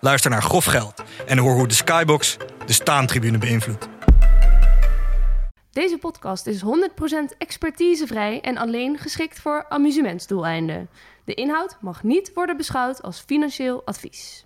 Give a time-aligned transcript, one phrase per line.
[0.00, 2.36] Luister naar Grof Geld en hoor hoe de Skybox
[2.66, 3.88] de staantribune beïnvloedt.
[5.72, 6.64] Deze podcast is 100%
[7.38, 10.88] expertisevrij en alleen geschikt voor amusementsdoeleinden.
[11.24, 14.44] De inhoud mag niet worden beschouwd als financieel advies.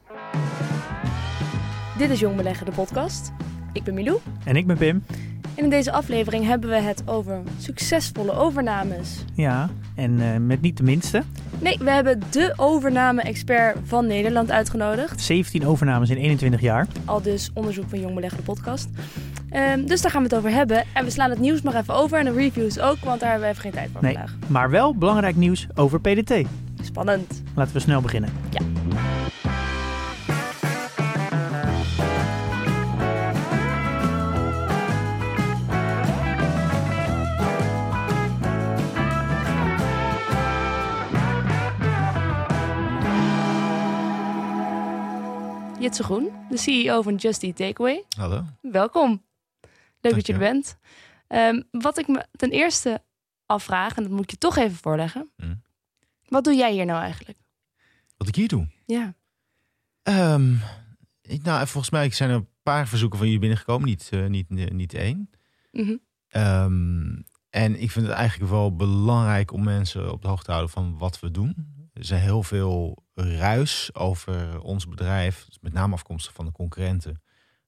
[1.99, 3.33] Dit is Jong Beleggen, de podcast.
[3.73, 4.19] Ik ben Milou.
[4.45, 5.05] En ik ben Pim.
[5.55, 9.25] En in deze aflevering hebben we het over succesvolle overnames.
[9.35, 11.23] Ja, en uh, met niet de minste.
[11.59, 15.21] Nee, we hebben de overname-expert van Nederland uitgenodigd.
[15.21, 16.87] 17 overnames in 21 jaar.
[17.05, 18.89] Al dus onderzoek van Jong Beleggen, de podcast.
[19.53, 20.85] Um, dus daar gaan we het over hebben.
[20.93, 23.49] En we slaan het nieuws nog even over en de reviews ook, want daar hebben
[23.49, 24.37] we even geen tijd voor nee, vandaag.
[24.47, 26.47] Maar wel belangrijk nieuws over PDT.
[26.83, 27.43] Spannend.
[27.55, 28.31] Laten we snel beginnen.
[28.51, 28.61] Ja.
[45.85, 48.05] Jitse Groen, de CEO van Just Eat Takeaway.
[48.17, 48.45] Hallo.
[48.61, 49.23] Welkom.
[50.01, 50.79] Leuk dat je er bent.
[51.29, 53.03] Um, wat ik me ten eerste
[53.47, 55.31] afvraag, en dat moet ik je toch even voorleggen.
[55.37, 55.63] Mm.
[56.29, 57.39] Wat doe jij hier nou eigenlijk?
[58.17, 58.69] Wat ik hier doe?
[58.87, 59.15] Ja.
[60.03, 60.61] Um,
[61.23, 64.51] ik, nou, volgens mij zijn er een paar verzoeken van jullie binnengekomen, niet, uh, niet,
[64.51, 65.31] uh, niet één.
[65.73, 66.01] Mm -hmm.
[66.43, 70.73] um, en ik vind het eigenlijk wel belangrijk om mensen op de hoogte te houden
[70.73, 71.73] van wat we doen.
[71.93, 77.23] Er is heel veel ruis over ons bedrijf, met name afkomstig van de concurrenten.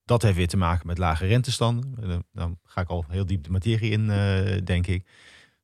[0.05, 2.25] Dat heeft weer te maken met lage rentestanden.
[2.33, 5.05] Dan ga ik al heel diep de materie in, uh, denk ik.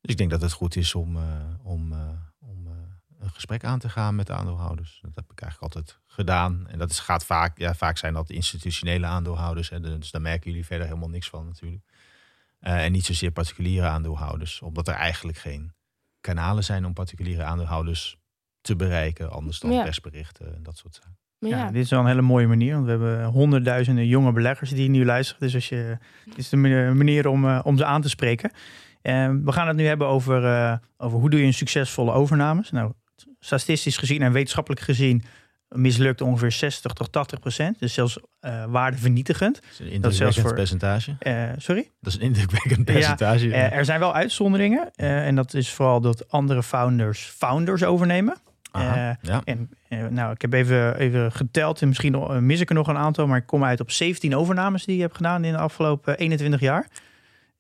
[0.00, 1.22] Dus ik denk dat het goed is om, uh,
[1.62, 1.92] om,
[2.38, 2.66] om
[3.18, 4.98] een gesprek aan te gaan met de aandeelhouders.
[5.02, 6.66] Dat heb ik eigenlijk altijd gedaan.
[6.68, 9.68] En dat is, gaat vaak, ja, vaak zijn dat institutionele aandeelhouders.
[9.68, 11.84] Dus daar merken jullie verder helemaal niks van natuurlijk.
[12.58, 15.74] en niet zozeer particuliere aandeelhouders, omdat er eigenlijk geen
[16.20, 18.16] kanalen zijn om particuliere aandeelhouders
[18.62, 19.82] te bereiken, anders dan ja.
[19.82, 21.20] persberichten en dat soort zaken.
[21.38, 24.70] Ja, ja, dit is wel een hele mooie manier, want we hebben honderdduizenden jonge beleggers
[24.70, 25.40] die nu luisteren.
[25.40, 28.50] Dus als je, dit is de manier om, uh, om ze aan te spreken.
[29.02, 32.70] Uh, we gaan het nu hebben over, uh, over hoe doe je een succesvolle overnames.
[32.70, 32.92] Nou,
[33.38, 35.24] statistisch gezien en wetenschappelijk gezien
[35.68, 37.78] mislukt ongeveer 60 tot 80 procent.
[37.78, 39.54] Dus zelfs uh, waardevernietigend.
[39.54, 41.16] Dat is een indrukwekkend voor, percentage.
[41.20, 41.90] Uh, sorry?
[42.00, 43.48] Dat is een indrukwekkend percentage.
[43.48, 44.90] Ja, uh, er zijn wel uitzonderingen.
[44.94, 48.36] en dat is vooral dat andere founders founders overnemen.
[48.72, 49.42] Aha, ja.
[49.44, 49.68] En
[50.10, 53.38] nou, ik heb even, even geteld en misschien mis ik er nog een aantal, maar
[53.38, 56.86] ik kom uit op 17 overnames die ik heb gedaan in de afgelopen 21 jaar.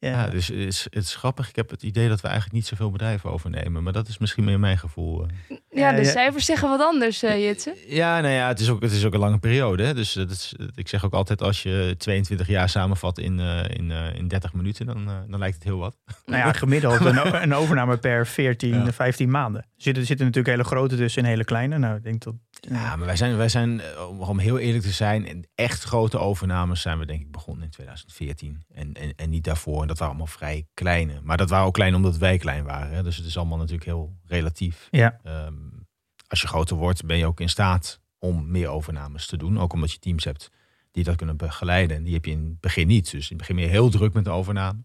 [0.02, 1.48] Ja, ja dus het is, het is grappig.
[1.48, 3.82] Ik heb het idee dat we eigenlijk niet zoveel bedrijven overnemen.
[3.82, 5.26] Maar dat is misschien meer mijn gevoel.
[5.70, 7.76] Ja, de cijfers zeggen wat anders, uh, Jitse.
[7.86, 9.82] Ja, nou ja, het is ook, het is ook een lange periode.
[9.82, 9.94] Hè?
[9.94, 13.90] Dus dat is, ik zeg ook altijd, als je 22 jaar samenvat in, uh, in,
[13.90, 15.96] uh, in 30 minuten, dan, dan lijkt het heel wat.
[16.26, 18.92] Nou ja, gemiddeld een, een overname per 14, ja.
[18.92, 19.60] 15 maanden.
[19.60, 21.78] Er zitten, er zitten natuurlijk hele grote tussen en hele kleine.
[21.78, 22.34] Nou, ik denk dat...
[22.68, 23.80] Ja, maar wij zijn, wij zijn,
[24.18, 28.64] om heel eerlijk te zijn, echt grote overnames zijn we denk ik begonnen in 2014.
[28.74, 29.82] En, en, en niet daarvoor.
[29.82, 31.20] En dat waren allemaal vrij kleine.
[31.22, 32.92] Maar dat waren ook klein omdat wij klein waren.
[32.94, 33.02] Hè?
[33.02, 34.88] Dus het is allemaal natuurlijk heel relatief.
[34.90, 35.20] Ja.
[35.24, 35.86] Um,
[36.26, 39.58] als je groter wordt, ben je ook in staat om meer overnames te doen.
[39.58, 40.50] Ook omdat je teams hebt
[40.90, 41.96] die dat kunnen begeleiden.
[41.96, 43.10] En die heb je in het begin niet.
[43.10, 44.82] Dus in het begin ben je heel druk met de overname.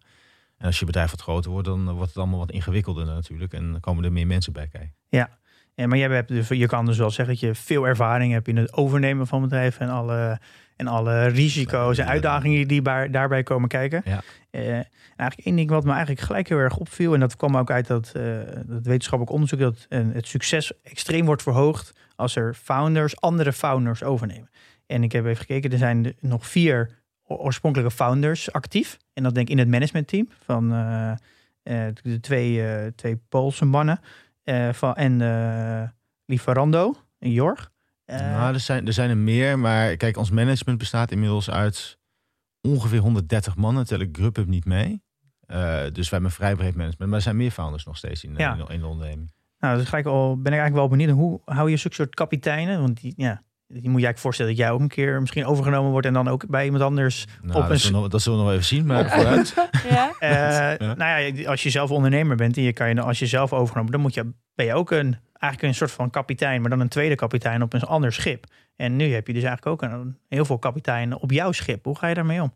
[0.57, 3.53] En als je bedrijf wat groter wordt, dan wordt het allemaal wat ingewikkelder natuurlijk.
[3.53, 4.95] En dan komen er meer mensen bij kijken.
[5.09, 5.37] Ja,
[5.77, 8.47] en maar jij hebt dus, je kan dus wel zeggen dat je veel ervaring hebt
[8.47, 10.39] in het overnemen van bedrijven en alle,
[10.75, 14.01] en alle risico's en uitdagingen die bij, daarbij komen kijken.
[14.05, 14.21] Ja.
[14.51, 14.69] Uh,
[15.15, 17.87] eigenlijk één ding wat me eigenlijk gelijk heel erg opviel, en dat kwam ook uit
[17.87, 18.23] dat, uh,
[18.65, 24.03] dat wetenschappelijk onderzoek, dat uh, het succes extreem wordt verhoogd als er founders andere founders
[24.03, 24.49] overnemen.
[24.85, 26.89] En ik heb even gekeken, er zijn nog vier
[27.23, 28.97] oorspronkelijke founders actief.
[29.13, 30.69] En dat denk ik in het managementteam van
[32.01, 32.63] de twee,
[32.95, 33.99] twee Poolse mannen.
[34.71, 35.89] Van, en uh,
[36.25, 37.71] Lieferando in Jorg.
[38.05, 41.99] Uh, nou, er zijn, er zijn er meer, maar kijk, ons management bestaat inmiddels uit
[42.61, 45.03] ongeveer 130 mannen, tel ik Grubhub niet mee.
[45.91, 48.53] dus wij hebben vrij breed management, maar er zijn meer founders nog steeds in, ja.
[48.53, 49.31] in, in, de onderneming.
[49.59, 52.15] Nou, dus ga ik al, ben ik eigenlijk wel benieuwd, hoe hou je zulke soort
[52.15, 52.81] kapiteinen?
[52.81, 56.07] Want die, ja, moet je eigenlijk voorstellen dat jij ook een keer misschien overgenomen wordt
[56.07, 57.79] en dan ook bij iemand anders nou, op dat een.
[57.79, 59.53] Zullen we, dat zullen we nog even zien, maar vooruit.
[59.89, 60.11] ja.
[60.19, 60.93] Uh, ja.
[60.95, 63.91] Nou ja, als je zelf ondernemer bent en je kan je, als je zelf overgenomen,
[63.91, 66.87] dan moet je, ben je ook een, eigenlijk een soort van kapitein, maar dan een
[66.87, 68.45] tweede kapitein op een ander schip.
[68.75, 71.85] En nu heb je dus eigenlijk ook een, heel veel kapiteinen op jouw schip.
[71.85, 72.53] Hoe ga je daarmee om?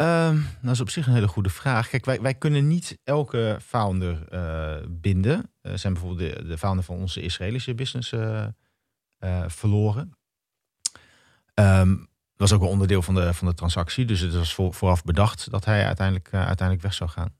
[0.00, 1.88] Um, dat is op zich een hele goede vraag.
[1.88, 5.50] Kijk, wij, wij kunnen niet elke founder uh, binden.
[5.62, 8.46] Uh, zijn bijvoorbeeld de, de founder van onze Israëlische business uh,
[9.46, 10.16] verloren.
[11.54, 11.96] Um,
[12.36, 14.04] dat was ook een onderdeel van de, van de transactie.
[14.04, 17.34] Dus het was vooraf bedacht dat hij uiteindelijk, uiteindelijk weg zou gaan.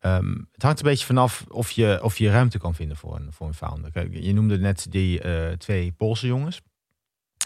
[0.00, 3.32] Um, het hangt een beetje vanaf of je, of je ruimte kan vinden voor een,
[3.32, 4.22] voor een founder.
[4.22, 5.20] Je noemde net die
[5.56, 6.60] twee Poolse jongens.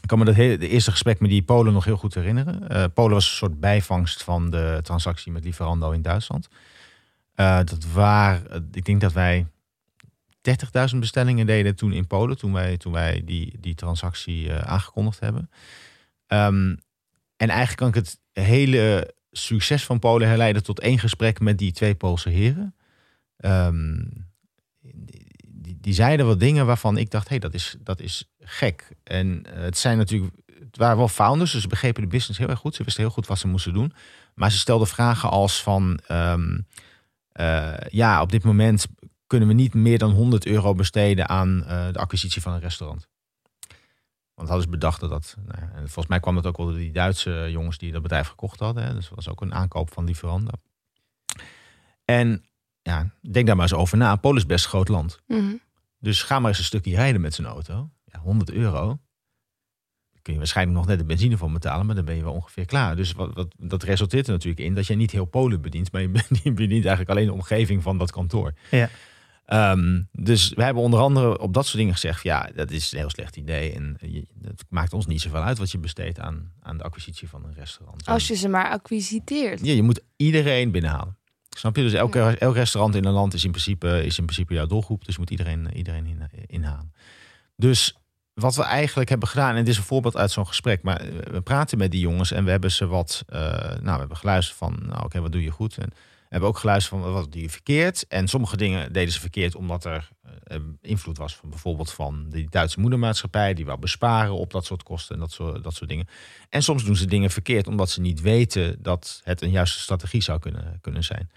[0.02, 2.72] Ik kan me dat hele, de eerste gesprek met die Polen nog heel goed herinneren.
[2.72, 6.48] Uh, Polen was een soort bijvangst van de transactie met Lieferando in Duitsland.
[7.34, 8.42] Dat waar,
[8.72, 9.46] ik denk dat wij
[10.92, 15.20] 30.000 bestellingen deden toen in Polen, toen wij, toen wij die, die transactie uh, aangekondigd
[15.20, 15.50] hebben.
[16.26, 16.78] Um,
[17.36, 21.72] en eigenlijk kan ik het hele succes van Polen herleiden tot één gesprek met die
[21.72, 22.74] twee Poolse heren.
[23.38, 24.10] Um,
[25.86, 28.88] die zeiden wat dingen waarvan ik dacht, hé, hey, dat, is, dat is gek.
[29.02, 32.48] En uh, het zijn natuurlijk, het waren wel founders, dus ze begrepen de business heel
[32.48, 32.74] erg goed.
[32.74, 33.92] Ze wisten heel goed wat ze moesten doen.
[34.34, 36.66] Maar ze stelden vragen als van, um,
[37.40, 38.86] uh, ja, op dit moment
[39.26, 43.08] kunnen we niet meer dan 100 euro besteden aan uh, de acquisitie van een restaurant.
[44.34, 46.76] Want hadden ze bedacht dat dat, nou, en volgens mij kwam dat ook wel door
[46.76, 48.84] die Duitse jongens die dat bedrijf gekocht hadden.
[48.84, 48.94] Hè.
[48.94, 50.52] Dus dat was ook een aankoop van die veranda.
[52.04, 52.44] En
[52.82, 54.16] ja, denk daar maar eens over na.
[54.16, 55.20] Polen is best een groot land.
[55.26, 55.60] Mm -hmm.
[55.98, 57.90] Dus ga maar eens een stukje rijden met zijn auto.
[58.04, 58.86] Ja, 100 euro.
[60.12, 62.32] Daar kun je waarschijnlijk nog net de benzine van betalen, maar dan ben je wel
[62.32, 62.96] ongeveer klaar.
[62.96, 66.00] Dus wat, wat, dat resulteert er natuurlijk in dat je niet heel Polen bedient, maar
[66.00, 66.08] je
[66.52, 68.52] bedient eigenlijk alleen de omgeving van dat kantoor.
[68.70, 68.88] Ja.
[69.52, 72.98] Um, dus we hebben onder andere op dat soort dingen gezegd: ja, dat is een
[72.98, 73.72] heel slecht idee.
[73.72, 73.96] En
[74.42, 77.54] het maakt ons niet zoveel uit wat je besteedt aan, aan de acquisitie van een
[77.54, 78.06] restaurant.
[78.06, 79.66] Als je ze maar acquisiteert.
[79.66, 81.16] Ja, je moet iedereen binnenhalen.
[81.48, 81.82] Snap je?
[81.82, 85.04] Dus elk, elk restaurant in een land is in principe, is in principe jouw doelgroep.
[85.04, 86.92] Dus je moet iedereen, iedereen in, inhalen.
[87.56, 87.96] Dus
[88.34, 91.40] wat we eigenlijk hebben gedaan, en dit is een voorbeeld uit zo'n gesprek, maar we
[91.40, 94.82] praten met die jongens en we hebben ze wat, uh, nou, we hebben geluisterd van,
[94.86, 95.78] nou, oké, wat doe je goed?
[95.78, 95.92] En
[96.28, 98.06] hebben ook geluisterd van, wat je verkeerd?
[98.08, 100.08] En sommige dingen deden ze verkeerd omdat er
[100.52, 104.82] uh, invloed was van bijvoorbeeld van die Duitse moedermaatschappij, die wou besparen op dat soort
[104.82, 106.08] kosten en dat soort, dat soort dingen.
[106.48, 110.22] En soms doen ze dingen verkeerd omdat ze niet weten dat het een juiste strategie
[110.22, 111.30] zou kunnen, kunnen zijn.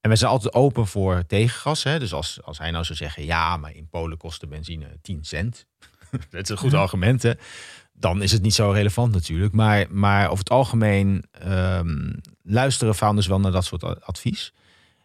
[0.00, 1.82] En we zijn altijd open voor tegengas.
[1.82, 1.98] Hè?
[1.98, 5.24] Dus als, als hij nou zou zeggen, ja, maar in Polen kost de benzine 10
[5.24, 5.66] cent.
[6.30, 7.32] dat is een goed argument, hè?
[7.98, 9.52] Dan is het niet zo relevant natuurlijk.
[9.52, 14.52] Maar, maar over het algemeen um, luisteren founders wel naar dat soort advies.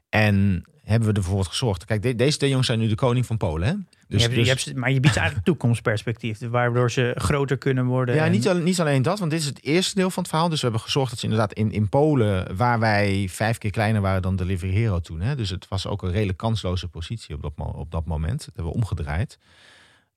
[0.10, 1.86] En hebben we ervoor gezorgd.
[1.86, 3.68] Kijk, de, deze twee jongens zijn nu de koning van Polen.
[3.68, 3.74] Hè?
[4.08, 4.64] Dus, je hebt, dus...
[4.64, 8.16] je hebt, maar je biedt eigenlijk toekomstperspectief, waardoor ze groter kunnen worden.
[8.16, 8.32] Ja, en...
[8.32, 10.50] niet, alleen, niet alleen dat, want dit is het eerste deel van het verhaal.
[10.50, 14.02] Dus we hebben gezorgd dat ze inderdaad in, in Polen, waar wij vijf keer kleiner
[14.02, 15.22] waren dan Delivery Hero toen.
[15.22, 15.36] Hè?
[15.36, 18.38] Dus het was ook een redelijk kansloze positie op dat, op dat moment.
[18.38, 19.38] Dat hebben we omgedraaid.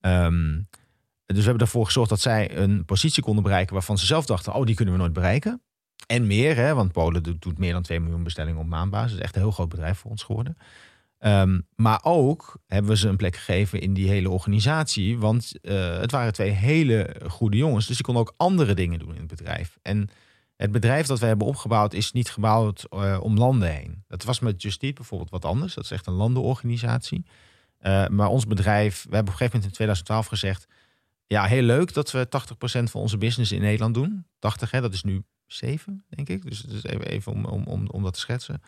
[0.00, 0.68] Um,
[1.26, 4.54] dus we hebben ervoor gezorgd dat zij een positie konden bereiken waarvan ze zelf dachten,
[4.54, 5.62] oh, die kunnen we nooit bereiken.
[6.06, 9.10] En meer, hè, want Polen doet, meer dan 2 miljoen bestellingen op maandbasis.
[9.10, 10.56] Het is echt een heel groot bedrijf voor ons geworden.
[11.18, 15.18] Um, maar ook hebben we ze een plek gegeven in die hele organisatie.
[15.18, 17.86] Want uh, het waren twee hele goede jongens.
[17.86, 19.78] Dus die konden ook andere dingen doen in het bedrijf.
[19.82, 20.08] En
[20.56, 24.04] het bedrijf dat we hebben opgebouwd is niet gebouwd uh, om landen heen.
[24.08, 25.74] Dat was met Justiet bijvoorbeeld wat anders.
[25.74, 27.24] Dat is echt een landenorganisatie.
[27.80, 30.66] Uh, maar ons bedrijf, we hebben op een gegeven moment in 2012 gezegd...
[31.26, 32.30] ja, heel leuk dat we 80%
[32.82, 34.26] van onze business in Nederland doen.
[34.38, 36.44] 80, hè, dat is nu 7, denk ik.
[36.44, 38.62] Dus, dus even, even om, om, om, om dat te schetsen.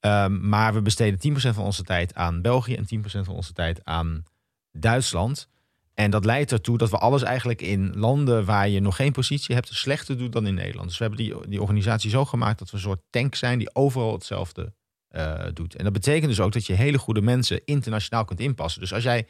[0.00, 3.84] Um, maar we besteden 10% van onze tijd aan België en 10% van onze tijd
[3.84, 4.24] aan
[4.72, 5.48] Duitsland.
[5.94, 9.54] En dat leidt ertoe dat we alles eigenlijk in landen waar je nog geen positie
[9.54, 10.88] hebt, slechter doen dan in Nederland.
[10.88, 13.74] Dus we hebben die, die organisatie zo gemaakt dat we een soort tank zijn die
[13.74, 14.72] overal hetzelfde
[15.10, 15.76] uh, doet.
[15.76, 18.80] En dat betekent dus ook dat je hele goede mensen internationaal kunt inpassen.
[18.80, 19.26] Dus als jij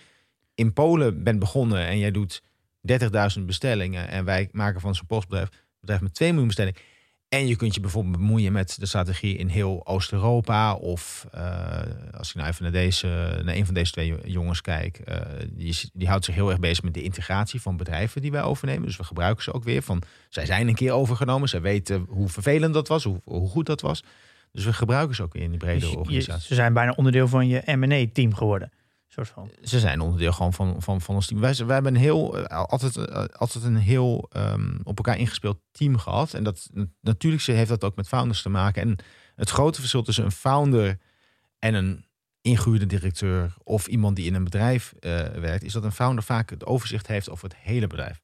[0.54, 2.42] in Polen bent begonnen en jij doet
[3.38, 5.49] 30.000 bestellingen en wij maken van zo'n postbedrijf
[5.80, 6.80] bedrijf met 2 miljoen bestellingen
[7.34, 10.75] en je kunt je bijvoorbeeld bemoeien met de strategie in heel Oost-Europa.
[10.75, 11.78] Of uh,
[12.12, 15.00] als ik nou even naar, deze, naar een van deze twee jongens kijk.
[15.08, 15.16] Uh,
[15.50, 18.87] die, die houdt zich heel erg bezig met de integratie van bedrijven die wij overnemen.
[18.87, 19.82] Dus we gebruiken ze ook weer.
[19.82, 21.49] Van, zij zijn een keer overgenomen.
[21.49, 24.02] Zij weten hoe vervelend dat was, hoe, hoe goed dat was.
[24.52, 26.46] Dus we gebruiken ze ook weer in die brede dus organisatie.
[26.46, 28.73] Ze zijn bijna onderdeel van je M&A-team geworden.
[29.62, 31.40] Ze zijn onderdeel gewoon van, van, van ons team.
[31.40, 35.59] Wij, wij hebben een heel, uh, altijd, uh, altijd een heel um, op elkaar ingespeeld
[35.71, 36.35] team gehad.
[36.35, 38.83] En dat natuurlijk heeft dat ook met founders te maken.
[38.83, 38.97] En
[39.35, 40.99] het grote verschil tussen een founder
[41.59, 42.04] en een
[42.40, 46.50] ingehuurde directeur of iemand die in een bedrijf uh, werkt, is dat een founder vaak
[46.50, 48.23] het overzicht heeft over het hele bedrijf.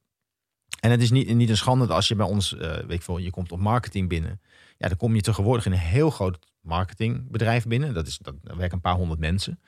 [0.80, 3.52] En het is niet, niet een schande als je bij ons, weet ik je komt
[3.52, 4.40] op marketing binnen.
[4.76, 7.94] Ja, dan kom je tegenwoordig in een heel groot marketingbedrijf binnen.
[7.94, 9.60] Dat is, dat, daar werken een paar honderd mensen.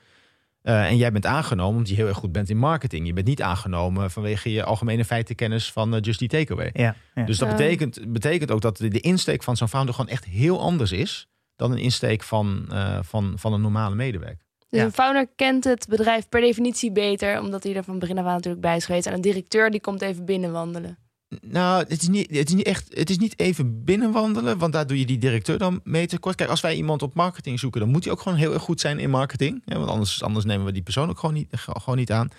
[0.63, 3.07] Uh, en jij bent aangenomen omdat je heel erg goed bent in marketing.
[3.07, 6.69] Je bent niet aangenomen vanwege je algemene feitenkennis van uh, Just Eat Takeaway.
[6.73, 7.23] Ja, ja.
[7.23, 10.59] Dus dat betekent, betekent ook dat de, de insteek van zo'n founder gewoon echt heel
[10.59, 14.45] anders is dan een insteek van, uh, van, van een normale medewerker.
[14.69, 18.25] Dus een founder kent het bedrijf per definitie beter, omdat hij er van begin af
[18.25, 19.05] aan natuurlijk bij is geweest.
[19.05, 20.97] En een directeur die komt even binnenwandelen.
[21.41, 22.87] Nou, het is, niet, het is niet echt.
[22.97, 26.35] Het is niet even binnenwandelen, want daar doe je die directeur dan mee tekort.
[26.35, 28.79] Kijk, als wij iemand op marketing zoeken, dan moet hij ook gewoon heel erg goed
[28.79, 29.61] zijn in marketing.
[29.65, 32.29] Want anders, anders nemen we die persoon ook gewoon niet, gewoon niet aan.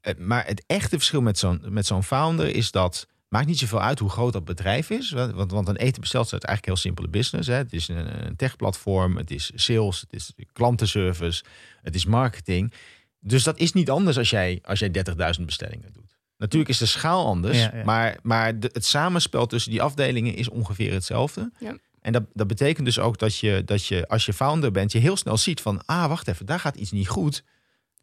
[0.00, 3.06] Eh, maar het echte verschil met zo'n met zo'n founder is dat.
[3.28, 5.10] Maakt niet zoveel uit hoe groot dat bedrijf is.
[5.10, 7.48] Want, want een eten bestelt is eigenlijk heel simpele business.
[7.48, 7.54] Hè.
[7.54, 11.44] Het is een, een techplatform, het is sales, het is klantenservice,
[11.82, 12.72] het is marketing.
[13.20, 14.90] Dus dat is niet anders als jij, als jij
[15.38, 16.07] 30.000 bestellingen doet.
[16.38, 21.50] Natuurlijk is de schaal anders, maar, maar het samenspel tussen die afdelingen is ongeveer hetzelfde.
[21.58, 21.76] Ja.
[22.00, 24.98] En dat, dat betekent dus ook dat je, dat je, als je founder bent, je
[24.98, 27.44] heel snel ziet van, ah, wacht even, daar gaat iets niet goed.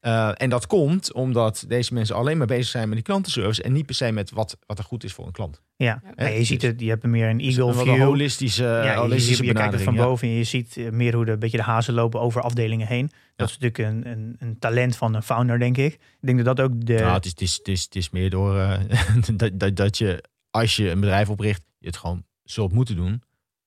[0.06, 3.74] Uh, en dat komt omdat deze mensen alleen maar bezig zijn met die klantenservice en
[3.74, 5.62] niet per se met wat, wat er goed is voor een klant.
[5.76, 7.88] Ja, ja je ziet het, je hebt meer een eagle view.
[7.88, 11.16] Een holistische, ja, holistische je, je, kijkt het van boven en je ziet eh, meer
[11.16, 13.12] hoe de, beetje de hazen lopen over afdelingen heen.
[13.36, 15.94] Dat is natuurlijk een, een, een, talent van een founder, denk ik.
[15.94, 16.94] Ik denk dat dat ook de...
[16.94, 18.80] Nou, het is, het is, het is, het is meer door uh,
[19.36, 23.22] dat, dat, dat je, als je een bedrijf opricht, je het gewoon zult moeten doen.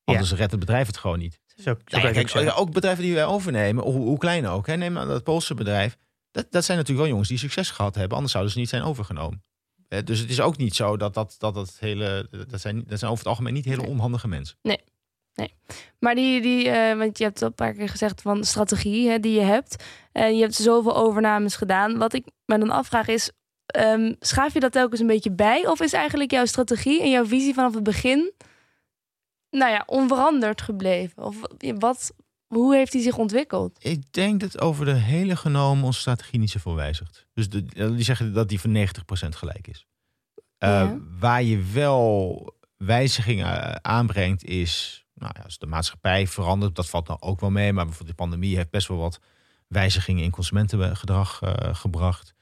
[0.04, 1.40] Anders redt het bedrijf het gewoon niet.
[1.46, 4.66] Zo, zo nee, kijk, ook bedrijven die wij overnemen, hoe, hoe klein ook.
[4.66, 5.96] Hè, neem aan dat Poolse bedrijf
[6.30, 8.82] dat, dat zijn natuurlijk wel jongens die succes gehad hebben, anders zouden ze niet zijn
[8.82, 9.44] overgenomen.
[10.04, 12.28] dus het is ook niet zo dat dat, dat, dat hele.
[12.48, 14.58] Dat zijn, dat zijn over het algemeen niet hele onhandige mensen.
[14.62, 14.80] Nee.
[15.34, 15.54] Nee.
[15.98, 19.20] Maar die, die uh, want je hebt al een paar keer gezegd van strategie hè,
[19.20, 19.84] die je hebt.
[20.12, 21.98] En je hebt zoveel overnames gedaan.
[21.98, 23.30] Wat ik me dan afvraag is,
[23.78, 25.66] um, schaaf je dat telkens een beetje bij?
[25.66, 28.32] Of is eigenlijk jouw strategie en jouw visie vanaf het begin,
[29.50, 31.22] nou ja, onveranderd gebleven?
[31.22, 31.36] Of
[31.78, 32.12] wat,
[32.48, 33.76] hoe heeft hij zich ontwikkeld?
[33.78, 37.26] Ik denk dat over de hele genomen onze strategie niet zoveel wijzigt.
[37.34, 38.80] Dus de, die zeggen dat die voor 90%
[39.28, 39.86] gelijk is.
[40.58, 47.08] Uh, waar je wel wijzigingen aanbrengt is, nou ja, als de maatschappij verandert, dat valt
[47.08, 47.72] nou ook wel mee.
[47.72, 49.20] Maar bijvoorbeeld de pandemie heeft best wel wat
[49.66, 52.34] wijzigingen in consumentengedrag uh, gebracht.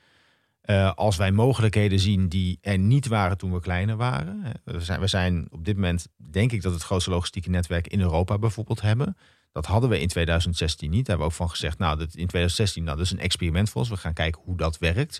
[0.64, 4.52] Uh, als wij mogelijkheden zien die er niet waren toen we kleiner waren.
[4.64, 8.00] We zijn, we zijn op dit moment, denk ik, dat het grootste logistieke netwerk in
[8.00, 9.16] Europa bijvoorbeeld hebben.
[9.56, 11.06] Dat hadden we in 2016 niet.
[11.06, 13.70] Daar hebben we ook van gezegd, nou, dat in 2016, nou, dat is een experiment
[13.70, 13.90] voor ons.
[13.90, 15.18] We gaan kijken hoe dat werkt.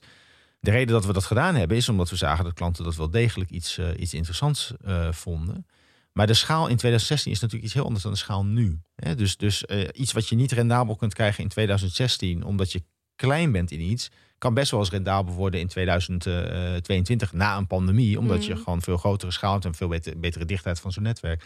[0.61, 3.11] De reden dat we dat gedaan hebben, is omdat we zagen dat klanten dat wel
[3.11, 5.66] degelijk iets, uh, iets interessants uh, vonden.
[6.12, 8.81] Maar de schaal in 2016 is natuurlijk iets heel anders dan de schaal nu.
[8.95, 9.14] Hè?
[9.14, 12.83] Dus, dus uh, iets wat je niet rendabel kunt krijgen in 2016, omdat je
[13.14, 18.19] klein bent in iets, kan best wel eens rendabel worden in 2022 na een pandemie,
[18.19, 18.62] omdat je mm.
[18.62, 21.45] gewoon veel grotere schaal hebt en veel beter, betere dichtheid van zo'n netwerk.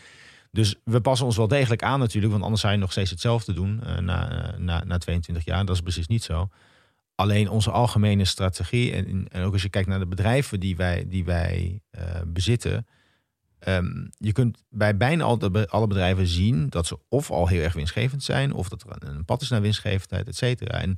[0.51, 3.53] Dus we passen ons wel degelijk aan natuurlijk, want anders zou je nog steeds hetzelfde
[3.53, 5.65] doen uh, na, na, na 22 jaar.
[5.65, 6.49] Dat is precies niet zo.
[7.15, 11.05] Alleen onze algemene strategie, en, en ook als je kijkt naar de bedrijven die wij,
[11.09, 12.87] die wij uh, bezitten,
[13.69, 17.73] um, je kunt bij bijna alle, alle bedrijven zien dat ze of al heel erg
[17.73, 20.81] winstgevend zijn, of dat er een pad is naar winstgevendheid, et cetera.
[20.81, 20.97] En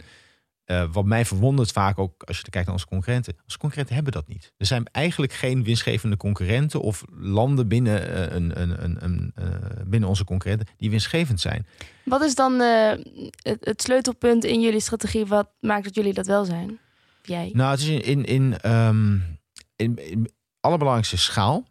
[0.67, 3.37] uh, wat mij verwondert vaak ook als je kijkt naar onze concurrenten.
[3.45, 4.53] Onze concurrenten hebben dat niet.
[4.57, 9.47] Er zijn eigenlijk geen winstgevende concurrenten of landen binnen, uh, een, een, een, een uh,
[9.87, 11.67] binnen onze concurrenten die winstgevend zijn.
[12.05, 15.27] Wat is dan het, het, sleutelpunt in jullie strategie?
[15.27, 16.79] Wat maakt dat jullie dat wel zijn?
[17.23, 17.51] Jij?
[17.53, 19.39] Nou, het is in, in, in, um,
[19.77, 21.65] in, in allerbelangrijkste schaal.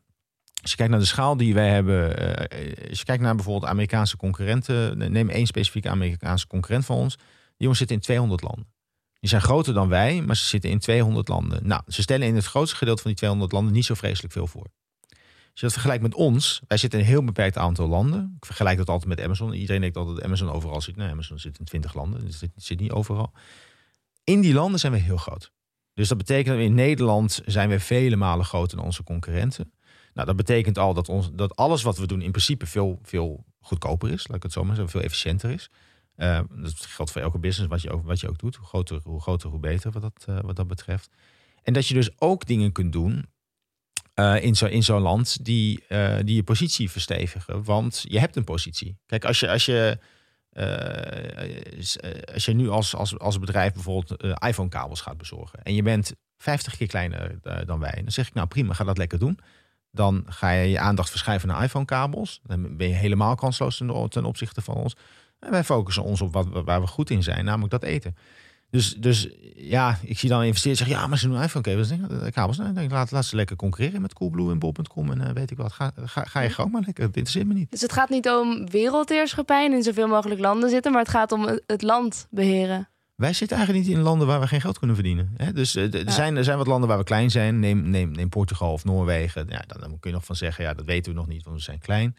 [0.61, 2.15] Als je kijkt naar de schaal die wij hebben,
[2.89, 7.15] als je kijkt naar bijvoorbeeld Amerikaanse concurrenten, neem één specifieke Amerikaanse concurrent van ons.
[7.15, 7.25] Die
[7.69, 8.67] jongens zitten in 200 landen.
[9.21, 11.67] Die zijn groter dan wij, maar ze zitten in 200 landen.
[11.67, 14.47] Nou, ze stellen in het grootste gedeelte van die 200 landen niet zo vreselijk veel
[14.47, 14.67] voor.
[15.51, 18.33] Als je dat vergelijkt met ons, wij zitten in een heel beperkt aantal landen.
[18.37, 19.53] Ik vergelijk dat altijd met Amazon.
[19.53, 20.95] Iedereen denkt altijd dat Amazon overal zit.
[20.95, 23.33] Nee, Amazon zit in 20 landen, dus het zit niet overal.
[24.23, 25.51] In die landen zijn we heel groot.
[25.93, 29.71] Dus dat betekent dat in Nederland zijn we vele malen groter dan onze concurrenten.
[30.13, 33.45] Nou, dat betekent al dat, ons, dat alles wat we doen in principe veel, veel
[33.59, 34.27] goedkoper is.
[34.27, 35.69] Laat ik het zo maar zeggen, veel efficiënter is.
[36.17, 38.55] Uh, dat geldt voor elke business wat je ook, wat je ook doet.
[38.55, 41.09] Hoe groter, hoe, groter, hoe beter wat dat, uh, wat dat betreft.
[41.63, 43.25] En dat je dus ook dingen kunt doen
[44.15, 45.83] uh, in zo'n in zo'n land die,
[46.23, 47.63] die je positie verstevigen.
[47.63, 48.97] Want je hebt een positie.
[49.05, 49.97] Kijk, als je, als je,
[52.33, 55.63] als je nu als, als, als bedrijf bijvoorbeeld iPhone-kabels gaat bezorgen.
[55.63, 58.01] en je bent 50 keer kleiner dan wij.
[58.03, 59.39] Dan zeg ik, nou prima, ga dat lekker doen.
[59.91, 62.39] Dan ga je je aandacht verschuiven naar iPhone-kabels.
[62.43, 64.95] Dan ben je helemaal kansloos ten opzichte van ons.
[65.41, 68.15] En wij focussen ons op wat, waar we goed in zijn, namelijk dat eten.
[68.69, 71.89] Dus, dus ja, ik zie dan investeerders zeggen, ja, maar ze doen iPhone-kabels.
[72.31, 72.57] kabels.
[72.57, 75.57] Nee, denk, laat, laat ze lekker concurreren met Coolblue en Bol.com en uh, weet ik
[75.57, 75.71] wat.
[75.71, 77.71] Ga, ga, ga je gewoon maar lekker, dat interesseert me niet.
[77.71, 81.31] Dus het gaat niet om wereldheerschappij en in zoveel mogelijk landen zitten, maar het gaat
[81.31, 82.89] om het land beheren.
[83.15, 85.33] Wij zitten eigenlijk niet in landen waar we geen geld kunnen verdienen.
[85.37, 85.53] Hè?
[85.53, 87.59] Dus eh, er, zijn, er zijn wat landen waar we klein zijn.
[87.59, 89.45] Neem, neem, neem Portugal of Noorwegen.
[89.49, 91.55] Ja, dan, dan kun je nog van zeggen, ja, dat weten we nog niet, want
[91.55, 92.15] we zijn klein.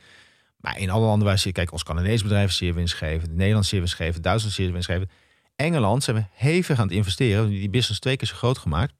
[0.63, 4.25] Maar in alle landen waar ze, kijk, ons Canadees bedrijf zeer winstgevend, Nederland zeer winstgevend,
[4.25, 5.11] Duitsland zeer winstgevend.
[5.57, 7.49] Engeland zijn we hevig aan het investeren.
[7.49, 8.95] Die business twee keer zo groot gemaakt.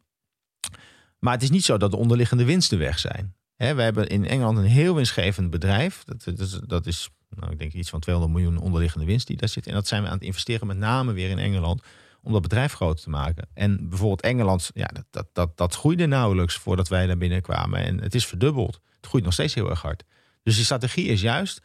[1.19, 3.35] Maar het is niet zo dat de onderliggende winsten weg zijn.
[3.57, 6.05] We hebben in Engeland een heel winstgevend bedrijf.
[6.05, 9.37] Dat, dat, is, dat is, nou, ik denk iets van 200 miljoen onderliggende winst die
[9.37, 9.67] daar zit.
[9.67, 11.83] En dat zijn we aan het investeren met name weer in Engeland
[12.23, 13.49] om dat bedrijf groter te maken.
[13.55, 17.81] En bijvoorbeeld Engeland, ja, dat, dat, dat, dat groeide nauwelijks voordat wij daar binnenkwamen.
[17.81, 18.81] En het is verdubbeld.
[18.97, 20.05] Het groeit nog steeds heel erg hard.
[20.43, 21.61] Dus die strategie is juist,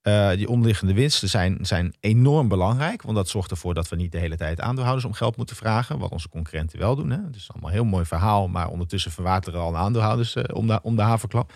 [0.00, 3.02] eh, die onderliggende winsten zijn, zijn enorm belangrijk.
[3.02, 5.98] Want dat zorgt ervoor dat we niet de hele tijd aandeelhouders om geld moeten vragen.
[5.98, 7.10] Wat onze concurrenten wel doen.
[7.10, 7.22] Hè.
[7.24, 8.48] Het is allemaal een heel mooi verhaal.
[8.48, 11.52] Maar ondertussen verwateren al aandeelhouders eh, om, de, om de haverklap.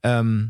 [0.00, 0.46] Ehm,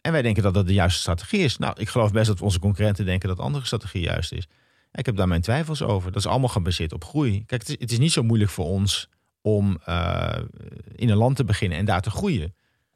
[0.00, 1.58] en wij denken dat dat de juiste strategie is.
[1.58, 4.48] Nou, ik geloof best dat onze concurrenten denken dat de andere strategie juist is.
[4.92, 6.12] Ik heb daar mijn twijfels over.
[6.12, 7.44] Dat is allemaal gebaseerd op groei.
[7.46, 9.08] Kijk, het is, het is niet zo moeilijk voor ons
[9.40, 10.38] om eh,
[10.94, 12.54] in een land te beginnen en daar te groeien.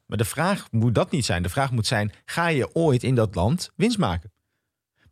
[0.08, 1.42] Maar de vraag moet dat niet zijn.
[1.42, 4.32] De vraag moet zijn: ga je ooit in dat land winst maken?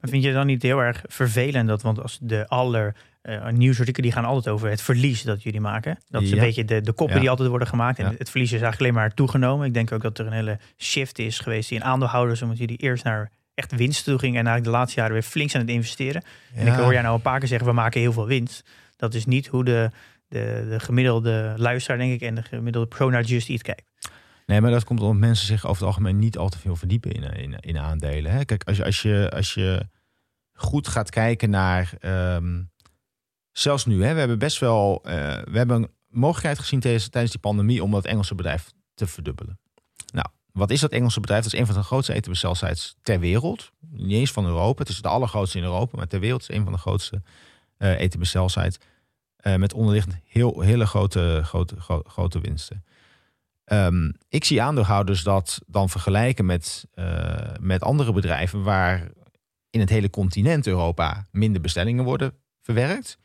[0.00, 4.02] Maar vind je dan niet heel erg vervelend dat, want als de aller eh nieuwsartikelen
[4.10, 5.98] die gaan altijd over het verlies dat jullie maken.
[6.08, 7.20] Dat is een beetje de, de koppen Ja.
[7.20, 7.98] die altijd worden gemaakt.
[7.98, 8.14] En Ja.
[8.18, 9.66] het verlies is eigenlijk alleen maar toegenomen.
[9.66, 13.04] Ik denk ook dat er een hele shift is geweest in aandeelhouders, omdat jullie eerst
[13.04, 16.22] naar echt winst toe gingen en eigenlijk de laatste jaren weer flink aan het investeren.
[16.54, 18.68] En ik hoor jij nou een paar keer zeggen, we maken heel veel winst.
[18.96, 19.90] Dat is niet hoe de,
[20.28, 23.84] de, de gemiddelde luisteraar, denk ik, en de gemiddelde persoon naar Just Eat kijkt.
[24.46, 27.12] Nee, maar dat komt omdat mensen zich over het algemeen niet al te veel verdiepen
[27.12, 28.32] in, in, in aandelen.
[28.32, 28.44] Hè?
[28.44, 29.88] Kijk, als je, als, je, als je
[30.52, 31.92] goed gaat kijken naar.
[32.00, 32.62] ehm,
[33.52, 35.00] zelfs nu, hè, we hebben best wel.
[35.04, 35.12] eh,
[35.44, 39.58] we hebben een mogelijkheid gezien tijdens, die pandemie om dat Engelse bedrijf te verdubbelen.
[40.12, 41.42] Nou, wat is dat Engelse bedrijf?
[41.44, 43.72] Dat is een van de grootste etenbestelsites ter wereld.
[43.80, 44.80] Niet eens van Europa.
[44.80, 47.22] Het is de allergrootste in Europa, maar ter wereld is een van de grootste.
[49.36, 52.84] Eh, met onderliggend heel, hele grote, grote, gro- grote winsten.
[53.66, 59.08] Ehm, ik zie aandeelhouders dat dan vergelijken met, eh, met andere bedrijven waar
[59.70, 63.18] in het hele continent Europa minder bestellingen worden verwerkt.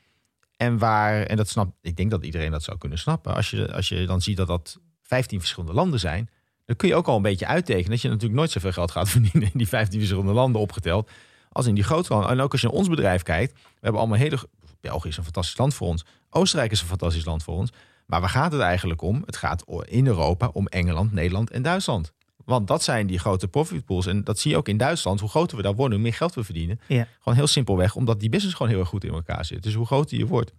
[0.58, 3.36] En waar, en dat snap ik denk dat iedereen dat zou kunnen snappen.
[3.36, 6.30] Als je, als je dan ziet dat dat 15 verschillende landen zijn,
[6.66, 9.10] dan kun je ook al een beetje uittekenen dat je natuurlijk nooit zoveel geld gaat
[9.16, 11.10] verdienen in die 15 verschillende landen opgeteld.
[11.52, 12.30] Als in die grote landen.
[12.30, 14.38] En ook als je naar ons bedrijf kijkt, we hebben allemaal hele.
[14.80, 16.06] België is een fantastisch land voor ons.
[16.30, 17.72] Oostenrijk is een fantastisch land voor ons.
[18.06, 19.22] Maar waar gaat het eigenlijk om?
[19.26, 22.12] Het gaat in Europa om Engeland, Nederland en Duitsland.
[22.46, 24.06] Want dat zijn die grote profitpools.
[24.06, 25.20] En dat zie je ook in Duitsland.
[25.20, 26.80] Hoe groter we daar worden, hoe meer geld we verdienen.
[26.88, 27.08] Ja.
[27.20, 29.64] Gewoon heel simpelweg, omdat die business gewoon heel erg goed in elkaar zit.
[29.64, 30.54] Dus hoe groter je wordt,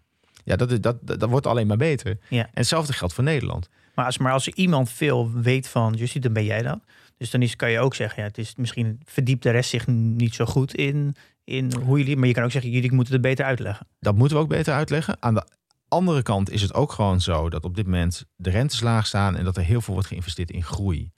[0.44, 2.18] ja, dat, is- dat, dat, dat wordt alleen maar beter.
[2.28, 2.42] Ja.
[2.44, 3.68] En hetzelfde geldt voor Nederland.
[3.94, 6.78] Maar als, maar als er iemand veel weet van Just Eat, dan ben jij dat.
[7.16, 9.86] Dus dan is, kan je ook zeggen, ja, het is misschien verdiept de rest zich
[9.86, 12.16] niet zo goed in, in hoe jullie.
[12.16, 13.86] Maar je kan ook zeggen, jullie moeten het beter uitleggen.
[14.00, 15.16] Dat moeten we ook beter uitleggen.
[15.20, 15.44] Aan de
[15.92, 19.36] andere kant is het ook gewoon zo dat op dit moment de rentes laag staan
[19.36, 21.10] en dat er heel veel wordt geïnvesteerd in groei.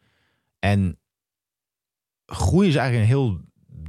[0.58, 0.98] En
[2.26, 3.40] groei is eigenlijk een heel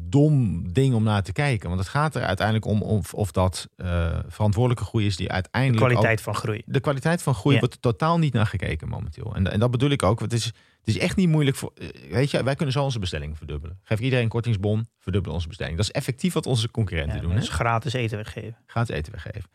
[0.10, 1.68] dom ding om naar te kijken.
[1.68, 5.34] Want het gaat er uiteindelijk om of, of dat eh, verantwoordelijke groei is die De
[5.34, 5.84] uiteindelijk.
[5.84, 6.62] ook- kwaliteit van groei.
[6.66, 7.62] de kwaliteit van groei Ja.
[7.62, 9.36] wordt totaal niet naar gekeken momenteel.
[9.36, 10.20] En, en dat bedoel ik ook.
[10.20, 10.56] Want het is, het
[10.96, 11.72] is echt niet moeilijk voor.
[11.76, 13.80] eh, Weet je, wij kunnen zo onze bestellingen verdubbelen.
[13.84, 15.78] Geef iedereen een kortingsbon, verdubbelen onze bestelling.
[15.78, 17.36] Dat is effectief wat onze concurrenten Ja, doen.
[17.36, 18.58] Dus gratis eten weggeven.
[18.66, 19.50] Gaat eten weggeven.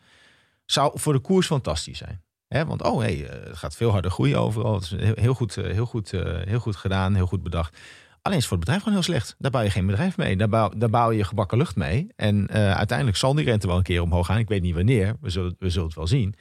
[0.71, 2.23] Zou voor de koers fantastisch zijn.
[2.47, 2.65] Hè?
[2.65, 4.73] Want oh, hey, eh, het gaat veel harder groeien overal.
[4.73, 7.77] Het is heel, goed, eh, heel, goed, eh, heel goed gedaan, heel goed bedacht.
[8.21, 9.35] Alleen is het voor het bedrijf gewoon heel slecht.
[9.37, 10.37] Daar bouw je geen bedrijf mee.
[10.37, 12.07] Daar bouw, daar bouw je gebakken lucht mee.
[12.15, 14.37] En eh, uiteindelijk zal die rente wel een keer omhoog gaan.
[14.37, 15.15] Ik weet niet wanneer.
[15.21, 16.35] We zullen, we zullen het wel zien.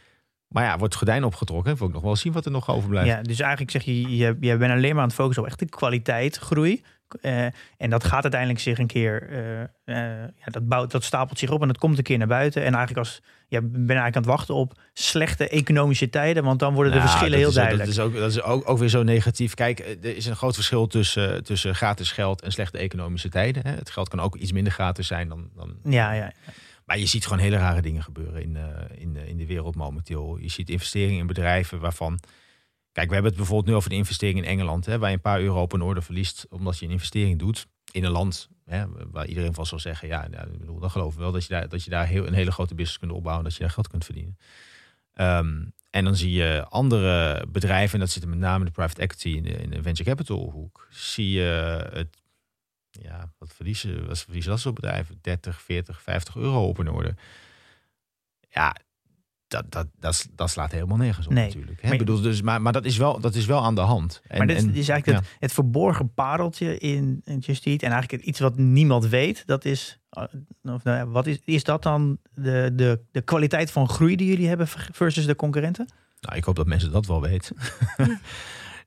[0.48, 1.76] Maar ja, wordt het gordijn opgetrokken.
[1.76, 3.08] Wil ik nog wel zien wat er nog overblijft.
[3.08, 5.58] Ja, dus eigenlijk zeg je, je, je bent alleen maar aan het focussen op echt
[5.58, 6.82] de kwaliteit groei.
[7.20, 7.44] Eh,
[7.76, 11.50] en dat gaat uiteindelijk zich een keer, eh, eh, ja, dat, bouwt, dat stapelt zich
[11.50, 12.64] op en dat komt een keer naar buiten.
[12.64, 16.74] En eigenlijk als, ja, ben eigenlijk aan het wachten op slechte economische tijden, want dan
[16.74, 17.84] worden de Nou, verschillen heel is, duidelijk.
[17.84, 19.54] Dat is, ook, dat is ook, ook weer zo negatief.
[19.54, 23.66] Kijk, eh, er is een groot verschil tussen, tussen gratis geld en slechte economische tijden.
[23.66, 23.74] Hè.
[23.74, 26.32] Het geld kan ook iets minder gratis zijn dan, dan ja, ja.
[26.84, 29.76] Maar je ziet gewoon hele rare dingen gebeuren in, eh, in, de, in de wereld
[29.76, 30.38] momenteel.
[30.40, 32.20] Je ziet investeringen in bedrijven waarvan.
[32.92, 34.86] Kijk, we hebben het bijvoorbeeld nu over de investering in Engeland.
[34.86, 36.46] Hè, waar je een paar euro op een orde verliest.
[36.50, 38.48] omdat je een investering doet in een land.
[39.11, 40.09] Waar iedereen van zal zeggen.
[40.09, 42.35] Ja, ik bedoel, dan geloven we wel dat je daar, dat je daar heel, een
[42.35, 43.44] hele grote business kunt opbouwen.
[43.44, 44.38] dat je daar geld kunt verdienen.
[45.14, 47.94] Ehm, en dan zie je andere bedrijven.
[47.94, 49.28] en dat zit met name de private equity.
[49.28, 50.87] in de, in de venture capital hoek.
[50.90, 52.18] zie je het.
[52.90, 55.18] Ja, wat verliezen, wat verliezen dat soort bedrijven?
[55.20, 57.14] 30, 40, 50 euro op een orde.
[58.48, 58.76] Ja,
[59.50, 61.46] dat, dat, dat, dat slaat helemaal nergens op Nee.
[61.46, 61.80] natuurlijk.
[61.80, 61.82] Hè?
[61.82, 64.20] Maar- Ik bedoel, dus, maar, maar dat, is wel, dat is wel aan de hand.
[64.28, 65.14] En, maar dit en- is eigenlijk ja.
[65.30, 67.82] het, het verborgen pareltje in, in Just Eat.
[67.82, 70.24] En eigenlijk iets wat niemand weet, dat is Uh,
[70.74, 74.26] of, nou ja, wat is, is dat dan de, de, de kwaliteit van groei die
[74.28, 75.88] jullie hebben versus de concurrenten?
[76.20, 77.56] Nou, ik hoop dat mensen dat wel weten.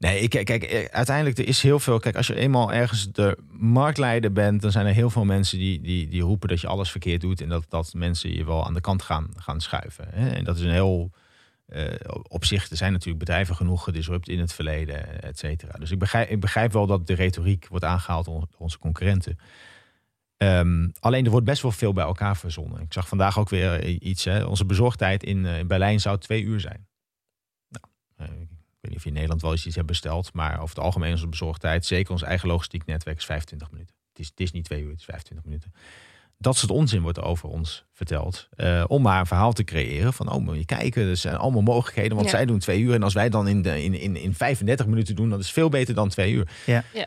[0.04, 2.00] nee, ik, kijk, eh, uiteindelijk er is heel veel.
[2.00, 5.82] Kijk, als je eenmaal ergens de marktleider bent, dan zijn er heel veel mensen die,
[5.82, 8.74] die, die roepen dat je alles verkeerd doet en dat, dat mensen je wel aan
[8.74, 10.08] de kant gaan, gaan schuiven.
[10.10, 10.30] Hè?
[10.30, 11.12] En dat is een heel.
[11.68, 11.94] Uh,
[12.28, 15.80] op zich, er zijn natuurlijk bedrijven genoeg gedisrupt in het verleden, et cetera.
[15.80, 19.40] Dus ik begrijp, ik begrijp wel dat de retoriek wordt aangehaald door onze concurrenten.
[20.38, 22.82] Um, alleen er wordt best wel veel bij elkaar verzonnen.
[22.82, 24.24] Ik zag vandaag ook weer iets.
[24.24, 24.46] Hè.
[24.46, 26.88] Onze bezorgdheid in, in Berlijn zou twee uur zijn.
[27.70, 28.32] Nou,
[28.84, 30.34] weet niet of je in Nederland wel eens iets hebt besteld.
[30.34, 33.96] Maar over het algemeen onze bezorgdheid, zeker ons eigen logistiek netwerk, is 25 minuten.
[34.10, 35.74] Het is, het is niet twee uur, het is 25 minuten.
[36.38, 38.50] Dat soort onzin wordt over ons verteld.
[38.58, 41.62] Uh, om maar een verhaal te creëren van, oh, moet je kijken, er zijn allemaal
[41.62, 42.16] mogelijkheden.
[42.16, 42.36] Want ja.
[42.36, 42.94] zij doen twee uur.
[42.94, 45.70] En als wij dan in, de, in, in, in 35 minuten doen, dat is veel
[45.70, 46.50] beter dan twee uur.
[46.66, 46.84] Ja.
[46.94, 47.06] ja.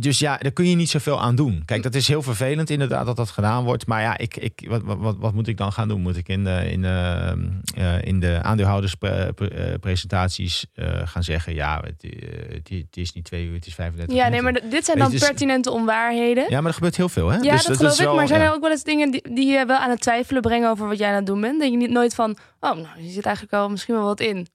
[0.00, 1.62] Dus ja, daar kun je niet zoveel aan doen.
[1.64, 3.86] Kijk, dat is heel vervelend inderdaad dat dat gedaan wordt.
[3.86, 6.00] Maar ja, ik, ik, wat, wat, wat moet ik dan gaan doen?
[6.00, 7.34] Moet ik in de, in de,
[7.78, 11.54] uh, in de aandeelhouderspresentaties uh, gaan zeggen...
[11.54, 12.02] ja, het,
[12.52, 14.52] het, het, is niet twee uur, het is 35 Ja, minuten.
[14.52, 16.44] nee, maar dit zijn dan dus, pertinente onwaarheden.
[16.48, 17.38] Ja, maar er gebeurt heel veel, hè?
[17.38, 18.04] Ja, dus, dat geloof ik.
[18.04, 18.46] wel, maar zijn ja.
[18.46, 20.70] er ook wel eens dingen die, die je wel aan het twijfelen brengen...
[20.70, 21.60] over wat jij aan het doen bent?
[21.60, 24.46] Denk je niet nooit van, oh, nou, je zit eigenlijk al misschien wel wat in.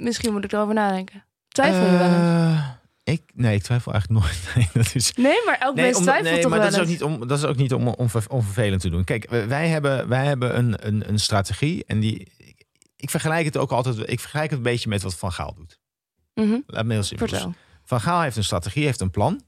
[0.00, 1.24] Misschien moet ik erover nadenken.
[1.48, 2.14] Twijfel je wel eens?
[2.14, 2.78] Eh,
[3.12, 4.38] ik, nee, ik twijfel eigenlijk nooit.
[4.56, 6.84] Nee, dat is, Nee, maar elk nee, mens twijfelt nee, toch maar wel dat is,
[6.84, 9.04] ook niet om, dat is ook niet om, om, ver- om vervelend te doen.
[9.04, 12.32] Kijk, wij- hebben, wij hebben een, een, een strategie en die.
[12.36, 12.64] Ik,
[12.96, 14.10] ik vergelijk het ook altijd.
[14.10, 15.78] Ik vergelijk het een beetje met wat Van Gaal doet.
[16.34, 17.28] Mhm, Laat me heel simpel.
[17.28, 17.54] Vertel.
[17.84, 19.40] Van Gaal heeft een strategie, heeft een plan.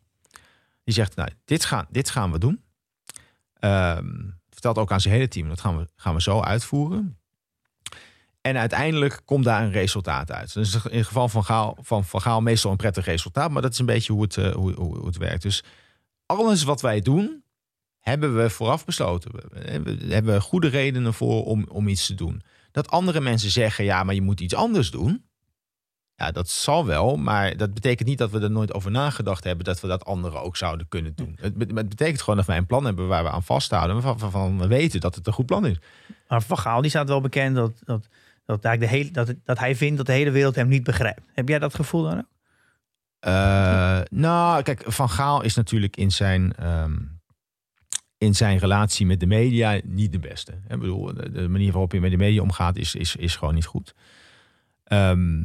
[0.84, 2.62] Die zegt, nou, dit gaan, dit gaan we doen.
[3.58, 4.06] Ehm,
[4.50, 7.18] vertelt ook aan zijn hele team, dat gaan we, gaan we zo uitvoeren.
[8.42, 10.54] En uiteindelijk komt daar een resultaat uit.
[10.54, 13.50] Dus in het geval van Gaal, van, van Gaal meestal een prettig resultaat.
[13.50, 15.42] Maar dat is een beetje hoe het, eh, hoe, hoe, het werkt.
[15.42, 15.64] Dus
[16.26, 17.44] alles wat wij doen,
[18.00, 19.30] hebben we vooraf besloten.
[19.32, 22.42] We, hebben goede redenen voor om, om iets te doen.
[22.72, 25.24] Dat andere mensen zeggen, ja, maar je moet iets anders doen.
[26.16, 29.64] Ja, dat zal wel, maar dat betekent niet dat we er nooit over nagedacht hebben
[29.64, 31.38] dat we dat andere ook zouden kunnen doen.
[31.40, 35.00] Het, het betekent gewoon dat wij een plan hebben waar we aan vasthouden, we weten
[35.00, 35.76] dat het een goed plan is.
[36.28, 38.08] Maar Van Gaal die staat wel bekend dat, dat,
[38.44, 41.22] dat, eigenlijk de hele, dat, dat hij vindt dat de hele wereld hem niet begrijpt.
[41.32, 42.30] Heb jij dat gevoel dan ook?
[43.18, 46.96] Eh, nou, kijk, Van Gaal is natuurlijk in zijn, ehm,
[48.18, 50.52] in zijn relatie met de media niet de beste.
[50.52, 53.66] Ik bedoel, de, manier waarop hij met de media omgaat is, is, is gewoon niet
[53.66, 53.94] goed.
[54.84, 55.44] Ehm,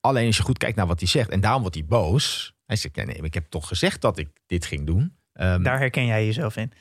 [0.00, 2.54] alleen als je goed kijkt naar wat hij zegt, en daarom wordt hij boos.
[2.66, 5.16] Hij zegt, nee, nee, ik heb toch gezegd dat ik dit ging doen.
[5.32, 6.72] Ehm, Daar herken jij jezelf in.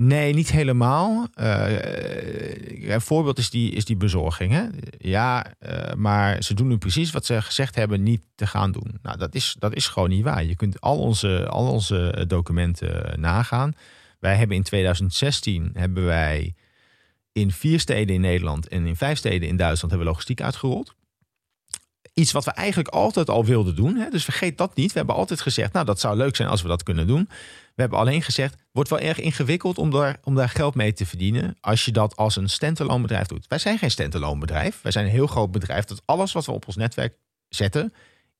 [0.00, 1.28] Nee, niet helemaal.
[1.34, 4.52] Eh, een voorbeeld is die, is die bezorging.
[4.52, 4.66] Hè?
[4.98, 8.98] Ja, eh, maar ze doen nu precies wat ze gezegd hebben niet te gaan doen.
[9.02, 10.44] Nou, dat is, dat is gewoon niet waar.
[10.44, 13.72] Je kunt al onze, al onze documenten eh, nagaan.
[14.18, 16.54] Wij hebben in 2016 hebben wij
[17.32, 20.94] in vier steden in Nederland en in vijf steden in Duitsland hebben we logistiek uitgerold.
[22.18, 23.96] Iets wat we eigenlijk altijd al wilden doen.
[23.96, 24.10] Hè?
[24.10, 24.92] Dus vergeet dat niet.
[24.92, 27.28] We hebben altijd gezegd, nou dat zou leuk zijn als we dat kunnen doen.
[27.74, 30.92] We hebben alleen gezegd, het wordt wel erg ingewikkeld om daar, om daar geld mee
[30.92, 31.56] te verdienen.
[31.60, 33.46] Als je dat als een standalone bedrijf doet.
[33.48, 34.82] Wij zijn geen standalone bedrijf.
[34.82, 37.16] Wij zijn een heel groot bedrijf dat alles wat we op ons netwerk
[37.48, 37.92] zetten.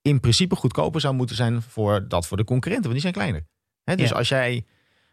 [0.03, 2.91] in principe goedkoper zou moeten zijn voor dat voor de concurrenten.
[2.91, 3.47] Want die zijn kleiner.
[3.85, 3.97] Hè?
[3.97, 4.15] Dus Ja.
[4.17, 4.65] als jij,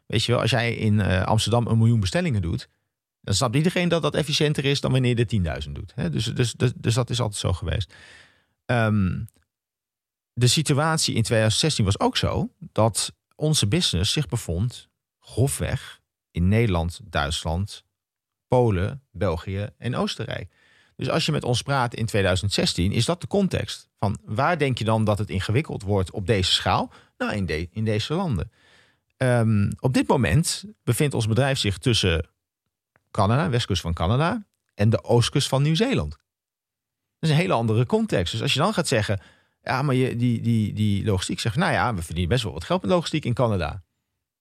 [0.06, 2.67] weet je wel, als jij in eh, Amsterdam een miljoen bestellingen doet.
[3.21, 5.91] dan snapt iedereen dat dat efficiënter is dan wanneer je er 10.000 doet.
[5.95, 6.10] Hè?
[6.10, 7.93] Dus, dus, dus, dus dat is altijd zo geweest.
[8.65, 9.23] Ehm,
[10.34, 16.01] de situatie in 2016 was ook zo dat onze business zich bevond grofweg
[16.32, 17.84] in Nederland, Duitsland,
[18.47, 20.54] Polen, België en Oostenrijk.
[20.95, 23.88] Dus als je met ons praat in 2016, is dat de context.
[23.99, 26.91] Van waar denk je dan dat het ingewikkeld wordt op deze schaal?
[27.17, 28.51] Nou, in, de, in deze landen.
[29.17, 32.30] Ehm, op dit moment bevindt ons bedrijf zich tussen
[33.12, 36.17] Canada, westkust van Canada, en de oostkust van Nieuw-Zeeland.
[37.25, 38.31] Is een hele andere context.
[38.31, 39.21] Dus als je dan gaat zeggen,
[39.63, 42.63] ja, maar je, die, die, die logistiek zegt, nou ja, we verdienen best wel wat
[42.63, 43.83] geld met logistiek in Canada.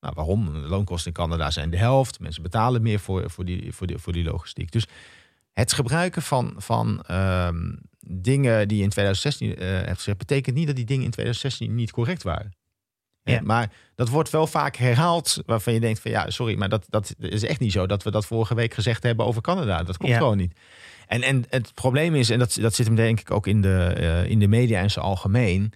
[0.00, 0.52] Nou, waarom?
[0.52, 2.20] De loonkosten in Canada zijn de helft.
[2.20, 4.72] Mensen betalen meer voor, voor, die, voor, die, voor die logistiek.
[4.72, 4.86] Dus
[5.52, 7.72] het gebruiken van, van ehm,
[8.06, 11.74] dingen die je in 2016 eh hebt gezegd, betekent niet dat die dingen in 2016
[11.74, 12.52] niet correct waren.
[13.22, 13.40] Ja.
[13.42, 17.14] Maar dat wordt wel vaak herhaald, waarvan je denkt van ja, sorry, maar dat, dat
[17.18, 19.82] is echt niet zo dat we dat vorige week gezegd hebben over Canada.
[19.82, 20.18] Dat klopt Ja.
[20.18, 20.58] gewoon niet.
[21.06, 23.76] En, en het probleem is, en dat, dat zit hem denk ik ook in de,
[23.96, 25.72] eh, in de media en zijn algemeen.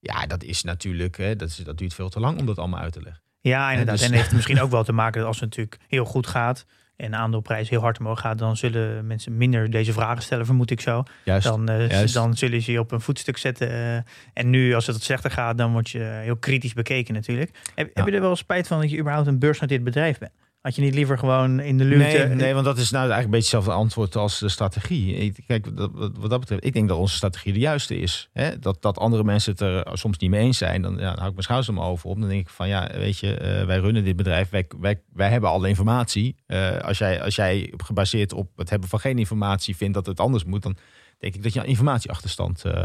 [0.00, 2.80] Ja, dat is natuurlijk, hè, dat, is, dat duurt veel te lang om dat allemaal
[2.80, 3.22] uit te leggen.
[3.40, 3.98] Ja, inderdaad.
[3.98, 6.64] dus- En heeft misschien ook wel te maken dat als het natuurlijk heel goed gaat.
[6.96, 10.70] en de aandeelprijs heel hard omhoog gaat, dan zullen mensen minder deze vragen stellen, vermoed
[10.70, 11.02] ik zo.
[11.24, 11.44] Juist.
[11.46, 12.14] Dan, eh, Juist.
[12.14, 13.70] dan zullen ze je op een voetstuk zetten.
[13.70, 13.96] eh,
[14.32, 17.50] en nu, als het wat slechter gaat, dan word je heel kritisch bekeken natuurlijk.
[17.74, 20.32] Heb, heb je er wel spijt van dat je überhaupt een beursgenoteerd bedrijf bent?
[20.68, 22.18] Had je niet liever gewoon in de luwte...
[22.18, 25.34] Nee, nee, want dat is nou eigenlijk een beetje hetzelfde antwoord als de strategie.
[25.46, 28.28] Kijk, wat, dat betreft, ik denk dat onze strategie de juiste is.
[28.32, 28.58] Hè?
[28.58, 31.32] Dat, dat andere mensen het er soms niet mee eens zijn, dan, ja, hou ik
[31.32, 32.20] mijn schouders er maar over op.
[32.20, 34.66] Dan denk ik van, ja, weet je, eh, wij runnen dit bedrijf, wij,
[35.12, 36.36] wij, hebben alle informatie.
[36.46, 40.20] Eh, als, jij, als jij gebaseerd op het hebben van geen informatie vindt dat het
[40.20, 40.76] anders moet, dan
[41.18, 42.82] denk ik dat je een informatieachterstand eh,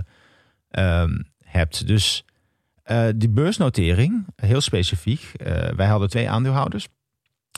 [0.69, 1.87] ehm, hebt.
[1.87, 2.25] Dus
[2.83, 5.31] eh, die beursnotering, heel specifiek.
[5.33, 6.87] eh, wij hadden twee aandeelhouders.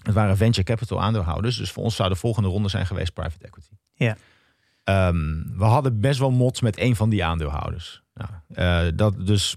[0.04, 1.58] Het waren venture capital aandeelhouders.
[1.58, 3.70] Dus voor ons zou de volgende ronde zijn geweest private equity.
[3.94, 4.18] Ja.
[4.84, 8.02] Ehm, we hadden best wel mods met een van die aandeelhouders.
[8.14, 9.56] Nou, eh, dat dus,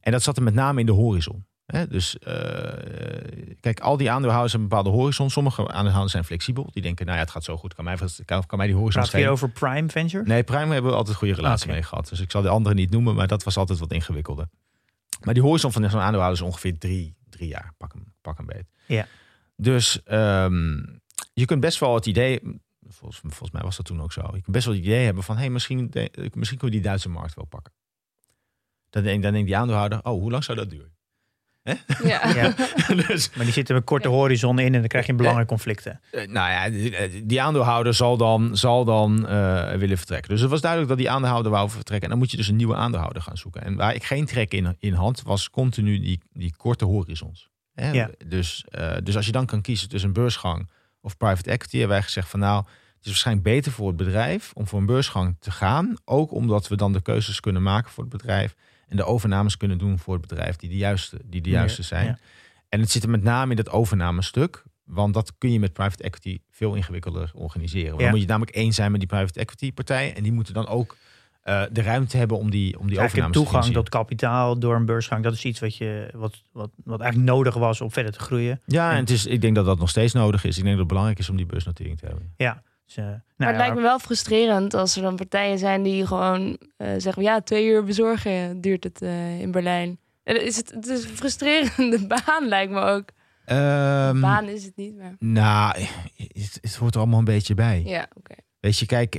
[0.00, 1.46] en dat zat er met name in de horizon.
[1.66, 1.88] Hè?
[1.88, 2.34] Dus eh,
[3.60, 5.30] kijk, al die aandeelhouders hebben een bepaalde horizon.
[5.30, 6.68] Sommige aandeelhouders zijn flexibel.
[6.72, 7.74] Die denken, nou ja, het gaat zo goed.
[7.74, 10.24] Kan mij, kan, kan mij die horizon Praat je over Prime Venture?
[10.24, 11.74] Nee, Prime hebben we altijd goede relatie Oké.
[11.74, 12.08] mee gehad.
[12.08, 14.48] Dus ik zal de andere niet noemen, maar dat was altijd wat ingewikkelder.
[15.20, 17.72] Maar die horizon van zo'n aandeelhouder is ongeveer drie, drie jaar.
[17.76, 18.66] Pak hem, pak hem beet.
[18.86, 19.06] Ja.
[19.56, 20.76] Dus ehm,
[21.32, 22.40] je kunt best wel het idee,
[22.88, 24.22] volgens, volgens mij was dat toen ook zo.
[24.22, 26.80] Je kunt best wel het idee hebben van, hey, misschien, de- misschien kunnen we die
[26.90, 27.72] Duitse markt wel pakken.
[28.90, 30.92] Dan denk, dan denkt die aandeelhouder, oh, hoe lang zou dat duren?
[31.62, 31.76] Ja.
[32.34, 32.54] Ja.
[33.06, 36.00] dus, Maar die zitten een korte horizon in en dan krijg je belangrijke conflicten.
[36.10, 40.30] Eh, nou ja, die- die aandeelhouder zal dan, zal dan eh, willen vertrekken.
[40.30, 42.02] Dus het was duidelijk dat die aandeelhouder wou vertrekken.
[42.02, 43.62] En dan moet je dus een nieuwe aandeelhouder gaan zoeken.
[43.62, 47.50] En waar ik geen trek in, in had, was continu die, die korte horizons.
[47.74, 47.90] Hè?
[47.90, 48.10] Ja.
[48.26, 51.96] Dus, eh, dus als je dan kan kiezen tussen een beursgang of private equity, hebben
[51.96, 55.36] wij gezegd van nou, het is waarschijnlijk beter voor het bedrijf om voor een beursgang
[55.38, 55.94] te gaan.
[56.04, 58.54] Ook omdat we dan de keuzes kunnen maken voor het bedrijf.
[58.88, 61.82] En de overnames kunnen doen voor het bedrijf die de juiste, die de Ja, juiste
[61.82, 62.06] zijn.
[62.06, 62.18] ja.
[62.68, 64.64] En het zit er met name in dat overnamestuk.
[64.84, 67.88] Want dat kun je met private equity veel ingewikkelder organiseren.
[67.88, 68.00] Want.
[68.00, 70.14] Dan moet je namelijk één zijn met die private equity partij.
[70.14, 70.96] En die moeten dan ook
[71.44, 75.22] eh, de ruimte hebben om die, om die toegang tot kapitaal door een beursgang.
[75.22, 78.60] Dat is iets wat, je, wat, wat, wat eigenlijk nodig was om verder te groeien.
[78.66, 80.56] Ja, en het is, ik denk dat dat nog steeds nodig is.
[80.56, 82.32] Ik denk dat het belangrijk is om die beursnotering te hebben.
[82.36, 82.62] Ja.
[82.84, 85.82] Dus, eh, nou Maar het ja, lijkt me wel frustrerend als er dan partijen zijn
[85.82, 87.22] die gewoon eh, zeggen...
[87.22, 89.98] ja, twee uur bezorgen duurt het eh, in Berlijn.
[90.22, 93.08] En is het, het is een frustrerende baan, lijkt me ook.
[93.44, 95.16] Ehm, Baan is het niet, maar...
[95.18, 95.78] nou,
[96.16, 97.82] het, het hoort er allemaal een beetje bij.
[97.84, 98.34] Ja, oké.
[98.60, 99.14] Weet je, kijk,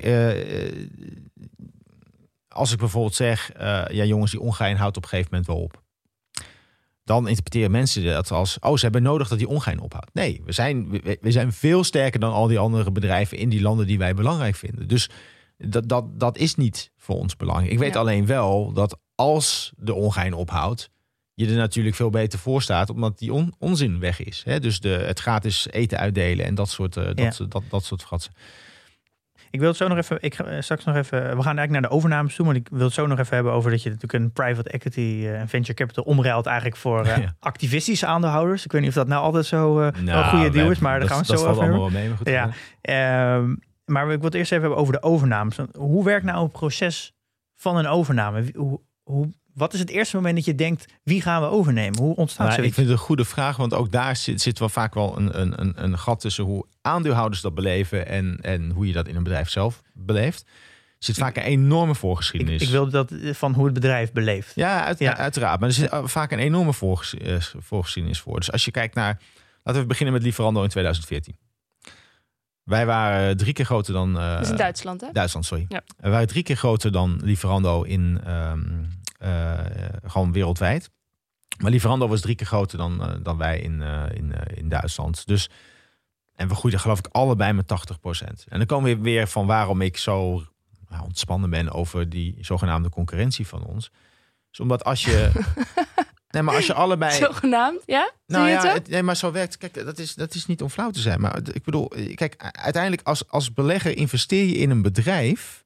[2.55, 5.61] als ik bijvoorbeeld zeg, eh, ja jongens, die ongein houdt op een gegeven moment wel
[5.61, 5.83] op.
[7.03, 10.13] Dan interpreteren mensen dat als, oh, ze hebben nodig dat die ongein ophoudt.
[10.13, 13.61] Nee, we zijn, we, we zijn veel sterker dan al die andere bedrijven in die
[13.61, 14.87] landen die wij belangrijk vinden.
[14.87, 15.09] Dus
[15.57, 17.71] dat, dat, dat is niet voor ons belangrijk.
[17.71, 17.99] Ik weet Ja.
[17.99, 20.89] alleen wel dat als de ongein ophoudt,
[21.33, 24.41] je er natuurlijk veel beter voor staat, omdat die on- onzin weg is.
[24.45, 24.59] Hè?
[24.59, 27.45] Dus de, het gratis eten uitdelen en dat soort, eh, dat, Ja.
[27.45, 28.33] dat, dat soort fratsen.
[29.55, 30.17] Ik wil het zo nog even.
[30.19, 31.19] Ik ga eh, straks nog even.
[31.19, 32.45] We gaan eigenlijk naar de overnames toe.
[32.45, 34.99] Maar ik wil het zo nog even hebben over dat je natuurlijk een private equity
[34.99, 37.35] eh, en venture capital omruilt eigenlijk voor eh, Ja.
[37.39, 38.65] activistische aandeelhouders.
[38.65, 41.07] Ik weet niet of dat nou altijd zo Nou, een goede deal is, maar daar
[41.07, 41.91] gaan we het zo over hebben.
[41.91, 42.07] mee.
[42.07, 42.49] Maar goed, Ja.
[42.81, 45.57] eh, Ehm, maar ik wil het eerst even hebben over de overnames.
[45.77, 47.13] Hoe werkt nou het proces
[47.55, 48.43] van een overname?
[48.55, 51.99] Hoe, hoe, wat is het eerste moment dat je denkt, wie gaan we overnemen?
[51.99, 52.75] Hoe ontstaat nou, ik zoiets?
[52.75, 55.61] vind het een goede vraag, want ook daar zit, zit wel vaak wel een, een,
[55.61, 59.23] een, een gat tussen hoe aandeelhouders dat beleven en, en hoe je dat in een
[59.23, 60.41] bedrijf zelf beleeft.
[60.97, 62.61] Er zit vaak een enorme Ik, voorgeschiedenis.
[62.61, 64.51] ik wil dat eh, van hoe het bedrijf beleeft.
[64.55, 65.17] Ja, uit- Ja.
[65.17, 65.59] uiteraard.
[65.59, 68.35] Maar er zit eh, vaak een enorme voorges- eh, voorgeschiedenis voor.
[68.39, 69.21] Dus als je kijkt naar...
[69.63, 71.35] Laten we beginnen met Lieferando in 2014.
[72.63, 74.19] Wij waren drie keer groter dan...
[74.19, 75.07] eh, Dat is in Duitsland, hè?
[75.11, 75.65] Duitsland, sorry.
[75.69, 75.81] Ja.
[75.97, 78.75] We waren drie keer groter dan Lieferando in ehm, eh,
[80.03, 80.89] gewoon wereldwijd.
[81.57, 84.69] Maar Lieferando was drie keer groter dan, eh, dan wij in, eh, in, eh, in
[84.69, 85.27] Duitsland.
[85.27, 85.49] Dus,
[86.35, 88.45] en we groeiden geloof ik allebei met 80%.
[88.47, 90.43] En dan komen we weer van waarom ik zo
[90.89, 93.91] nou, ontspannen ben over die zogenaamde concurrentie van ons.
[94.49, 95.31] Dus omdat als je...
[96.29, 97.11] nee, maar als je allebei...
[97.11, 98.11] Zogenaamd, ja?
[98.27, 99.57] Nou je ja, het nee, maar zo werkt.
[99.57, 101.21] Kijk, dat is, dat is niet om flauw te zijn.
[101.21, 105.63] Maar ik bedoel, kijk, uiteindelijk als, als belegger investeer je in een bedrijf.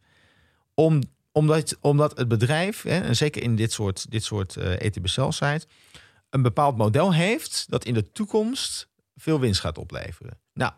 [0.74, 1.02] Om,
[1.40, 5.66] omdat, omdat het bedrijf, hè, en zeker in dit soort, dit soort eh ETBCL-site,
[6.30, 10.40] een bepaald model heeft dat in de toekomst veel winst gaat opleveren.
[10.54, 10.72] Nou,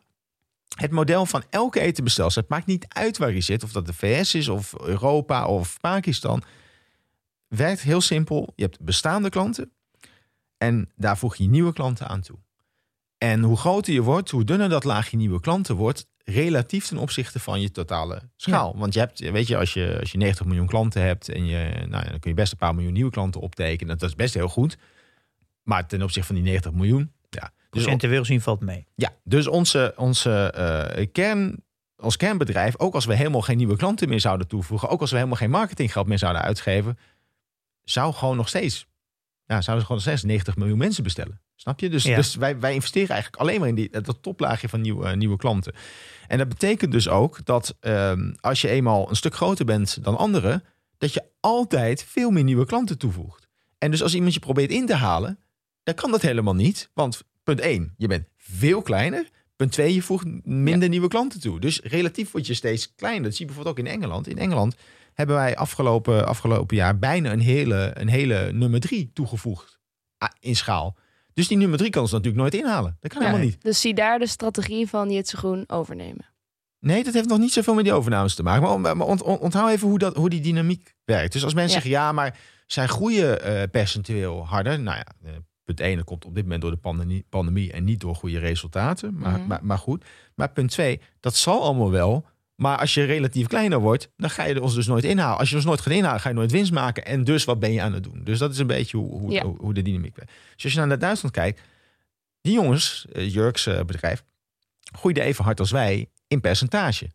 [0.76, 3.94] het model van elke etenbestelster, het maakt niet uit waar je zit, of dat de
[3.94, 6.44] VS is, of Europa, of Pakistan,
[7.48, 8.54] werkt heel simpel.
[8.56, 9.72] Je hebt bestaande klanten
[10.58, 12.38] en daar voeg je nieuwe klanten aan toe.
[13.24, 17.40] En hoe groter je wordt, hoe dunner dat laagje nieuwe klanten wordt, relatief ten opzichte
[17.40, 18.78] van je totale schaal.
[18.78, 21.86] Want je hebt, weet je, als je, als je 90 miljoen klanten hebt en je,
[21.88, 23.98] nou ja, dan kun je best een paar miljoen nieuwe klanten optekenen.
[23.98, 24.78] Dat is best heel goed.
[25.64, 28.88] Maar ten opzichte van die 90 miljoen, ja, Procentueel zien valt mee.
[28.96, 31.64] Ja, dus onze, onze eh, kern,
[31.98, 35.16] ons kernbedrijf, ook als we helemaal geen nieuwe klanten meer zouden toevoegen, ook als we
[35.16, 36.98] helemaal geen marketinggeld meer zouden uitgeven,
[37.84, 38.88] zou gewoon nog steeds,
[39.46, 41.42] ja, zouden ze gewoon nog steeds 90 miljoen mensen bestellen.
[41.62, 41.90] Snap je?
[41.90, 42.16] Dus, Ja.
[42.16, 45.74] dus wij, wij investeren eigenlijk alleen maar in die, dat toplaagje van nieuwe, nieuwe klanten.
[46.28, 50.18] En dat betekent dus ook dat ehm, als je eenmaal een stuk groter bent dan
[50.18, 50.64] anderen,
[50.98, 53.48] dat je altijd veel meer nieuwe klanten toevoegt.
[53.78, 55.40] En dus als iemand je probeert in te halen,
[55.84, 56.90] dan kan dat helemaal niet.
[56.94, 59.30] Want punt 1, je bent veel kleiner.
[59.56, 61.60] Punt 2, je voegt minder nieuwe klanten toe.
[61.60, 63.24] Dus relatief word je steeds kleiner.
[63.24, 64.28] Dat zie je bijvoorbeeld ook in Engeland.
[64.28, 64.76] In Engeland
[65.14, 69.80] hebben wij afgelopen, afgelopen jaar bijna een hele, een hele nummer 3 toegevoegd
[70.18, 70.98] ah, in schaal.
[71.34, 72.98] Dus die nummer 3 kan ze natuurlijk nooit inhalen.
[73.00, 73.28] Dat kan Ja.
[73.28, 73.62] helemaal niet.
[73.64, 76.26] Dus zie daar de strategie van Jitse Groen overnemen.
[76.80, 78.62] Nee, dat heeft nog niet zoveel met die overnames te maken.
[78.62, 81.34] Maar, on- maar ont- on- onthoud even hoe, dat, hoe die dynamiek werkt.
[81.34, 81.82] Dus als mensen Ja.
[81.82, 84.80] zeggen, ja, maar zij groeien eh, percentueel harder.
[84.80, 85.32] Nou ja, eh,
[85.64, 88.40] punt 1, dat komt op dit moment door de pandemie, pandemie en niet door goede
[88.40, 89.18] resultaten.
[89.18, 89.48] Maar, Mhm.
[89.48, 90.06] maar, maar goed.
[90.36, 92.26] Maar punt 2, dat zal allemaal wel.
[92.62, 95.38] Maar als je relatief kleiner wordt, dan ga je ons dus nooit inhalen.
[95.38, 97.06] Als je ons nooit gaat inhalen, ga je nooit winst maken.
[97.06, 98.22] En dus wat ben je aan het doen?
[98.24, 99.44] Dus dat is een beetje hoe, hoe, Ja.
[99.44, 100.32] hoe, de dynamiek werkt.
[100.56, 101.62] Dus als je naar Duitsland kijkt,
[102.42, 104.24] die jongens, eh, Jurks eh, bedrijf,
[104.96, 107.10] groeiden even hard als wij in percentage.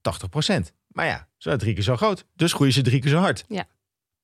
[0.00, 2.24] 80% Maar ja, ze zijn drie keer zo groot.
[2.36, 3.44] Dus groeien ze drie keer zo hard.
[3.48, 3.64] Ja.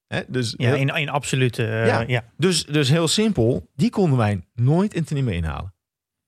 [0.07, 0.21] Hè?
[0.29, 1.67] Dus, Ja, in, in absolute.
[1.67, 2.01] eh, Ja.
[2.07, 2.25] ja.
[2.37, 5.75] dus, dus heel simpel, die konden wij nooit in meer inhalen.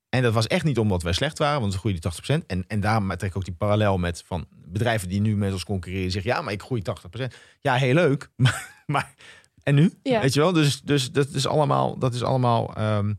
[0.08, 2.46] En dat was echt niet omdat wij slecht waren, want ze groeiden 80%.
[2.46, 5.64] En, en daarom trek ik ook die parallel met van bedrijven die nu met ons
[5.64, 6.10] concurreren.
[6.10, 6.82] Zeggen, ja, maar ik groei
[7.20, 7.24] 80%.
[7.60, 8.30] Ja, heel leuk.
[8.36, 9.14] Maar, maar
[9.62, 9.92] en nu?
[10.02, 10.20] Ja.
[10.20, 10.52] Weet je wel?
[10.52, 13.14] Dus, dus dat is allemaal, dat is allemaal, ehm,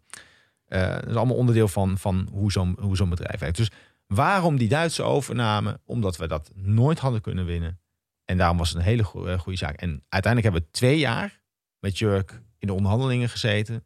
[0.66, 3.58] eh, dat is allemaal onderdeel van, van hoe zo'n hoe zo'n bedrijf werkt.
[3.58, 3.72] Dus
[4.08, 5.80] waarom die Duitse overname?
[5.86, 7.80] Omdat we dat nooit hadden kunnen winnen.
[8.26, 9.76] En daarom was het een hele eh, goede zaak.
[9.76, 11.42] En uiteindelijk hebben we twee jaar
[11.80, 13.84] met Jurk in de onderhandelingen gezeten.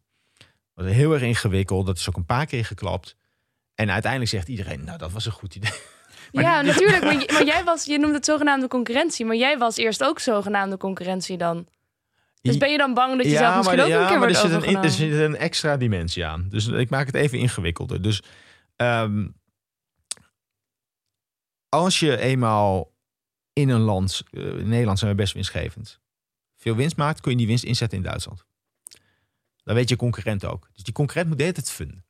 [0.75, 1.85] Dat was heel erg ingewikkeld.
[1.85, 3.15] Dat is ook een paar keer geklapt.
[3.75, 5.71] En uiteindelijk zegt iedereen, nou dat was een goed idee.
[6.31, 7.03] Maar ja, die- natuurlijk.
[7.31, 9.25] Maar, jij was, je noemde het zogenaamde concurrentie.
[9.25, 11.67] Maar jij was eerst ook zogenaamde concurrentie dan.
[12.41, 14.43] Dus ben je dan bang dat je zelf misschien maar, ook een keer maar wordt
[14.43, 16.47] er zit, een, er zit een extra dimensie aan.
[16.49, 18.01] Dus ik maak het even ingewikkelder.
[18.01, 18.21] Dus
[18.75, 19.27] ehm,
[21.69, 22.91] als je eenmaal
[23.53, 25.99] in een land, eh, in Nederland zijn we best winstgevend,
[26.55, 28.45] veel winst maakt, kun je die winst inzetten in Duitsland.
[29.63, 30.69] Dan weet je concurrent ook.
[30.73, 32.03] Dus die concurrent moet de hele tijd funden.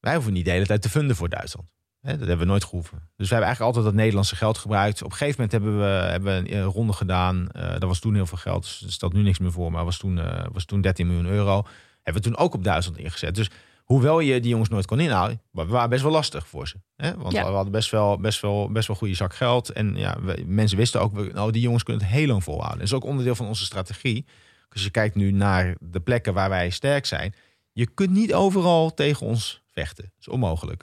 [0.00, 1.68] Wij hoeven niet de hele tijd te funden voor Duitsland.
[2.02, 2.98] Dat hebben we nooit gehoeven.
[2.98, 5.02] Dus we hebben eigenlijk altijd dat Nederlandse geld gebruikt.
[5.02, 7.48] Op een gegeven moment hebben we, hebben we een ronde gedaan.
[7.50, 8.62] Eh dat was toen heel veel geld.
[8.62, 9.72] Dus er stelt nu niks meer voor.
[9.72, 11.62] Maar was toen, eh, was toen 13 miljoen euro.
[12.02, 13.34] Hebben we toen ook op Duitsland ingezet.
[13.34, 13.50] Dus
[13.84, 14.98] hoewel je die jongens nooit kon.
[14.98, 16.76] Maar we waren best wel lastig voor ze.
[16.96, 17.16] Hè?
[17.16, 17.44] Want Ja.
[17.46, 19.70] we hadden best wel, best wel, best wel goede zak geld.
[19.70, 22.78] En ja, we- mensen wisten ook, nou, die jongens kunnen het heel lang volhouden.
[22.78, 24.26] Dat is ook onderdeel van onze strategie.
[24.72, 27.34] Als je kijkt nu naar de plekken waar wij sterk zijn.
[27.72, 30.04] Je kunt niet overal tegen ons vechten.
[30.04, 30.82] Dat is onmogelijk.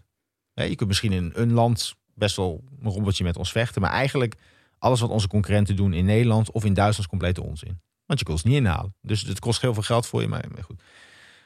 [0.54, 3.82] Je kunt misschien in een land best wel een rommeltje met ons vechten.
[3.82, 4.36] Maar eigenlijk
[4.80, 7.82] alles wat onze concurrenten doen in Nederland of in Duitsland is complete onzin.
[8.06, 8.95] Want je kunt ze niet inhalen.
[9.02, 10.82] Dus het kost heel veel geld voor je, maar, maar goed.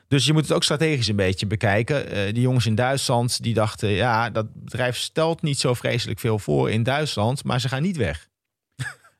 [0.07, 2.07] Dus je moet het ook strategisch een beetje bekijken.
[2.07, 6.39] Eh, die jongens in Duitsland die dachten, ja, dat bedrijf stelt niet zo vreselijk veel
[6.39, 8.29] voor in Duitsland, maar ze gaan niet weg.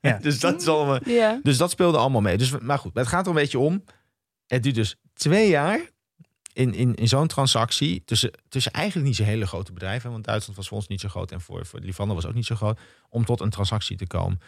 [0.01, 0.17] Ja.
[0.27, 1.09] dus dat is allemaal.
[1.09, 1.39] Ja.
[1.43, 2.37] Dus dat speelde allemaal mee.
[2.37, 3.83] Dus, maar goed, het gaat er een beetje om.
[4.47, 5.89] Het duurt dus twee jaar
[6.53, 8.03] in, in, in zo'n transactie.
[8.05, 10.11] Tussen, tussen eigenlijk niet zo'n hele grote bedrijven.
[10.11, 11.31] Want Duitsland was voor ons niet zo groot.
[11.31, 12.79] En voor, voor Livanda was ook niet zo groot.
[13.09, 14.39] Om tot een transactie te komen.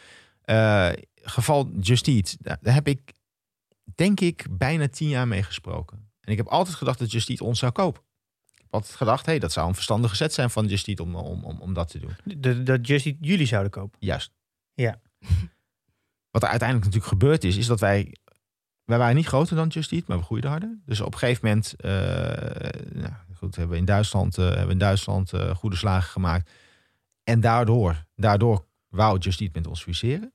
[0.42, 2.38] Eh, geval Just Eat.
[2.40, 3.14] Daar, daar heb ik
[3.96, 6.12] denk ik bijna tien jaar mee gesproken.
[6.22, 8.02] En ik heb altijd gedacht dat Just Eat ons zou kopen.
[8.54, 11.16] Ik heb altijd gedacht, hey, dat zou een verstandige zet zijn van Just Eat om,
[11.16, 12.16] om, om, om dat te doen.
[12.38, 13.98] Dat, dat Just Eat jullie zouden kopen.
[14.00, 14.32] Juist.
[14.74, 15.00] Ja.
[16.32, 18.16] Wat er uiteindelijk natuurlijk gebeurd is, is dat wij...
[18.84, 20.78] Wij waren niet groter dan Just Eat, maar we groeiden harder.
[20.86, 21.74] Dus op een gegeven moment...
[21.74, 21.92] eh,
[22.92, 26.50] nou, goed, hebben we in Duitsland, eh, hebben we in Duitsland eh, goede slagen gemaakt.
[27.24, 30.34] En daardoor, daardoor wou Just Eat met ons fuseren.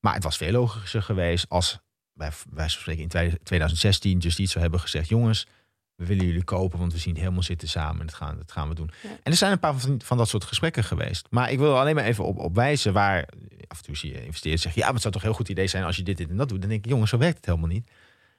[0.00, 1.80] Maar het was veel logischer geweest als...
[2.12, 5.08] Wij, wij spreken in 2016 Just Eat zou hebben gezegd...
[5.08, 5.46] jongens,
[5.94, 8.00] we willen jullie kopen, want we zien het helemaal zitten samen.
[8.00, 8.90] En dat gaan, dat gaan we doen.
[9.02, 9.08] Ja.
[9.08, 11.26] En er zijn een paar van, van dat soort gesprekken geweest.
[11.30, 13.28] Maar ik wil er alleen maar even op, op wijzen waar
[13.72, 14.80] af en toe zie je investeerders zeggen...
[14.80, 16.36] ja, maar het zou toch een heel goed idee zijn als je dit, dit en
[16.36, 16.60] dat doet.
[16.60, 17.90] Dan denk ik, jongens, zo werkt het helemaal niet.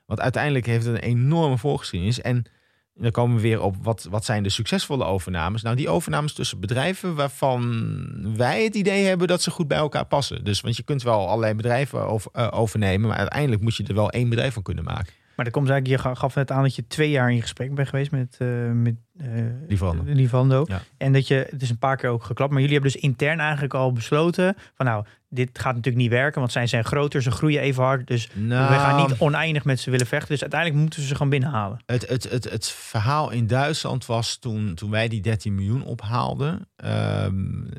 [0.06, 2.22] Want uiteindelijk heeft het een enorme voorgeschiedenis.
[2.22, 2.46] En
[2.94, 5.62] dan komen we weer op, wat, wat zijn de succesvolle overnames?
[5.62, 10.06] Nou, die overnames tussen bedrijven waarvan wij het idee hebben dat ze goed bij elkaar
[10.06, 10.44] passen.
[10.44, 13.08] Dus, want je kunt wel allerlei bedrijven over, eh, overnemen...
[13.08, 15.14] maar uiteindelijk moet je er wel één bedrijf van kunnen maken.
[15.36, 17.76] Maar dat komt eigenlijk, je ga- gaf net aan dat je twee jaar in gesprek
[17.76, 19.28] bent geweest met, eh met eh,
[19.68, 20.04] Livando.
[20.06, 20.66] Livando.
[20.68, 20.82] Ja.
[20.98, 23.40] En dat je, het is een paar keer ook geklapt, maar jullie hebben dus intern
[23.40, 27.32] eigenlijk al besloten van nou, dit gaat natuurlijk niet werken, want zij zijn groter, ze
[27.32, 30.30] groeien even hard, dus Nou, we gaan niet oneindig met ze willen vechten.
[30.30, 31.80] Dus uiteindelijk moeten ze ze gewoon binnenhalen.
[31.86, 36.68] Het, het, het, het verhaal in Duitsland was toen, toen wij die 13 miljoen ophaalden.
[36.76, 37.36] ehm,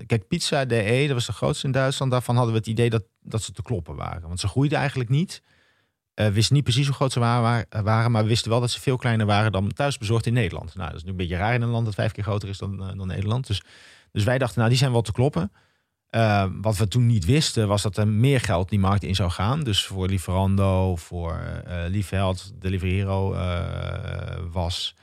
[0.06, 2.10] kijk, Pizza DE, dat was de grootste in Duitsland.
[2.12, 4.22] Daarvan hadden we het idee dat, dat ze te kloppen waren.
[4.28, 5.42] Want ze groeiden eigenlijk niet.
[6.14, 8.80] Eh wisten niet precies hoe groot ze waren, waren, maar we wisten wel dat ze
[8.80, 10.74] veel kleiner waren dan thuisbezorgd in Nederland.
[10.74, 12.58] Nou, dat is nu een beetje raar in een land dat vijf keer groter is
[12.58, 13.46] dan, eh, dan Nederland.
[13.46, 13.62] Dus,
[14.12, 15.52] dus wij dachten, nou, die zijn wel te kloppen.
[16.08, 19.30] Eh, wat we toen niet wisten, was dat er meer geld die markt in zou
[19.30, 19.62] gaan.
[19.62, 23.34] Dus voor Lieferando, voor Liefheld, Delivery Hero
[24.50, 24.94] was.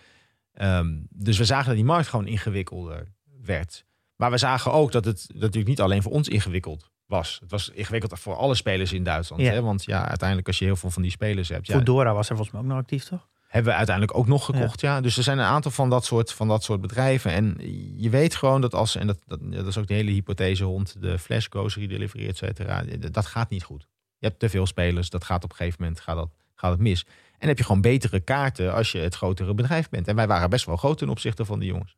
[0.54, 3.08] Ehm, dus we zagen dat die markt gewoon ingewikkelder
[3.42, 3.86] werd.
[4.16, 7.38] Maar we zagen ook dat het natuurlijk niet alleen voor ons ingewikkeld was.
[7.42, 9.42] Het was ingewikkeld voor alle spelers in Duitsland.
[9.42, 9.52] Ja.
[9.52, 9.62] Hè?
[9.62, 11.68] Want ja, uiteindelijk als je heel veel van die spelers hebt...
[11.68, 13.30] Ja, Foodora was er volgens mij ook nog actief, toch?
[13.52, 14.82] hebben we uiteindelijk ook nog gekocht.
[14.82, 15.02] Ja.
[15.02, 17.32] Dus er zijn een aantal van dat, soort, van dat soort bedrijven.
[17.32, 17.58] En
[17.98, 20.64] je weet gewoon dat als, en dat, dat, ja, dat is ook de hele hypothese
[20.64, 22.84] rond de flash grocery delivery, et cetera.
[23.12, 23.88] Dat gaat niet goed.
[24.18, 26.80] Je hebt te veel spelers, dat gaat op een gegeven moment gaat dat, gaat het
[26.80, 27.06] mis.
[27.38, 30.08] En heb je gewoon betere kaarten als je het grotere bedrijf bent.
[30.08, 31.96] En wij waren best wel groot ten opzichte van die jongens.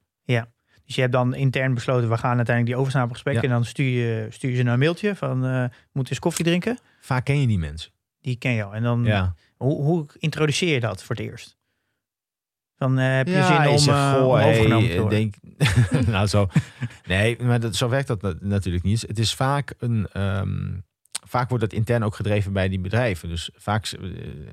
[0.86, 3.44] Dus je hebt dan intern besloten, we gaan uiteindelijk die overslapengesprekken.
[3.44, 3.50] Ja.
[3.50, 6.78] En dan stuur je, stuur je ze een mailtje van, eh moet eens koffie drinken?
[7.00, 7.92] Vaak ken je die mensen.
[8.22, 8.74] Die ken je al.
[8.76, 9.36] En dan, Ja.
[9.58, 11.58] hoe, hoe introduceer je dat voor het eerst?
[12.78, 15.20] Dan eh, heb je Ja, zin om, eh, hey, overgenomen te worden.
[15.20, 15.36] denk,
[16.08, 16.48] nou zo.
[17.06, 19.02] Nee, maar dat, zo werkt dat na- natuurlijk niet.
[19.02, 20.08] Het is vaak een.
[20.12, 20.80] ehm,
[21.28, 23.30] vaak wordt dat intern ook gedreven bij die bedrijven.
[23.30, 23.92] Dus vaak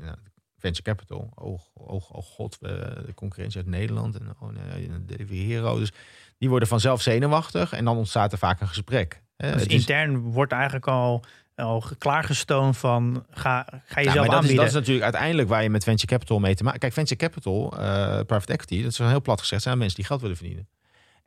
[0.02, 0.16] nou,
[0.60, 1.30] venture capital.
[1.34, 5.78] Oh, oh, oh god, de concurrentie uit Nederland en oh nee, de Delivery Hero.
[5.78, 5.92] Dus
[6.38, 9.22] die worden vanzelf zenuwachtig en dan ontstaat er vaak een gesprek.
[9.36, 11.24] Hè, Dus is- intern wordt eigenlijk al,
[11.56, 14.56] al klaargestoomd van, ga, ga Ja, jezelf maar dat is, aanbieden.
[14.56, 16.80] dat is natuurlijk uiteindelijk waar je met venture capital mee te maken.
[16.80, 20.20] Kijk, venture capital, eh, private equity, dat is heel plat gezegd, zijn mensen die geld
[20.20, 20.68] willen verdienen.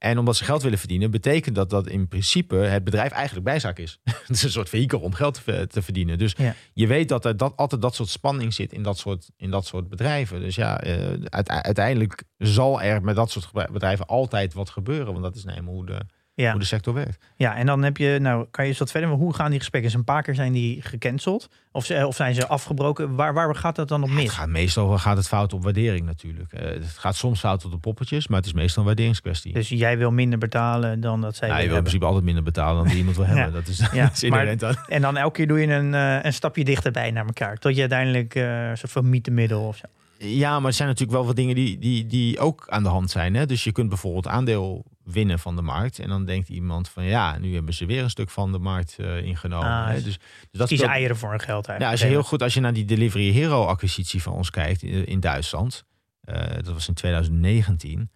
[0.03, 3.79] En omdat ze geld willen verdienen, betekent dat dat in principe het bedrijf eigenlijk bijzaak
[3.79, 3.99] is.
[4.27, 6.17] het is een soort vehikel om geld te, te verdienen.
[6.17, 6.55] Dus Ja.
[6.73, 9.65] je weet dat er dat, altijd dat soort spanning zit in dat soort, in dat
[9.65, 10.39] soort bedrijven.
[10.39, 15.11] Dus ja, eh, uite- uiteindelijk zal er met dat soort bedrijven altijd wat gebeuren.
[15.11, 15.99] Want dat is nou eenmaal hoe de,
[16.35, 16.51] ja.
[16.51, 17.17] hoe de sector werkt.
[17.35, 19.59] ja, en dan heb je, nou kan je eens wat verder, maar hoe gaan die
[19.59, 19.91] gesprekken?
[19.91, 23.15] Dus een paar keer zijn die gecanceld of, ze, of zijn ze afgebroken?
[23.15, 24.29] Waar, waar gaat dat dan op Het mis?
[24.29, 26.53] gaat meestal gaat het fout op waardering natuurlijk.
[26.53, 29.53] Eh, het gaat soms fout op de poppetjes, maar het is meestal een waarderingskwestie.
[29.53, 32.43] Dus jij wil minder betalen dan dat zij je willen wil in principe altijd minder
[32.43, 33.33] betalen dan die iemand wil Ja.
[33.33, 33.53] hebben.
[33.53, 34.75] Dat is, Ja, dat is inherent aan.
[34.87, 37.57] En dan elke keer doe je een, eh, een stapje dichterbij naar elkaar.
[37.57, 39.85] Tot je uiteindelijk eh een soort van mythemiddel of zo.
[40.17, 43.11] Ja, maar er zijn natuurlijk wel wat dingen die, die, die ook aan de hand
[43.11, 43.33] zijn.
[43.35, 43.45] Hè?
[43.45, 45.99] Dus je kunt bijvoorbeeld aandeel winnen van de markt.
[45.99, 48.95] En dan denkt iemand van ja, nu hebben ze weer een stuk van de markt
[48.99, 49.67] eh, ingenomen.
[49.69, 49.93] Ah, hè?
[49.93, 50.17] dus Dus,
[50.51, 51.81] dus dat speelt- eieren voor een geld eigenlijk.
[51.81, 54.81] Ja, als je heel goed, als je naar die Delivery Hero acquisitie van ons kijkt
[54.83, 55.83] in, in Duitsland.
[56.21, 58.09] eh, dat was in 2019.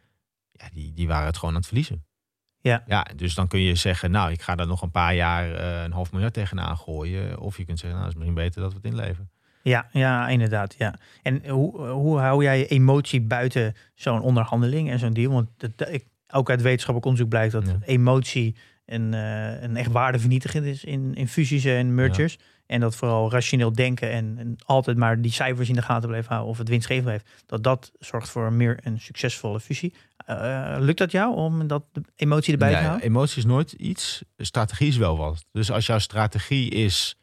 [0.51, 2.05] Ja, die, die waren het gewoon aan het verliezen.
[2.61, 2.83] Ja.
[2.87, 5.83] ja, dus dan kun je zeggen, nou, ik ga daar nog een paar jaar eh,
[5.83, 7.39] een half miljard tegenaan gooien.
[7.39, 9.29] Of je kunt zeggen, nou, het is misschien beter dat we het inleveren.
[9.63, 10.75] Ja, ja, inderdaad.
[10.77, 10.95] Ja.
[11.23, 15.31] En hoe, hoe hou jij je emotie buiten zo'n onderhandeling en zo'n deal?
[15.33, 17.77] Want dat, ik, ook uit wetenschappelijk onderzoek blijkt dat Ja.
[17.85, 18.55] emotie
[18.85, 22.37] een, eh, een echt waardevernietigend is in, in fusies en mergers.
[22.65, 26.29] En dat vooral rationeel denken en, en altijd maar die cijfers in de gaten blijven
[26.29, 27.29] houden of het winstgevend blijft.
[27.45, 29.93] Dat dat zorgt voor een meer een succesvolle fusie.
[30.17, 33.01] Eh, lukt dat jou om dat de emotie erbij te houden?
[33.07, 35.45] emotie is nooit iets, strategie is wel wat.
[35.51, 37.17] Dus als jouw strategie is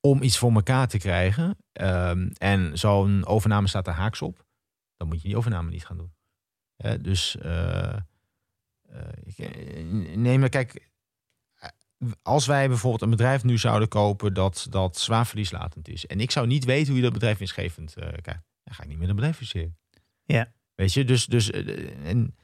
[0.00, 4.44] om iets voor elkaar te krijgen ehm, en zo'n overname staat er haaks op,
[4.96, 6.12] dan moet je die overname niet gaan doen.
[6.76, 7.94] Hè, dus eh,
[8.94, 10.88] eh, eh, nee, maar kijk,
[11.54, 11.68] eh,
[12.22, 16.30] als wij bijvoorbeeld een bedrijf nu zouden kopen dat, dat zwaar verlieslatend is en ik
[16.30, 19.14] zou niet weten hoe je dat bedrijf winstgevend krijgt, dan ga ik niet met een
[19.14, 19.76] bedrijf fuseren.
[20.24, 20.52] Ja.
[20.74, 22.36] Weet je, dus, dus en,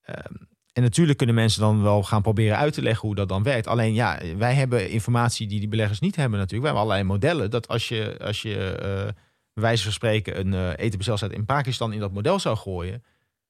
[0.00, 0.34] ehm,
[0.72, 3.66] en natuurlijk kunnen mensen dan wel gaan proberen uit te leggen hoe dat dan werkt.
[3.66, 6.70] Alleen ja, wij hebben informatie die die beleggers niet hebben natuurlijk.
[6.70, 8.74] We hebben allerlei modellen dat als je, als je
[9.54, 13.04] bij wijze van spreken een uh, in Pakistan in dat model zou gooien,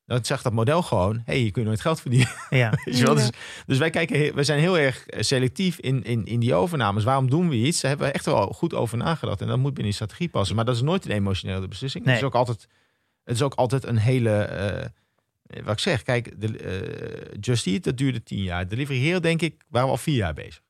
[0.07, 2.29] dan zegt dat model gewoon, hé, hey, je kunt nooit geld verdienen.
[2.51, 2.71] Ja.
[2.85, 3.31] Dus,
[3.67, 7.05] dus wij kijken, wij zijn heel erg eh, selectief in, in, in die overnames.
[7.05, 7.81] Waarom doen we iets?
[7.81, 9.41] Daar hebben we echt wel goed over nagedacht.
[9.41, 10.57] En dat moet binnen die strategie passen.
[10.57, 12.05] Maar dat is nooit een emotionele beslissing.
[12.05, 12.15] Nee.
[12.15, 12.69] Het, is ook altijd,
[13.25, 14.31] het is ook altijd een hele...
[14.33, 14.89] eh,
[15.65, 18.69] wat ik zeg, kijk, de, eh Just Eat, dat duurde tien jaar.
[18.69, 20.63] Delivery Hero, denk ik, waren we al vier jaar bezig.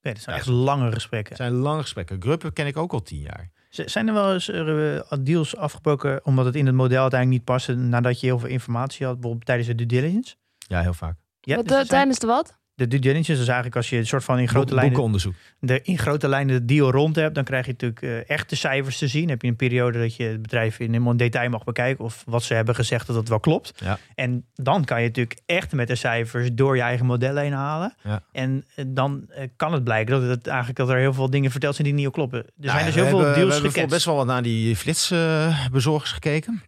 [0.00, 1.28] Dat zijn echt lange gesprekken.
[1.28, 2.22] Het zijn lange gesprekken.
[2.22, 3.50] Gruppen ken ik ook al tien jaar.
[3.84, 7.74] Zijn er wel eens eh, deals afgebroken omdat het in het model uiteindelijk niet paste
[7.74, 10.34] nadat je heel veel informatie had, bijvoorbeeld tijdens de due diligence?
[10.58, 11.16] Ja, heel vaak.
[11.40, 12.58] Ja, Wat, dus eh, zijn- tijdens de wat?
[12.76, 15.34] De due diligence is eigenlijk als je een soort van in grote lijnen boekenonderzoek.
[15.58, 18.98] de, in grote lijnen de deal rond hebt, dan krijg je natuurlijk eh, echte cijfers
[18.98, 19.28] te zien.
[19.28, 22.22] Heb je een periode dat je het bedrijf in helemaal in detail mag bekijken of
[22.26, 23.72] wat ze hebben gezegd dat het wel klopt.
[23.76, 23.98] Ja.
[24.14, 27.94] En dan kan je natuurlijk echt met de cijfers door je eigen modellen heen halen.
[28.02, 28.22] Ja.
[28.32, 31.50] En eh, dan eh, kan het blijken dat het eigenlijk dat er heel veel dingen
[31.50, 32.38] verteld zijn die niet kloppen.
[32.38, 33.92] Er zijn Nou, dus heel veel hebben, deals We hebben gecatcht.
[33.94, 36.62] best wel wat naar die flitsbezorgers gekeken.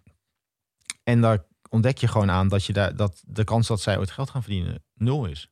[1.04, 4.10] En daar ontdek je gewoon aan dat, je daar, dat de kans dat zij ooit
[4.10, 5.48] geld gaan verdienen nul is.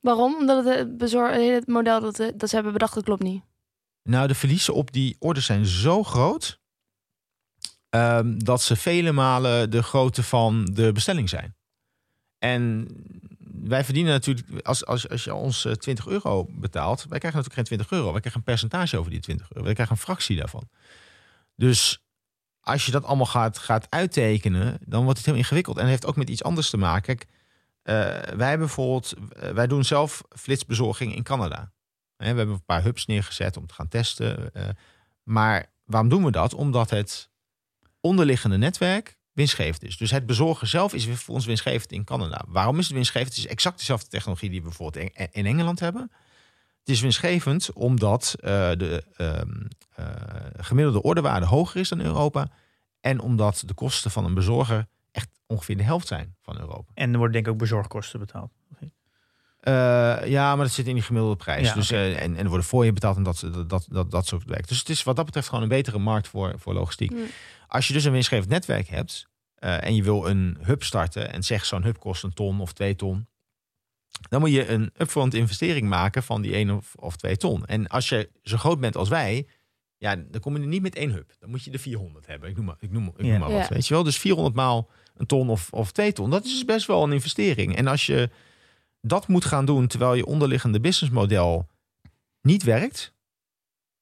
[0.00, 0.34] Waarom?
[0.34, 3.42] Omdat het, eh, bezor- het model dat, eh, dat ze hebben bedacht, dat klopt niet.
[4.02, 6.60] Nou, de verliezen op die orders zijn zo groot...
[7.88, 11.56] ehm, dat ze vele malen de grootte van de bestelling zijn.
[12.38, 12.88] En
[13.68, 17.54] wij verdienen natuurlijk, als, als, als je ons eh, 20 euro betaalt, wij krijgen natuurlijk
[17.68, 18.10] geen 20 euro.
[18.10, 19.64] Wij krijgen een percentage over die 20 euro.
[19.64, 20.68] Wij krijgen een fractie daarvan.
[21.56, 22.02] Dus
[22.60, 25.76] als je dat allemaal gaat, gaat uittekenen, dan wordt het heel ingewikkeld.
[25.76, 27.02] En het heeft ook met iets anders te maken.
[27.02, 27.37] Kijk, eh,
[28.36, 31.72] wij hebben bijvoorbeeld, eh, wij doen zelf flitsbezorging in Canada.
[32.16, 34.54] Hè, we hebben een paar hubs neergezet om te gaan testen.
[34.54, 34.68] eh,
[35.22, 36.54] maar waarom doen we dat?
[36.54, 37.30] Omdat het
[38.00, 39.96] onderliggende netwerk winstgevend is.
[39.96, 42.44] Dus het bezorgen zelf is voor ons winstgevend in Canada.
[42.48, 43.34] Waarom is het winstgevend?
[43.34, 46.10] Het is exact dezelfde technologie die we bijvoorbeeld in- Engeland hebben.
[46.78, 50.06] Het is winstgevend omdat eh, de ehm, eh,
[50.56, 52.50] gemiddelde ordewaarde hoger is dan Europa.
[53.00, 54.86] En omdat de kosten van een bezorger
[55.18, 56.90] echt ongeveer de helft zijn van Europa.
[56.94, 58.52] En er worden denk ik ook bezorgkosten betaald.
[59.58, 61.66] Eh, ja, maar dat zit in die gemiddelde prijs.
[61.68, 64.10] Ja, dus, eh, en, en er worden voor je betaald en dat, dat, dat, dat,
[64.10, 64.68] dat soort werk.
[64.68, 67.10] Dus het is wat dat betreft gewoon een betere markt voor, voor logistiek.
[67.10, 67.26] Mm.
[67.66, 71.42] Als je dus een winstgevend netwerk hebt eh, en je wil een hub starten en
[71.42, 73.28] zeg zo'n hub kost een ton of twee ton,
[74.28, 77.64] dan moet je een upfront investering maken van die één of, of twee ton.
[77.66, 79.46] En als je zo groot bent als wij,
[79.96, 81.32] ja, dan kom je er niet met één hub.
[81.38, 82.48] Dan moet je er 400 hebben.
[82.48, 83.30] Ik noem maar, ik noem, ik Ja.
[83.30, 83.74] noem maar wat, Ja.
[83.74, 84.02] weet je wel.
[84.02, 87.12] Dus 400 maal een ton of, of twee ton, dat is dus best wel een
[87.12, 87.76] investering.
[87.76, 88.30] En als je
[89.00, 91.68] dat moet gaan doen terwijl je onderliggende businessmodel
[92.42, 93.16] niet werkt.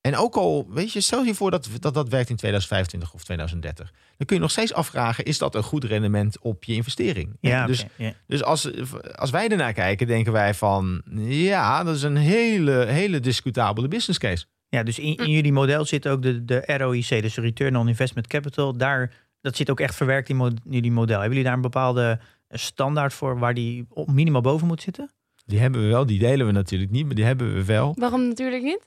[0.00, 3.24] En ook al, weet je, stel je voor dat dat, dat werkt in 2025 of
[3.24, 3.92] 2030.
[4.16, 7.36] Dan kun je nog steeds afvragen, is dat een goed rendement op je investering?
[7.40, 7.86] Ja, dus
[8.26, 8.70] dus als,
[9.14, 14.18] als wij ernaar kijken, denken wij van, ja, dat is een hele, hele discutabele business
[14.18, 14.46] case.
[14.68, 18.26] Ja, dus in, in jullie model zit ook de, de ROIC, dus Return on Investment
[18.26, 18.76] Capital.
[18.76, 19.12] Daar,
[19.46, 21.14] dat zit ook echt verwerkt in mo- jullie model.
[21.20, 22.18] Hebben jullie daar een bepaalde
[22.50, 25.10] standaard voor waar die op- minimaal boven moet zitten?
[25.44, 27.94] Die hebben we wel, die delen we natuurlijk niet, maar die hebben we wel.
[27.98, 28.86] Waarom natuurlijk niet?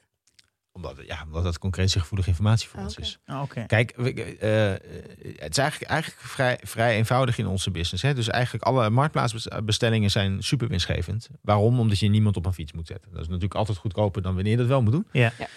[0.71, 3.19] Omdat, ja, omdat dat concurrentiegevoelige informatie voor Ah, ons is.
[3.27, 3.63] Oh, Oké.
[3.67, 4.71] Kijk, we- eh,
[5.43, 8.03] het is eigenlijk, eigenlijk vrij, vrij eenvoudig in onze business.
[8.03, 8.13] Hè?
[8.13, 11.29] Dus eigenlijk alle marktplaatsbestellingen zijn super winstgevend.
[11.41, 11.79] Waarom?
[11.79, 13.11] Omdat je niemand op een fiets moet zetten.
[13.11, 15.07] Dat is natuurlijk altijd goedkoper dan wanneer je dat wel moet doen.
[15.11, 15.31] Ja.
[15.37, 15.47] Ja.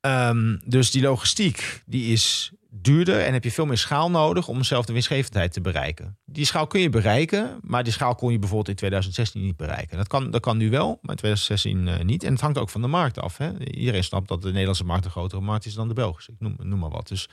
[0.00, 4.58] Ehm, dus die logistiek die is duurder en heb je veel meer schaal nodig om
[4.58, 6.18] dezelfde winstgevendheid te bereiken.
[6.24, 9.96] Die schaal kun je bereiken, maar die schaal kon je bijvoorbeeld in 2016 niet bereiken.
[9.96, 12.24] Dat kan, dat kan nu wel, maar in 2016 eh, niet.
[12.24, 13.36] En het hangt ook van de markt af.
[13.36, 13.64] Hè?
[13.70, 16.34] Iedereen snapt dat de Nederlandse markt een grotere markt is dan de Belgische.
[16.38, 17.08] Noem, noem maar wat.
[17.08, 17.28] Dus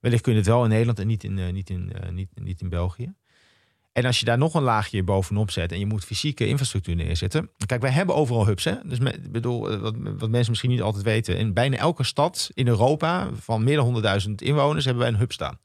[0.00, 2.28] wellicht kun je het wel in Nederland en niet in, eh, niet in, eh, niet,
[2.34, 3.14] niet in België.
[3.92, 7.50] En als je daar nog een laagje bovenop zet en je moet fysieke infrastructuur neerzetten.
[7.66, 8.64] Kijk, wij hebben overal hubs.
[8.64, 8.74] Hè?
[8.84, 8.98] Dus
[9.30, 11.36] bedoel, eh, wat, wat mensen misschien niet altijd weten.
[11.36, 15.32] In bijna elke stad in Europa van meer dan 100.000 inwoners hebben wij een hub
[15.32, 15.58] staan.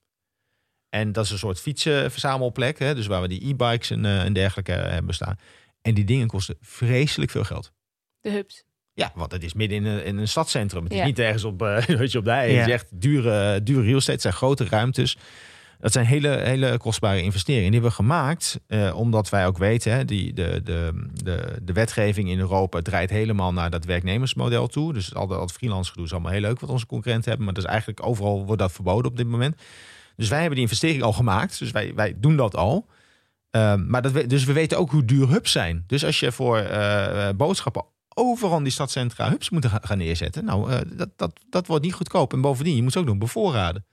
[0.90, 2.80] En dat is een soort fietsenverzamelplek.
[2.80, 2.96] Hè?
[2.96, 5.36] Dus waar we die e-bikes en, eh, en dergelijke eh, hebben staan.
[5.82, 7.72] En die dingen kosten vreselijk veel geld.
[8.22, 8.66] De hubs.
[8.94, 10.84] Ja, want het is midden in een, in een stadscentrum.
[10.84, 11.06] Het is Ja.
[11.06, 12.52] niet ergens op, eh, weet je, op de hei.
[12.52, 12.58] Ja.
[12.58, 14.12] Het is echt dure, dure real estate.
[14.12, 15.18] Het zijn grote ruimtes.
[15.80, 17.72] Dat zijn hele, hele kostbare investeringen.
[17.72, 19.92] Die hebben we gemaakt eh, omdat wij ook weten...
[19.92, 24.94] Hè, die, de, de, de, de wetgeving in Europa draait helemaal naar dat werknemersmodel toe.
[24.94, 27.46] Dus al dat freelance gedoe is allemaal heel leuk wat onze concurrenten hebben.
[27.46, 29.56] Maar dat is eigenlijk overal wordt dat verboden op dit moment.
[30.16, 31.60] Dus wij hebben die investering al gemaakt.
[31.60, 32.86] Dus wij, wij doen dat al.
[33.52, 35.84] Ehm, maar dat we, dus we weten ook hoe duur hubs zijn.
[35.88, 40.46] Dus als je voor eh, eh, boodschappen overal in die stadcentra hubs moet gaan neerzetten.
[40.46, 42.34] Nou, eh, dat, dat, dat wordt niet goedkoop.
[42.34, 43.86] En bovendien, je moet ze ook nog bevoorraden.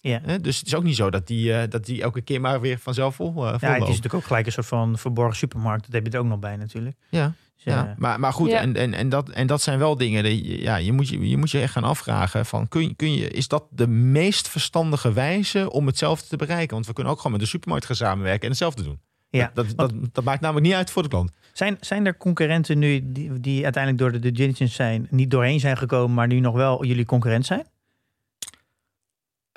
[0.00, 0.20] Ja.
[0.22, 0.40] Hè?
[0.40, 2.78] Dus het is ook niet zo dat die, eh, dat die elke keer maar weer
[2.78, 5.84] vanzelf vol, eh Ja, het is natuurlijk ook gelijk een soort van verborgen supermarkt.
[5.84, 6.96] Dat heb je er ook nog bij natuurlijk.
[7.08, 7.88] Ja, Dus, ja.
[7.88, 8.60] eh, Maar, maar goed, Ja.
[8.60, 10.22] en, en, en, dat, en dat zijn wel dingen.
[10.22, 13.28] Die, ja, je, moet je, je moet je echt gaan afvragen: van, kun, kun je,
[13.30, 16.74] is dat de meest verstandige wijze om hetzelfde te bereiken?
[16.74, 19.00] Want we kunnen ook gewoon met de supermarkt gaan samenwerken en hetzelfde doen.
[19.30, 21.30] Ja, Dat, dat, dat, dat maakt namelijk niet uit voor de klant.
[21.52, 25.60] Zijn, zijn er concurrenten nu die, die uiteindelijk door de due diligence zijn, niet doorheen
[25.60, 27.66] zijn gekomen, maar nu nog wel jullie concurrent zijn?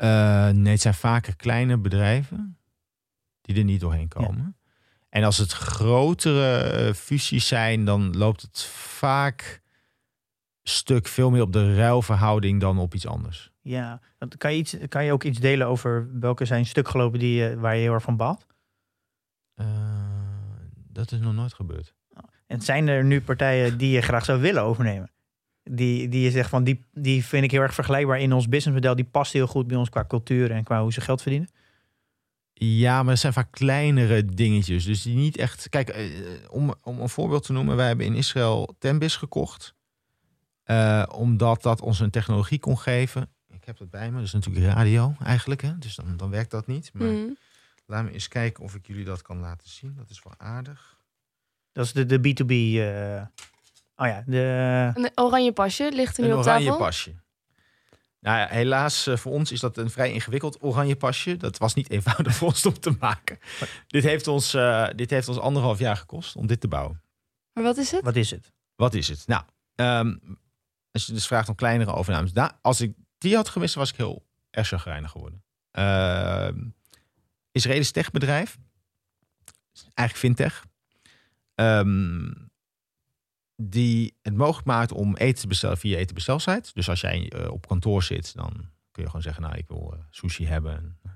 [0.01, 2.57] Eh, nee, het zijn vaker kleine bedrijven
[3.41, 4.57] die er niet doorheen komen.
[5.09, 9.61] En als het grotere eh, fusies zijn, dan loopt het vaak
[10.63, 13.51] stuk veel meer op de ruilverhouding dan op iets anders.
[13.61, 17.19] Ja, want kan je, iets, kan je ook iets delen over welke zijn stuk gelopen
[17.19, 18.45] die, je- waar je heel erg van baalt?
[19.55, 19.65] Eh,
[20.87, 21.93] dat is nog nooit gebeurd.
[22.47, 25.11] En zijn er nu partijen die je graag zou willen overnemen?
[25.63, 28.95] Die, die je zegt van die, die vind ik heel erg vergelijkbaar in ons businessmodel.
[28.95, 31.49] Die past heel goed bij ons qua cultuur en qua hoe ze geld verdienen.
[32.53, 34.85] Ja, maar het zijn vaak kleinere dingetjes.
[34.85, 35.69] Dus die niet echt.
[35.69, 36.05] Kijk, eh,
[36.49, 39.73] om, om een voorbeeld te noemen, wij hebben in Israël Tembis gekocht.
[40.63, 43.29] Eh, omdat dat ons een technologie kon geven.
[43.49, 45.61] Ik heb dat bij me, dat is natuurlijk radio eigenlijk.
[45.61, 45.77] Hè?
[45.77, 46.89] Dus dan, dan werkt dat niet.
[46.93, 47.29] Maar Mhm.
[47.85, 49.93] laat me eens kijken of ik jullie dat kan laten zien.
[49.95, 50.99] Dat is wel aardig.
[51.71, 52.51] Dat is de, de B2B.
[52.79, 53.21] eh,
[54.01, 56.79] oh ja, de, Een oranje pasje ligt er nu Een op oranje tafel.
[56.79, 57.15] pasje.
[58.19, 61.37] Nou ja, helaas eh, voor ons is dat een vrij ingewikkeld oranje pasje.
[61.37, 63.39] Dat was niet eenvoudig voor ons om te maken.
[63.87, 67.01] Dit heeft ons, eh, dit heeft ons anderhalf jaar gekost om dit te bouwen.
[67.53, 68.03] Maar wat is het?
[68.03, 68.51] wat is het?
[68.75, 69.27] Wat is het?
[69.27, 69.43] Nou,
[69.75, 70.15] ehm,
[70.91, 72.33] als je dus vraagt om kleinere overnames.
[72.33, 75.43] Da- als ik die had gemist, was ik heel erg chagrijnig geworden.
[75.71, 76.59] Ehm
[77.51, 78.57] Israëlisch techbedrijf.
[79.93, 80.65] Eigenlijk fintech.
[81.55, 82.31] Ehm,
[83.61, 86.69] die het mogelijk maakt om eten te bestellen via eten bestelsite.
[86.73, 88.51] Dus als jij eh, op kantoor zit, dan
[88.91, 90.75] kun je gewoon zeggen, nou, ik wil eh, sushi hebben.
[90.75, 91.11] En, eh,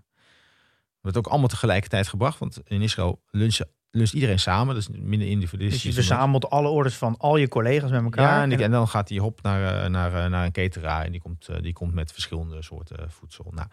[1.02, 2.40] wordt ook allemaal tegelijkertijd gebracht.
[2.40, 4.76] Want in Israël lunchen, luncht iedereen samen.
[4.76, 5.84] Dus minder Dus individualistisch.
[5.84, 8.36] je verzamelt alle orders van al je collega's met elkaar.
[8.38, 11.50] Ja, en, die- dan gaat hij hop naar, naar, naar een cateraar en die komt,
[11.62, 13.52] die komt met verschillende soorten voedsel.
[13.56, 13.68] Nou,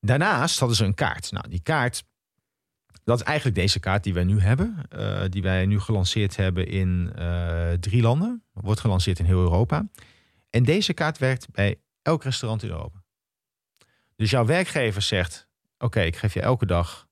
[0.00, 1.32] daarnaast hadden ze een kaart.
[1.32, 2.04] Nou, die kaart,
[3.04, 4.76] dat is eigenlijk deze kaart die wij nu hebben.
[4.88, 8.42] eh, die wij nu gelanceerd hebben in eh, drie landen.
[8.52, 9.88] Wordt gelanceerd in heel Europa.
[10.50, 13.02] En deze kaart werkt bij elk restaurant in Europa.
[14.16, 17.08] Dus jouw werkgever zegt, oké, ik geef je elke dag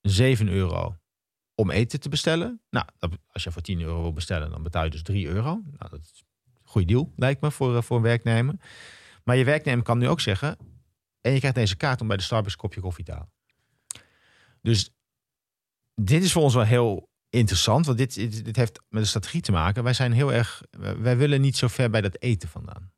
[0.00, 0.96] 7 euro
[1.54, 2.60] om eten te bestellen.
[2.70, 2.86] Nou,
[3.28, 5.62] als je voor 10 euro wil bestellen, dan betaal je dus 3 euro.
[5.64, 8.54] Nou, dat is een goede deal, lijkt me, voor, eh, voor een werknemer.
[9.24, 10.56] Maar je werknemer kan nu ook zeggen...
[11.20, 13.32] en je krijgt deze kaart om bij de Starbucks kopje koffie te halen.
[14.62, 14.90] Dus
[16.04, 17.86] dit is voor ons wel heel interessant.
[17.86, 19.82] Want dit, dit, heeft met de strategie te maken.
[19.82, 20.62] Wij zijn heel erg...
[20.98, 22.92] Wij willen niet zo ver bij dat eten vandaan.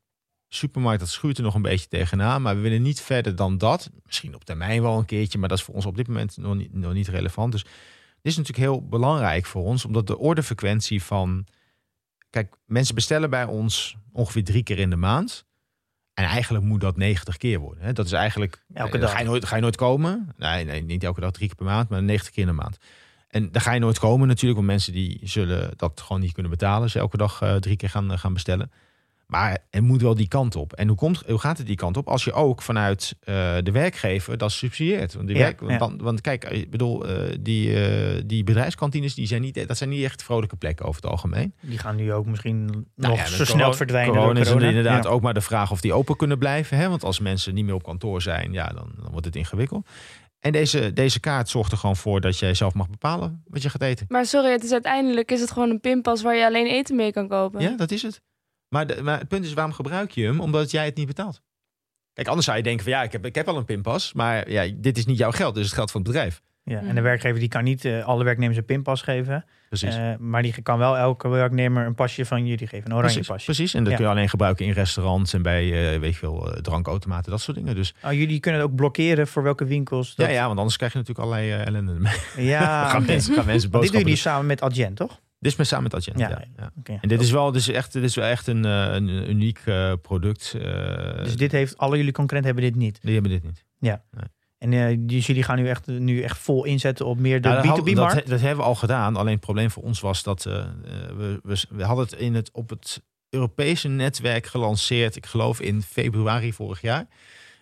[0.48, 2.42] Supermarkt, dat schuurt er nog een beetje tegenaan.
[2.42, 3.90] Maar we willen niet verder dan dat.
[4.04, 5.38] Misschien op termijn wel een keertje.
[5.38, 7.52] Maar dat is voor ons op dit moment nog niet, nog niet relevant.
[7.52, 11.46] Dus dit is natuurlijk heel belangrijk voor ons, omdat de ordefrequentie van.
[12.30, 15.44] Kijk, mensen bestellen bij ons ongeveer drie keer in de maand.
[16.14, 17.84] En eigenlijk moet dat 90 keer worden.
[17.84, 17.92] Hè?
[17.92, 18.64] Dat is eigenlijk.
[18.74, 19.10] Elke eh, dag.
[19.12, 20.32] Ga je, nooit, ga je nooit komen?
[20.36, 22.76] Nee, nee, niet elke dag drie keer per maand, maar 90 keer in de maand.
[23.28, 26.50] En daar ga je nooit komen natuurlijk, want mensen die zullen dat gewoon niet kunnen
[26.50, 26.90] betalen.
[26.90, 28.70] Ze elke dag eh, drie keer gaan, gaan bestellen.
[29.32, 30.72] Maar het moet wel die kant op.
[30.72, 32.08] En hoe, komt, hoe gaat het die kant op?
[32.08, 35.14] Als je ook vanuit eh, de werkgever dat subsidieert.
[35.14, 35.78] Want, die Ja, werk, ja.
[35.78, 39.90] want, want kijk, ik bedoel, eh, die, eh, die bedrijfskantines, die zijn niet, dat zijn
[39.90, 41.54] niet echt vrolijke plekken over het algemeen.
[41.60, 44.14] Die gaan nu ook misschien Nou nog ja, zo snel verdwijnen.
[44.14, 44.68] Corona door is corona.
[44.68, 45.10] inderdaad Ja.
[45.10, 46.76] ook maar de vraag of die open kunnen blijven.
[46.76, 46.88] Hè?
[46.88, 49.88] Want als mensen niet meer op kantoor zijn, ja, dan, dan wordt het ingewikkeld.
[50.40, 53.70] En deze, deze kaart zorgt er gewoon voor dat jij zelf mag bepalen wat je
[53.70, 54.06] gaat eten.
[54.08, 57.12] Maar sorry, het is uiteindelijk is het gewoon een pinpas waar je alleen eten mee
[57.12, 57.60] kan kopen.
[57.60, 58.20] Ja, dat is het.
[58.72, 60.40] Maar, de, maar het punt is, waarom gebruik je hem?
[60.40, 61.42] Omdat jij het niet betaalt.
[62.12, 64.12] Kijk, anders zou je denken van ja, ik heb, ik heb al een pinpas.
[64.12, 66.42] Maar ja, dit is niet jouw geld, dus het geld van het bedrijf.
[66.64, 66.94] Ja, en Mhm.
[66.94, 69.44] de werkgever die kan niet eh, alle werknemers een pinpas geven.
[69.68, 69.94] Precies.
[69.94, 72.86] Eh, maar die kan wel elke werknemer een pasje van jullie geven.
[72.86, 73.44] Een oranje precies, pasje.
[73.44, 73.74] precies.
[73.74, 73.98] En dat Ja.
[73.98, 77.40] kun je alleen gebruiken in restaurants en bij, eh, weet je veel, eh, drankautomaten, dat
[77.40, 77.74] soort dingen.
[77.74, 80.14] Dus Oh, jullie kunnen het ook blokkeren voor welke winkels.
[80.14, 80.26] Dat...
[80.26, 82.46] ja, ja, want anders krijg je natuurlijk allerlei ellende mee.
[82.46, 85.20] Ja, gaan, mensen, gaan mensen dit doen jullie samen met Adyen, toch?
[85.42, 86.18] Dit is met samen met Adyen.
[86.18, 86.28] Ja.
[86.28, 86.44] Ja.
[86.56, 86.98] Ja, Oké.
[87.00, 89.92] En dit is wel, dus echt, dit is wel echt een, eh, een uniek eh,
[90.02, 90.54] product.
[90.60, 92.98] eh, Dus dit heeft, alle jullie concurrenten hebben dit niet.
[93.02, 93.64] Die hebben dit niet.
[94.58, 97.60] En eh, dus jullie gaan nu echt, nu echt vol inzetten op meer de Nou,
[97.60, 98.14] dat, hadden- B2B-markt?
[98.14, 99.16] dat, dat hebben we al gedaan.
[99.16, 102.68] Alleen het probleem voor ons was dat we, we, we hadden het, in het op
[102.70, 105.16] het Europese netwerk gelanceerd.
[105.16, 107.06] Ik geloof in februari vorig jaar.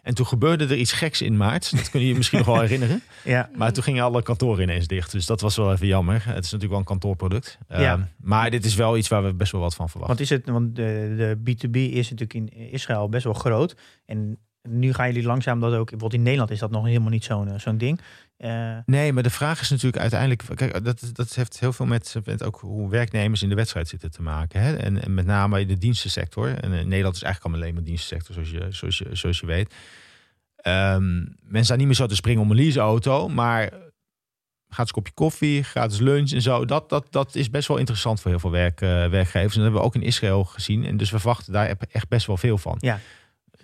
[0.03, 1.77] En toen gebeurde er iets geks in maart.
[1.77, 3.03] Dat kun je je misschien nog wel herinneren.
[3.25, 5.13] Ja, Maar toen gingen alle kantoren ineens dicht.
[5.13, 6.15] Dus dat was wel even jammer.
[6.15, 7.59] Het is natuurlijk wel een kantoorproduct.
[7.69, 7.77] Ja.
[7.77, 10.17] Ehm, maar dit is wel iets waar we best wel wat van verwachten.
[10.17, 13.77] want, is het, want de, de B2B is natuurlijk in Israël best wel groot.
[14.07, 15.91] En nu gaan jullie langzaam dat ook...
[15.91, 18.01] Bijvoorbeeld in Nederland is dat nog helemaal niet zo'n eh, zo'n ding.
[18.37, 20.43] Eh, Nee, maar de vraag is natuurlijk uiteindelijk.
[20.55, 24.11] Kijk, dat, dat heeft heel veel met, met ook hoe werknemers in de wedstrijd zitten
[24.11, 24.61] te maken.
[24.61, 24.77] Hè?
[24.77, 26.49] En, en met name in de dienstensector.
[26.49, 29.47] En in Nederland is eigenlijk allemaal alleen maar dienstensector, zoals je, zoals je, zoals je
[29.47, 29.75] weet.
[30.57, 33.73] Ehm, mensen staan niet meer zo te springen om een leaseauto, maar
[34.69, 36.65] gratis kopje koffie, gratis lunch en zo.
[36.65, 39.55] Dat, dat, dat is best wel interessant voor heel veel werk, eh, werkgevers.
[39.55, 40.85] En dat hebben we ook in Israël gezien.
[40.85, 42.77] En dus we verwachten daar echt best wel veel van.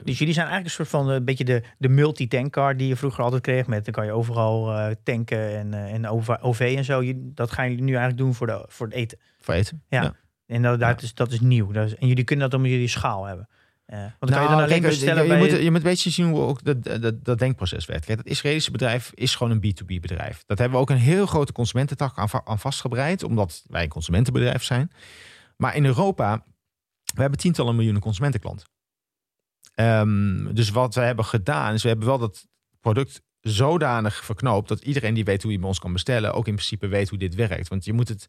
[0.04, 3.24] Dus jullie zijn eigenlijk een soort van een beetje de, de multi-tankcar die je vroeger
[3.24, 3.66] altijd kreeg.
[3.66, 6.08] Met dan kan je overal eh, tanken en, eh, en
[6.40, 7.02] OV, en zo.
[7.16, 9.18] Dat gaan jullie nu eigenlijk doen voor, de, voor het eten.
[9.40, 9.82] Voor eten.
[9.88, 10.02] Ja.
[10.02, 10.14] Ja.
[10.46, 11.72] En dat, dat, is, dat is nieuw.
[11.72, 13.48] Dat is, en jullie kunnen dat omdat jullie schaal hebben.
[13.86, 15.42] Uh, want kan je dan Nou, alleen kijk, bestellen je, bij...
[15.42, 18.04] je, moet, je moet een beetje zien hoe ook dat, dat, dat denkproces werkt.
[18.04, 20.42] Kijk, het Israëlische bedrijf is gewoon een B2B bedrijf.
[20.46, 24.62] Dat hebben we ook een heel grote consumententak aan, aan vastgebreid, omdat wij een consumentenbedrijf
[24.62, 24.90] zijn.
[25.56, 26.44] Maar in Europa,
[27.14, 28.66] we hebben tientallen miljoenen consumentenklanten.
[29.76, 32.46] Ehm, dus wat we hebben gedaan, is we hebben wel dat
[32.80, 36.54] product zodanig verknoopt dat iedereen die weet hoe je bij ons kan bestellen, ook in
[36.54, 37.68] principe weet hoe dit werkt.
[37.68, 38.28] Want je moet het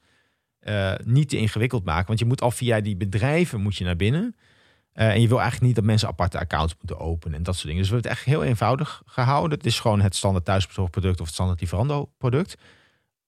[0.59, 3.95] eh, niet te ingewikkeld maken, want je moet al via die bedrijven moet je naar
[3.95, 4.35] binnen.
[4.91, 7.67] Eh, en je wil eigenlijk niet dat mensen aparte accounts moeten openen en dat soort
[7.67, 7.81] dingen.
[7.81, 9.57] Dus we hebben het echt heel eenvoudig gehouden.
[9.57, 12.55] Het is gewoon het standaard thuisbezorgproduct of het standaard Lieferando product.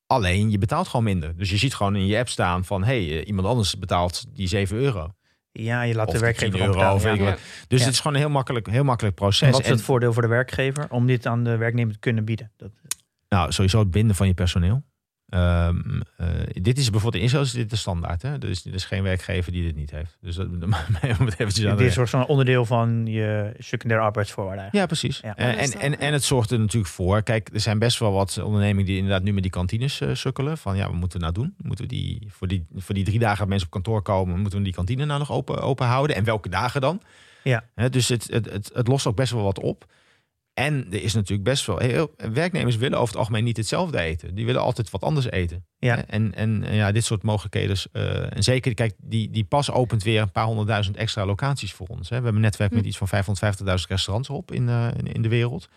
[0.06, 1.38] Alleen je betaalt gewoon minder.
[1.38, 4.48] Dus je ziet gewoon in je app staan van hey, eh, iemand anders betaalt die
[4.48, 5.14] 7 euro.
[5.64, 7.38] Ja, je laat Of de werkgever 10 euro, of ja.
[7.68, 9.52] Dus het is gewoon een heel makkelijk, heel makkelijk En proces.
[9.52, 12.26] wat is En- het voordeel voor de werkgever om dit aan de werknemer te kunnen
[12.26, 12.52] bieden?
[12.58, 12.72] Dat,
[13.30, 14.84] Nou, sowieso het binden van je personeel.
[15.30, 18.22] Ehm, eh, dit is bijvoorbeeld in Israël is dit de standaard.
[18.22, 18.38] Hè?
[18.38, 20.18] Dus er is geen werkgever die dit niet heeft.
[20.22, 20.48] Dus dat
[21.20, 24.70] om het eventjes aan dit is soort van onderdeel van je secundaire arbeidsvoorwaarden.
[24.72, 25.20] Ja, precies.
[25.20, 25.36] Ja.
[25.36, 27.24] En, en, en, en het zorgt er natuurlijk voor.
[27.24, 30.58] Kijk, er zijn best wel wat ondernemingen die inderdaad nu met die kantines eh, sukkelen.
[30.58, 31.56] Van ja, wat moeten we nou doen?
[31.58, 34.58] Moeten we die voor, die voor die drie dagen dat mensen op kantoor komen, moeten
[34.58, 36.16] we die kantine nou nog open, open houden?
[36.16, 37.02] En welke dagen dan?
[37.44, 37.64] Ja.
[37.90, 39.86] Dus het, het, het, het lost ook best wel wat op.
[40.60, 42.14] En er is natuurlijk best wel heel.
[42.34, 44.36] Werknemers willen over het algemeen niet hetzelfde eten.
[44.36, 45.66] Die willen altijd wat anders eten.
[45.78, 46.06] Ja.
[46.06, 47.78] En, en ja, dit soort mogelijkheden.
[47.92, 51.88] eh, en zeker, kijk, die, die pas opent weer een paar honderdduizend extra locaties voor
[51.88, 52.10] ons.
[52.10, 52.16] Hè.
[52.18, 52.88] We hebben een netwerk met Hm.
[52.88, 55.70] iets van 550.000 restaurants op in, eh, in, in de wereld.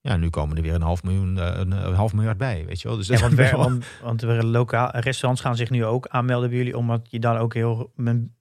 [0.00, 2.88] Ja, nu komen er weer een half, miljoen, eh, een, half miljard bij, weet je
[2.88, 2.96] wel.
[2.96, 7.06] Dus Ja, want, wel- want, lokaal, restaurants gaan zich nu ook aanmelden bij jullie, omdat
[7.10, 7.92] je dan ook heel,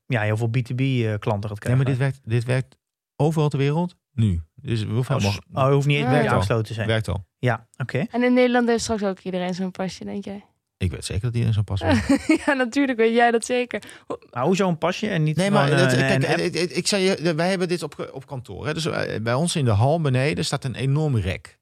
[0.07, 1.75] ja, heel veel B2B-klanten gaat Ja, krijgen.
[1.77, 2.77] maar dit werkt, dit werkt
[3.15, 4.41] overal ter wereld nu.
[4.61, 5.67] Dus we hoeven Als, helemaal...
[5.67, 6.87] oh, hoeft niet eens Ja, aangesloten te zijn.
[6.87, 7.25] werkt al.
[7.39, 8.05] Ja, oké.
[8.11, 10.45] En in Nederland heeft straks ook iedereen zo'n pasje, denk jij?
[10.77, 12.25] Ik weet zeker dat iedereen zo'n pas heeft.
[12.45, 13.83] ja, natuurlijk weet jij dat zeker.
[14.31, 16.87] Maar hoezo een pasje en niet Nee, maar dat- eh, kijk, een ik, ik, ik
[16.87, 18.65] zei je, wij hebben dit op, op kantoor.
[18.67, 18.73] Hè?
[18.73, 21.59] Dus eh, bij ons in de hal beneden staat een enorm rek.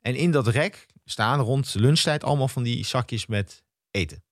[0.00, 4.24] En in dat rek staan rond lunchtijd allemaal van die zakjes met eten.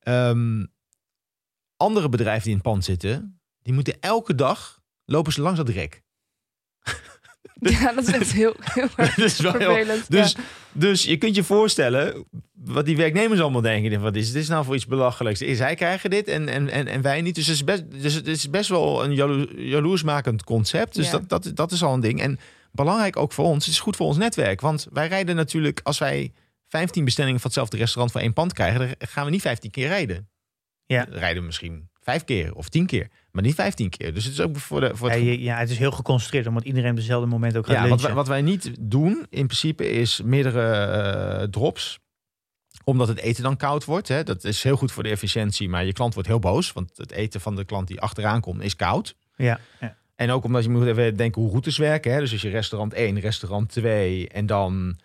[0.00, 0.64] Ehm,
[1.76, 5.68] andere bedrijven die in het pand zitten, die moeten elke dag lopen ze langs dat
[5.68, 6.02] rek.
[7.60, 10.10] Ja, dat is echt heel, heel erg Dat is wel heel- vervelend.
[10.10, 10.42] Dus, ja.
[10.72, 14.00] dus je kunt je voorstellen wat die werknemers allemaal denken.
[14.00, 15.40] Wat is dit nou voor iets belachelijks?
[15.40, 17.34] Zij krijgen dit en, en, en, en wij niet.
[17.34, 20.94] Dus het is best, dus het is best wel een jalo- jaloersmakend concept.
[20.94, 21.12] Dus Ja.
[21.12, 22.20] dat, dat, dat is al een ding.
[22.20, 22.38] En
[22.72, 24.60] belangrijk ook voor ons, het is goed voor ons netwerk.
[24.60, 26.32] Want wij rijden natuurlijk, als wij
[26.68, 29.88] 15 bestellingen van hetzelfde restaurant voor één pand krijgen, dan gaan we niet 15 keer
[29.88, 30.28] rijden.
[30.86, 31.06] Ja.
[31.10, 34.14] Rijden we misschien vijf keer of tien keer, maar niet 15 keer.
[34.14, 36.64] Dus het is ook voor de voor Ja, het ja, het is heel geconcentreerd, omdat
[36.64, 39.90] iedereen op dezelfde moment ook gaat ja, wat wij, wat wij niet doen in principe
[39.90, 42.02] is meerdere eh, drops.
[42.84, 44.08] Omdat het eten dan koud wordt.
[44.08, 44.22] Hè.
[44.22, 45.68] Dat is heel goed voor de efficiëntie.
[45.68, 46.72] Maar je klant wordt heel boos.
[46.72, 49.16] Want het eten van de klant die achteraan komt is koud.
[49.36, 49.96] ja, ja.
[50.14, 52.12] En ook omdat je moet even denken hoe routes werken.
[52.12, 52.20] Hè.
[52.20, 54.96] Dus als je restaurant 1, restaurant 2 en dan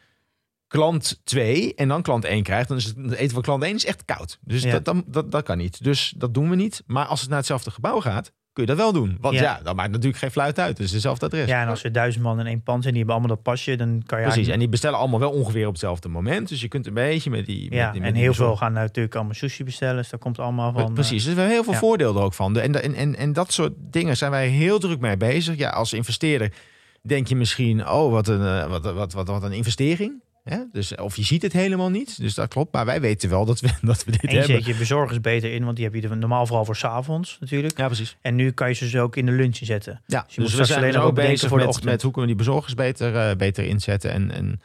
[0.70, 3.76] klant 2 en dan klant 1 krijgt, dan is het, het eten van klant 1
[3.76, 4.38] is echt koud.
[4.42, 4.72] Dus Ja.
[4.72, 5.84] dat, dat, dat, dat kan niet.
[5.84, 6.84] Dus dat doen we niet.
[6.88, 9.18] Maar als het naar hetzelfde gebouw gaat, kun je dat wel doen.
[9.22, 9.42] Want Ja.
[9.42, 10.78] ja, dat maakt natuurlijk geen fluit uit.
[10.78, 11.48] Het is hetzelfde adres.
[11.48, 13.76] ja, en als er duizend man in één pand zijn, die hebben allemaal dat pasje,
[13.76, 16.50] dan kan je Precies, en die bestellen allemaal wel ongeveer op hetzelfde moment.
[16.50, 17.70] Dus je kunt een beetje met die...
[17.70, 20.40] met ja, die- met en heel veel gaan natuurlijk allemaal sushi bestellen, dus daar komt
[20.40, 20.94] allemaal van.
[20.94, 22.58] Precies, dus we hebben heel veel voordeel er ook van.
[22.60, 25.58] En, en, en dat soort dingen zijn wij heel druk mee bezig.
[25.58, 26.54] Ja, als investeerder
[27.02, 27.88] denk je misschien...
[27.90, 30.22] oh, wat een, eh, wat, wat, wat, wat een investering.
[30.50, 30.60] Hè?
[30.72, 32.20] Dus, of je ziet het helemaal niet.
[32.20, 32.74] Dus dat klopt.
[32.74, 34.56] Maar wij weten wel dat we, dat we dit En je hebben.
[34.58, 37.38] zet je bezorgers beter in, want die heb je er normaal vooral voor 's avonds
[37.40, 37.78] natuurlijk.
[37.78, 38.18] Ja, precies.
[38.22, 40.02] En nu kan je ze dus ook in de lunch zetten.
[40.06, 41.92] Ja, Dus je moet dus we zijn alleen dus ook bezig voor de met, ochtend.
[41.92, 44.12] met hoe kunnen we die bezorgers beter, eh, beter inzetten.
[44.12, 44.62] En, en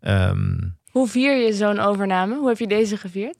[0.00, 0.58] ehm,
[0.90, 2.36] Hoe vier je zo'n overname?
[2.38, 3.36] Hoe heb je deze gevierd?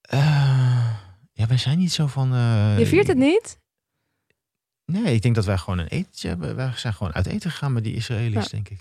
[0.00, 0.90] eh,
[1.32, 2.32] ja, wij zijn niet zo van...
[2.34, 3.60] eh, je viert het niet?
[4.84, 6.56] Nee, ik denk dat wij gewoon een etentje hebben.
[6.56, 8.48] Wij zijn gewoon uit eten gegaan met die Israëli's, Ja.
[8.50, 8.80] denk ik.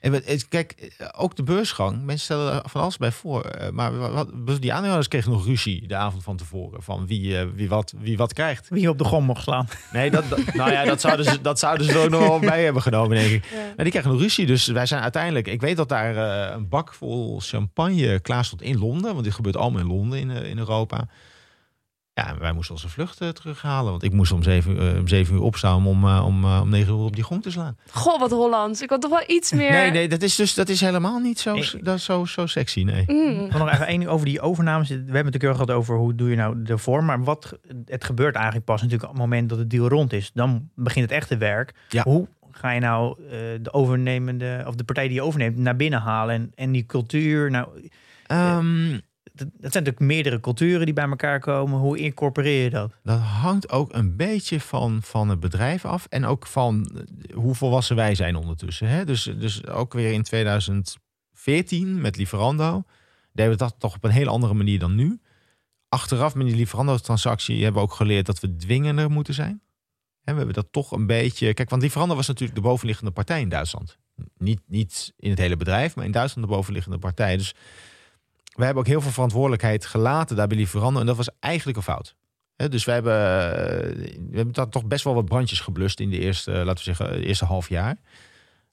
[0.00, 2.04] En kijk, eh, ook de beursgang.
[2.04, 3.42] Mensen stellen er van alles bij voor.
[3.44, 6.82] eh, Maar wat, die aandeelhouders kregen nog ruzie de avond van tevoren.
[6.82, 8.68] Van wie, eh, wie, wat, wie wat krijgt.
[8.68, 9.68] Wie op de grond mocht slaan.
[9.92, 12.64] Nee, dat, dat- nou ja, dat zouden, ze, dat zouden ze ook nog wel bij
[12.64, 13.44] hebben genomen, denk ik.
[13.44, 13.56] Ja.
[13.56, 14.46] Maar die krijgen nog ruzie.
[14.46, 15.46] Dus wij zijn uiteindelijk...
[15.48, 16.16] Ik weet dat daar
[16.54, 19.12] een bak vol champagne klaar stond in Londen.
[19.12, 21.08] Want dit gebeurt allemaal in Londen, in, in Europa.
[22.14, 23.90] Ja, en wij moesten onze vlucht eh, terughalen.
[23.90, 26.92] Want ik moest om zeven, eh, om zeven uur opstaan om, eh, om, om negen
[26.92, 27.76] uur op die grond te slaan.
[27.90, 28.82] Goh, wat Hollands.
[28.82, 29.70] Ik had toch wel iets meer...
[29.70, 31.82] Nee, nee, dat is dus dat is helemaal niet zo, Nee.
[31.82, 33.04] dat is zo, zo sexy, nee.
[33.06, 33.48] Mm.
[33.58, 34.88] Nog even één ding over die overnames.
[34.88, 37.04] We hebben het natuurlijk heel gehad over hoe doe je nou de vorm.
[37.04, 40.30] Maar wat, het gebeurt eigenlijk pas natuurlijk op het moment dat het deal rond is.
[40.34, 41.74] Dan begint het echte werk.
[41.88, 42.02] Ja.
[42.02, 46.00] Hoe ga je nou eh, de overnemende, of de partij die je overneemt, naar binnen
[46.00, 46.34] halen?
[46.34, 47.68] En, en die cultuur, nou,
[48.30, 48.98] Ehm,
[49.32, 51.78] dat zijn natuurlijk meerdere culturen die bij elkaar komen.
[51.78, 52.92] Hoe incorporeer je dat?
[53.02, 56.06] Dat hangt ook een beetje van, van het bedrijf af.
[56.08, 58.88] En ook van eh, hoe volwassen wij zijn ondertussen.
[58.88, 59.04] Hè?
[59.04, 62.82] Dus, dus ook weer in 2014 met Lieferando.
[63.32, 65.20] Deden we dat toch op een hele andere manier dan nu.
[65.88, 69.62] Achteraf met die Lieferando-transactie hebben we ook geleerd dat we dwingender moeten zijn.
[70.24, 71.54] En we hebben dat toch een beetje...
[71.54, 73.98] Kijk, want Lieferando was natuurlijk de bovenliggende partij in Duitsland.
[74.38, 77.36] Niet, niet in het hele bedrijf, maar in Duitsland de bovenliggende partij.
[77.36, 77.54] Dus
[78.60, 81.00] we hebben ook heel veel verantwoordelijkheid gelaten daar bij Lieferando.
[81.00, 82.14] En dat was eigenlijk een fout.
[82.56, 86.50] Dus we hebben, eh, we hebben toch best wel wat brandjes geblust in de eerste,
[86.50, 87.96] laten we zeggen, eerste half jaar.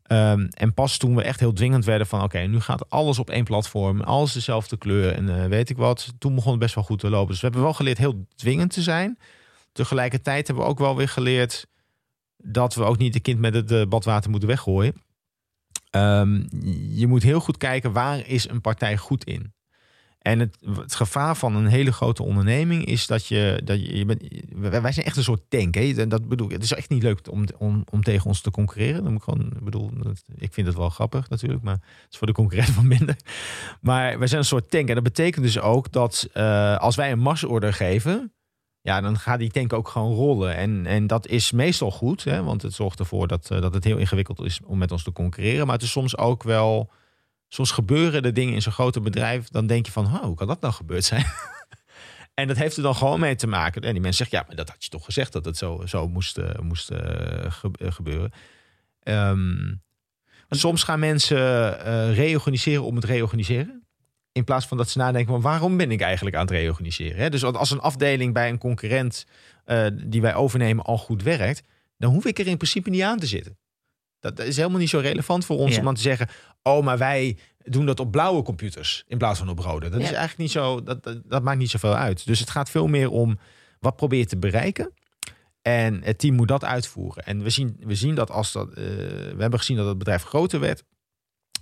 [0.04, 3.30] Ehm, en pas toen we echt heel dwingend werden van oké, nu gaat alles op
[3.30, 6.14] één platform, alles dezelfde kleur en eh, weet ik wat.
[6.20, 7.28] Toen begon het best wel goed te lopen.
[7.28, 9.20] Dus we hebben wel geleerd heel dwingend te zijn.
[9.72, 11.68] Tegelijkertijd hebben we ook wel weer geleerd
[12.38, 14.94] dat we ook niet de kind met het eh, badwater moeten weggooien.
[15.90, 16.44] Ehm,
[16.90, 19.54] je moet heel goed kijken waar is een partij goed in.
[20.28, 24.24] En het, gevaar van een hele grote onderneming is dat je, dat je, je bent,
[24.82, 25.76] wij zijn echt een soort tank.
[25.76, 26.08] Hè?
[26.08, 26.50] Dat bedoel.
[26.50, 29.04] Het is echt niet leuk om, om, om tegen ons te concurreren.
[29.04, 29.92] Dan ik bedoel,
[30.36, 33.16] ik vind het wel grappig natuurlijk, maar het is voor de concurrent van minder.
[33.82, 34.88] Maar wij zijn een soort tank.
[34.88, 38.34] En dat betekent dus ook dat eh, als wij een marsorder geven,
[38.82, 40.56] ja, dan gaat die tank ook gewoon rollen.
[40.56, 42.44] En, en dat is meestal goed, hè?
[42.44, 45.12] want het zorgt ervoor dat, eh, dat het heel ingewikkeld is om met ons te
[45.12, 45.66] concurreren.
[45.66, 46.90] Maar het is soms ook wel.
[47.48, 49.48] Soms gebeuren er dingen in zo'n grote bedrijf.
[49.48, 51.26] Dan denk je van, "Huh, hoe kan dat nou gebeurd zijn?
[52.40, 53.82] en dat heeft er dan gewoon mee te maken.
[53.82, 56.08] En die mensen zeggen, ja, maar dat had je toch gezegd dat het zo, zo
[56.08, 58.32] moest, eh, moest eh, eh, gebeuren.
[59.04, 59.74] Ehm,
[60.50, 61.74] soms gaan mensen
[62.14, 63.88] reorganiseren om het reorganiseren.
[64.32, 67.18] In plaats van dat ze nadenken, van waarom ben ik eigenlijk aan het reorganiseren?
[67.18, 67.30] Hè?
[67.30, 69.26] Dus als een afdeling bij een concurrent
[69.94, 71.64] die wij overnemen al goed werkt,
[71.98, 73.58] dan hoef ik er in principe niet aan te zitten.
[74.20, 75.78] Dat is helemaal niet zo relevant voor ons Ja.
[75.80, 76.28] om dan te zeggen,
[76.64, 79.90] oh, maar wij doen dat op blauwe computers in plaats van op rode.
[79.90, 82.26] Dat is eigenlijk niet zo, dat, dat, dat maakt niet zoveel uit.
[82.26, 83.40] Dus het gaat veel meer om
[83.80, 84.92] wat probeer je te bereiken.
[85.62, 87.24] En het team moet dat uitvoeren.
[87.26, 88.70] En we zien, we zien dat als dat.
[88.70, 90.84] eh, we hebben gezien dat het bedrijf groter werd.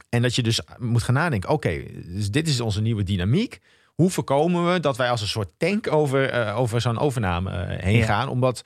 [0.10, 3.60] En dat je dus moet gaan nadenken: oké, dus dit is onze nieuwe dynamiek.
[3.86, 7.84] Hoe voorkomen we dat wij als een soort tank over, eh, over zo'n overname eh,
[7.84, 8.06] heen Ja.
[8.06, 8.28] gaan?
[8.30, 8.62] Omdat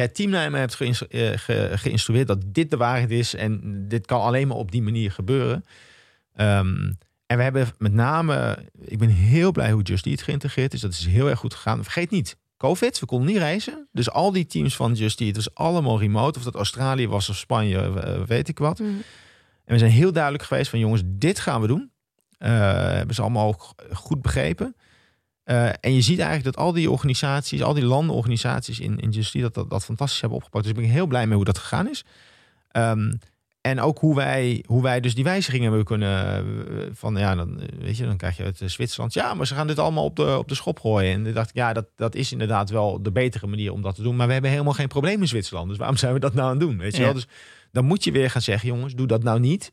[0.00, 3.34] het naar me hebt eh, ge- geïnstrueerd dat dit de waarheid is.
[3.34, 5.64] En dit kan alleen maar op die manier gebeuren.
[6.34, 6.92] Ehm,
[7.26, 10.80] en we hebben met name, ik ben heel blij hoe Just Eat geïntegreerd is.
[10.80, 11.82] Dat is heel erg goed gegaan.
[11.82, 13.88] Vergeet niet, COVID, we konden niet reizen.
[13.92, 16.38] Dus al die teams van Just Eat was allemaal remote.
[16.38, 18.78] Of dat Australië was of Spanje, eh, weet ik wat.
[18.78, 19.02] Mm.
[19.64, 21.90] En we zijn heel duidelijk geweest van jongens, dit gaan we doen.
[22.38, 22.50] Eh,
[22.92, 24.76] hebben ze allemaal ook goed begrepen.
[25.44, 29.34] Eh, en je ziet eigenlijk dat al die organisaties, al die landenorganisaties in, in Just
[29.34, 30.64] Eat, dat, dat, dat fantastisch hebben opgepakt.
[30.64, 32.04] Dus ik ben heel blij mee hoe dat gegaan is.
[32.70, 33.12] Ehm,
[33.60, 36.26] en ook hoe wij, hoe wij dus die wijzigingen hebben kunnen.
[36.36, 39.14] eh, Van ja, dan, eh, weet je, dan krijg je uit Zwitserland.
[39.14, 41.12] Ja, maar ze gaan dit allemaal op de, op de schop gooien.
[41.12, 44.02] En ik dacht, ja, dat, dat is inderdaad wel de betere manier om dat te
[44.02, 44.16] doen.
[44.16, 45.68] Maar we hebben helemaal geen probleem in Zwitserland.
[45.68, 46.78] Dus waarom zijn we dat nou aan het doen?
[46.78, 47.04] Weet je Ja.
[47.04, 47.14] wel?
[47.14, 47.26] Dus
[47.72, 49.72] dan moet je weer gaan zeggen, jongens, doe dat nou niet.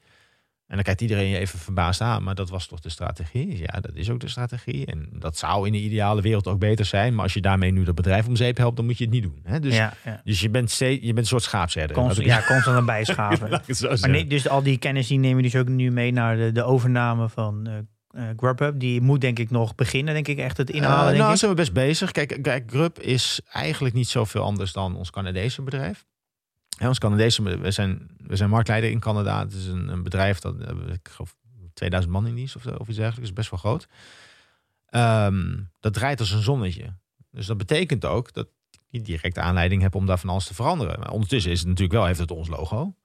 [0.72, 2.24] En dan kijkt iedereen je even verbaasd aan.
[2.24, 3.58] Maar dat was toch de strategie?
[3.58, 4.86] Ja, dat is ook de strategie.
[4.86, 7.16] En dat zou in de ideale wereld ook beter zijn.
[7.16, 9.24] Maar als je daarmee nu dat bedrijf om zeep helpt, dan moet je het niet
[9.24, 9.40] doen.
[9.44, 9.60] Hè?
[9.60, 10.22] Dus, ja, ja.
[10.24, 11.96] dus je, bent je bent een soort schaapsherder.
[11.96, 13.50] Constant, ja, constant aan bijschaven.
[14.02, 16.52] Maar nee, dus al die kennis die neem je dus ook nu mee naar de,
[16.52, 17.74] de overname van eh
[18.12, 18.80] eh, Grubhub.
[18.80, 21.00] Die moet denk ik nog beginnen, denk ik, echt het inhalen.
[21.00, 21.38] Eh, denk nou, ik.
[21.38, 22.12] zijn we best bezig.
[22.12, 26.06] Kijk, kijk, Grub is eigenlijk niet zoveel anders dan ons Canadese bedrijf.
[26.82, 29.40] Hè, ons Canadese, we zijn, we zijn marktleider in Canada.
[29.40, 31.36] Het is een, een bedrijf dat, eh, ik geloof,
[31.74, 33.30] 2000 man in dienst of, of iets dergelijks.
[33.30, 33.88] is best wel groot.
[34.86, 36.96] Ehm, dat draait als een zonnetje.
[37.32, 38.48] Dus dat betekent ook dat
[38.90, 41.00] niet direct aanleiding heb om daar van alles te veranderen.
[41.00, 42.96] Maar ondertussen is het natuurlijk wel, heeft het ons logo.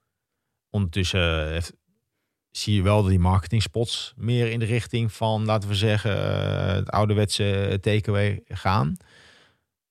[0.71, 1.73] Ondertussen heeft,
[2.51, 6.75] zie je wel die marketing spots meer in de richting van, laten we zeggen, eh,
[6.75, 8.97] het ouderwetse takeaway gaan.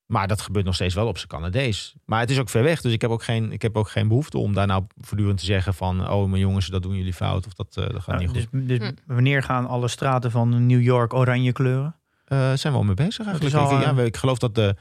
[0.06, 1.96] Maar dat gebeurt nog steeds wel op zijn Canadees.
[2.06, 4.08] Maar het is ook ver weg, dus ik heb ook geen, ik heb ook geen
[4.08, 7.46] behoefte om daar nou voortdurend te zeggen van, oh mijn jongens, dat doen jullie fout
[7.46, 8.48] of dat, eh, dat gaat Nou, niet goed.
[8.52, 9.14] dus, dus Hm.
[9.14, 11.96] wanneer gaan alle straten van New York oranje kleuren?
[12.26, 13.56] Eh, zijn we al mee bezig eigenlijk.
[13.56, 14.76] al, ik, ja, eh, ik geloof dat, de,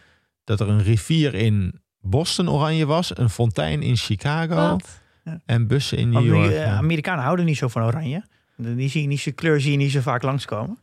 [0.44, 5.00] dat er een rivier in Boston oranje was, een fontein in Chicago Wat?
[5.44, 6.56] en bussen in New York.
[6.66, 8.24] Amerikanen houden niet zo van oranje.
[8.56, 10.78] Die, zie je niet, die kleur zie je niet zo vaak langskomen.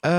[0.00, 0.10] Eh,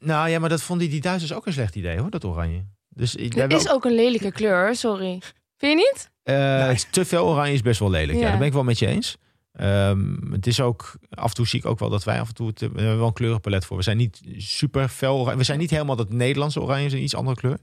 [0.00, 2.64] nou ja, maar dat vonden die Duitsers ook een slecht idee hoor, dat oranje.
[2.94, 5.18] Dus ik- Het wel- is ook een lelijke kleur, sorry.
[5.56, 6.10] Vind je niet?
[6.22, 8.18] Eh, het is te veel oranje is best wel lelijk.
[8.18, 8.24] Ja.
[8.24, 8.28] Ja.
[8.28, 9.16] daar ben ik wel met je eens.
[9.52, 12.34] Ehm, het is ook, af en toe zie ik ook wel dat wij af en
[12.34, 13.76] toe, het, we hebben wel een kleurenpalet voor.
[13.76, 15.38] We zijn niet super fel oranje.
[15.38, 17.58] We zijn niet helemaal dat Nederlandse oranje, is een iets andere kleur.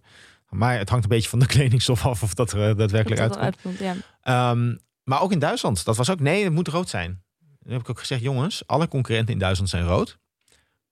[0.50, 3.34] Maar het hangt een beetje van de kledingstof af of dat er eh, daadwerkelijk Dat
[3.34, 3.80] dat uitkomt.
[3.82, 4.50] uitkomt, ja.
[4.52, 7.24] Ehm, maar ook in Duitsland, dat was ook, nee, het moet rood zijn.
[7.60, 10.18] Dan heb ik ook gezegd, jongens, alle concurrenten in Duitsland zijn rood.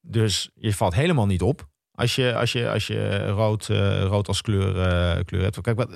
[0.02, 1.68] Dus je valt helemaal niet op
[2.00, 5.62] als je, als je, als je rood, eh, rood als kleur, eh, kleur hebt.
[5.62, 5.90] Kijk, wat,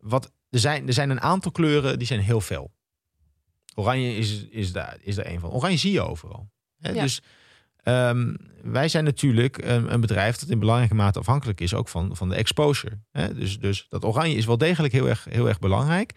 [0.00, 2.72] wat, er, zijn, er zijn een aantal kleuren die zijn heel fel.
[3.74, 5.50] Oranje is, is, daar, is er een van.
[5.50, 6.48] Oranje zie je overal.
[6.78, 6.90] Hè?
[6.90, 7.02] Ja.
[7.02, 7.22] Dus
[7.82, 12.16] ehm, wij zijn natuurlijk een, een bedrijf dat in belangrijke mate afhankelijk is ook van,
[12.16, 12.98] van de exposure.
[13.12, 13.34] Hè?
[13.34, 16.12] Dus, dus dat oranje is wel degelijk heel erg, heel erg belangrijk.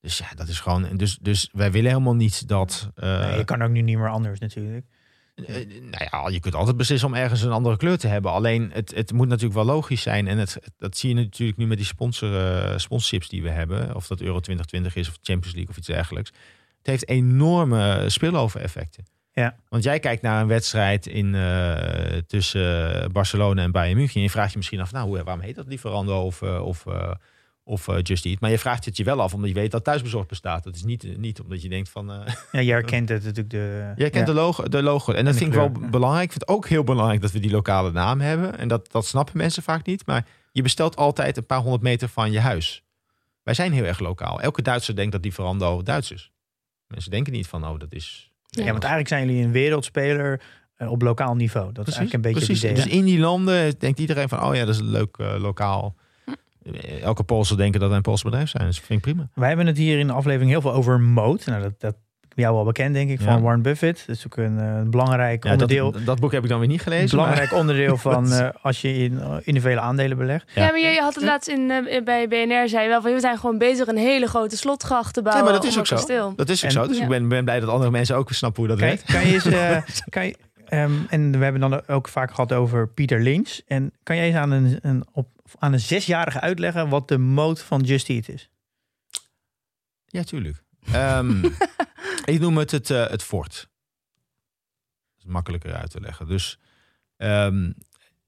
[0.00, 0.96] Dus ja, dat is gewoon.
[0.96, 2.90] Dus, dus wij willen helemaal niet dat.
[2.94, 4.86] eh, Nee, je kan ook nu niet meer anders natuurlijk.
[5.34, 8.30] Eh, nou ja, je kunt altijd beslissen om ergens een andere kleur te hebben.
[8.30, 10.28] Alleen het, het moet natuurlijk wel logisch zijn.
[10.28, 13.94] En het, dat zie je natuurlijk nu met die sponsor, eh, sponsorships die we hebben.
[13.94, 16.32] Of dat Euro 2020 is of Champions League of iets dergelijks.
[16.78, 19.04] Het heeft enorme spillover effecten.
[19.34, 19.56] Ja.
[19.68, 24.16] Want jij kijkt naar een wedstrijd in, eh, tussen Barcelona en Bayern München.
[24.16, 27.10] En je vraagt je misschien af, nou, waarom heet dat Lieferando of, eh, of, eh,
[27.64, 28.40] of eh, Just Eat?
[28.40, 30.64] Maar je vraagt het je wel af omdat je weet dat thuisbezorgd bestaat.
[30.64, 32.12] Dat is niet, niet omdat je denkt van...
[32.12, 33.92] eh, Ja, jij herkent het natuurlijk de.
[33.96, 34.34] Jij kent ja.
[34.34, 35.12] de, logo, de logo.
[35.12, 36.24] En dat vind ik wel belangrijk.
[36.24, 38.58] Ik vind het ook heel belangrijk dat we die lokale naam hebben.
[38.58, 40.06] En dat, dat snappen mensen vaak niet.
[40.06, 42.82] Maar je bestelt altijd een paar honderd meter van je huis.
[43.42, 44.40] Wij zijn heel erg lokaal.
[44.40, 46.30] Elke Duitser denkt dat die Verando Duits is.
[46.86, 48.30] Mensen denken niet van, oh, dat is...
[48.48, 50.40] Ja, want eigenlijk zijn jullie een wereldspeler
[50.74, 51.72] eh, op lokaal niveau.
[51.72, 52.62] Dat is eigenlijk een beetje precies.
[52.62, 52.84] het idee.
[52.84, 55.94] Dus in die landen denkt iedereen van, oh ja, dat is een leuk lokaal.
[56.72, 58.66] Eh, Elke Poolse denken dat wij een Poolse bedrijf zijn.
[58.66, 59.28] Dus dat vind ik prima.
[59.34, 61.42] Wij hebben het hier in de aflevering heel veel over mode.
[61.46, 61.94] Nou, dat, dat
[62.36, 63.24] is jou wel bekend, denk ik, Ja.
[63.24, 64.04] van Warren Buffett.
[64.06, 65.92] Dat is ook een, eh, belangrijk Ja, onderdeel.
[65.92, 67.16] dat, dat boek heb ik dan weer niet Een gelezen.
[67.16, 70.50] maar- belangrijk onderdeel van eh, als je in uh, individuele aandelen belegt.
[70.54, 71.66] Ja, maar je, je had het laatst in,
[72.04, 75.20] bij BNR, zei je wel van we zijn gewoon bezig een hele grote slotgracht te
[75.20, 75.44] Ja, bouwen.
[75.52, 75.94] maar dat is ook zo.
[75.96, 76.32] kasteel.
[76.36, 76.86] Dat is ook En- zo.
[76.86, 77.02] Dus Ja.
[77.02, 79.06] ik ben, ben blij dat andere mensen ook snappen hoe dat Kan, werkt.
[79.06, 80.36] je- kan je eens, kan je,
[80.68, 83.60] ehm, en we hebben dan ook vaak gehad over Pieter Lynch.
[83.66, 85.26] En kan jij eens aan een, een, op,
[85.58, 88.50] aan een zesjarige uitleggen wat de mode van Just Eat is?
[90.06, 90.62] Ja, tuurlijk.
[90.92, 91.44] Ehm,
[92.34, 93.68] ik noem het het, eh, het fort.
[95.14, 96.28] Dat is makkelijker uit te leggen.
[96.28, 96.58] Dus
[97.16, 97.72] ehm,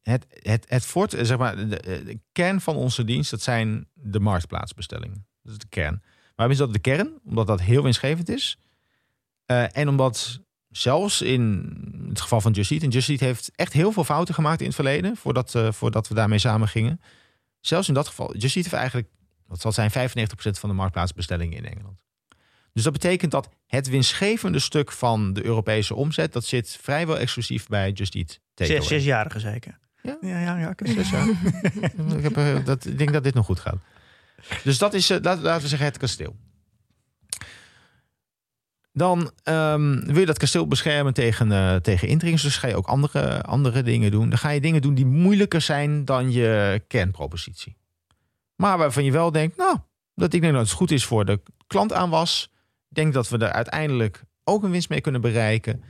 [0.03, 3.89] het, het, het fort, eh, zeg maar, de, de kern van onze dienst, dat zijn
[3.93, 5.27] de marktplaatsbestellingen.
[5.43, 6.03] Dat is de kern.
[6.35, 7.21] Waarom is dat de kern?
[7.25, 8.59] Omdat dat heel winstgevend is.
[9.45, 10.41] Eh, en omdat
[10.77, 11.73] zelfs in
[12.09, 14.67] het geval van Just Eat, en Just Eat heeft echt heel veel fouten gemaakt in
[14.67, 17.01] het verleden, voordat, eh, voordat we daarmee samen gingen.
[17.61, 19.09] Zelfs in dat geval, Just Eat heeft eigenlijk,
[19.47, 21.99] wat zal zijn, 95% van de marktplaatsbestellingen in Engeland.
[22.73, 27.67] Dus dat betekent dat het winstgevende stuk van de Europese omzet, dat zit vrijwel exclusief
[27.67, 28.41] bij Just Eat.
[28.55, 29.79] Zes, zesjarige zeker.
[30.03, 30.19] Ja?
[30.21, 31.29] ja, ja, ja, ik heb Zes jaar.
[32.17, 33.79] ik, heb, eh, dat, ik denk dat dit nog goed gaat.
[34.65, 36.37] Dus dat is, laten, laten we zeggen, het kasteel.
[38.97, 42.43] Dan ehm, wil je dat kasteel beschermen tegen, eh, tegen indringers.
[42.43, 44.29] Dus ga je ook andere, andere dingen doen.
[44.29, 47.77] Dan ga je dingen doen die moeilijker zijn dan je kernpropositie.
[48.55, 49.77] Maar waarvan je wel denkt, nou,
[50.15, 52.51] dat ik denk dat het goed is voor de klantaanwas.
[52.89, 55.83] Ik denk dat we er uiteindelijk ook een winst mee kunnen bereiken.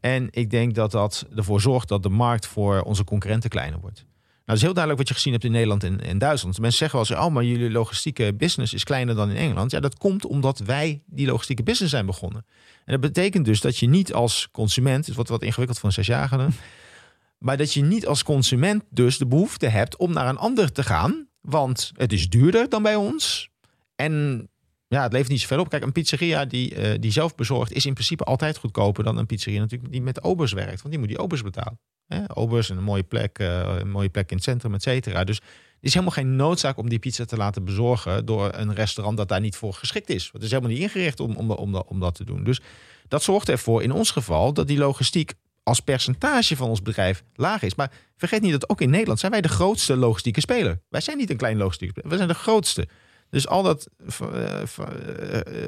[0.00, 4.06] En ik denk dat dat ervoor zorgt dat de markt voor onze concurrenten kleiner wordt.
[4.44, 6.58] Nou, dat is heel duidelijk wat je gezien hebt in Nederland en, en Duitsland.
[6.58, 9.70] Mensen zeggen wel eens, oh, maar jullie logistieke business is kleiner dan in Engeland.
[9.70, 12.46] Ja, dat komt omdat wij die logistieke business zijn begonnen.
[12.84, 15.94] En dat betekent dus dat je niet als consument, het wordt wat ingewikkeld voor een
[15.94, 16.48] zesjarige,
[17.46, 20.82] maar dat je niet als consument dus de behoefte hebt om naar een ander te
[20.82, 21.28] gaan.
[21.40, 23.50] Want het is duurder dan bij ons.
[23.96, 24.48] En
[24.94, 25.68] ja, het levert niet zoveel op.
[25.68, 29.26] Kijk, een pizzeria die, eh, die zelf bezorgt is in principe altijd goedkoper dan een
[29.26, 30.82] pizzeria natuurlijk die met obers werkt.
[30.82, 31.78] Want die moet die obers betalen.
[32.06, 32.36] Hè?
[32.36, 35.24] Obers en een mooie plek, eh, een mooie plek in het centrum, et cetera.
[35.24, 35.44] Dus er
[35.80, 39.40] is helemaal geen noodzaak om die pizza te laten bezorgen door een restaurant dat daar
[39.40, 40.30] niet voor geschikt is.
[40.32, 42.44] Het is helemaal niet ingericht om, om, om, om dat te doen.
[42.44, 42.60] Dus
[43.08, 47.62] dat zorgt ervoor in ons geval dat die logistiek als percentage van ons bedrijf laag
[47.62, 47.74] is.
[47.74, 50.80] Maar vergeet niet dat ook in Nederland zijn wij de grootste logistieke speler.
[50.88, 52.16] Wij zijn niet een klein logistiek speler.
[52.16, 52.88] Zijn de grootste.
[53.34, 54.62] Dus al dat eh,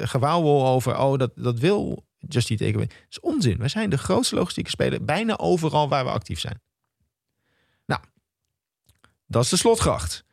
[0.01, 3.57] gewauwel over, oh, dat, dat wil Just Eat Takeaway, is onzin.
[3.57, 6.61] Wij zijn de grootste logistieke speler bijna overal waar we actief zijn.
[7.85, 8.01] Nou,
[9.25, 10.25] dat is de slotgracht.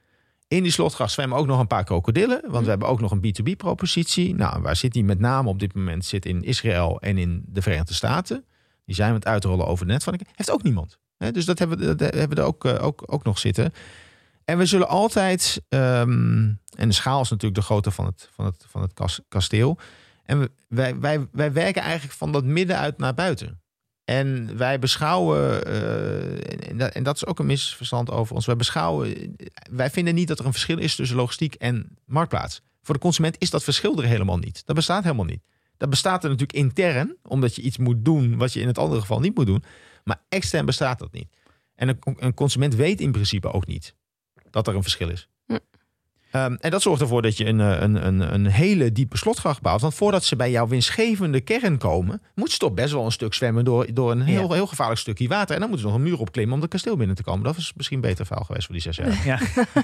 [0.49, 2.41] In die slotgracht zwemmen ook nog een paar krokodillen.
[2.51, 4.35] Want we hebben ook nog een B2B-propositie.
[4.35, 6.05] Nou, waar zit die met name op dit moment?
[6.05, 8.45] Zit in Israël en in de Verenigde Staten.
[8.85, 10.21] Die zijn we het uitrollen over de netwerk.
[10.35, 10.99] Heeft ook niemand.
[11.33, 13.73] Dus dat hebben, we- dat hebben we er ook, ook, ook nog zitten.
[14.45, 18.45] En we zullen altijd, ehm, en de schaal is natuurlijk de grootte van het, van
[18.45, 19.79] het, van het kas- kasteel.
[20.25, 23.63] En wij, wij, wij werken eigenlijk van dat midden uit naar buiten.
[24.05, 28.47] En wij beschouwen, eh, en, dat, is ook een misverstand over ons.
[28.47, 29.37] Wij beschouwen,
[29.71, 32.63] wij vinden niet dat er een verschil is tussen logistiek en marktplaats.
[32.83, 34.63] Voor de consument is dat verschil er helemaal niet.
[34.65, 35.43] Dat bestaat helemaal niet.
[35.77, 39.01] Dat bestaat er natuurlijk intern, omdat je iets moet doen wat je in het andere
[39.01, 39.65] geval niet moet doen.
[40.05, 41.29] Maar extern bestaat dat niet.
[41.75, 43.95] En een consument weet in principe ook niet
[44.55, 45.29] dat er een verschil is.
[46.35, 49.61] Ehm, en dat zorgt ervoor dat je een, eh, een, een, een hele diepe slotgracht
[49.63, 49.81] bouwt.
[49.81, 53.35] Want voordat ze bij jouw winstgevende kern komen, moet ze toch best wel een stuk
[53.35, 55.55] zwemmen door, door een heel, heel gevaarlijk stukje water.
[55.55, 57.45] En dan moeten ze nog een muur opklimmen om het kasteel binnen te komen.
[57.45, 59.23] Dat was misschien een beter verhaal geweest voor die zes jaar.
[59.25, 59.39] Ja.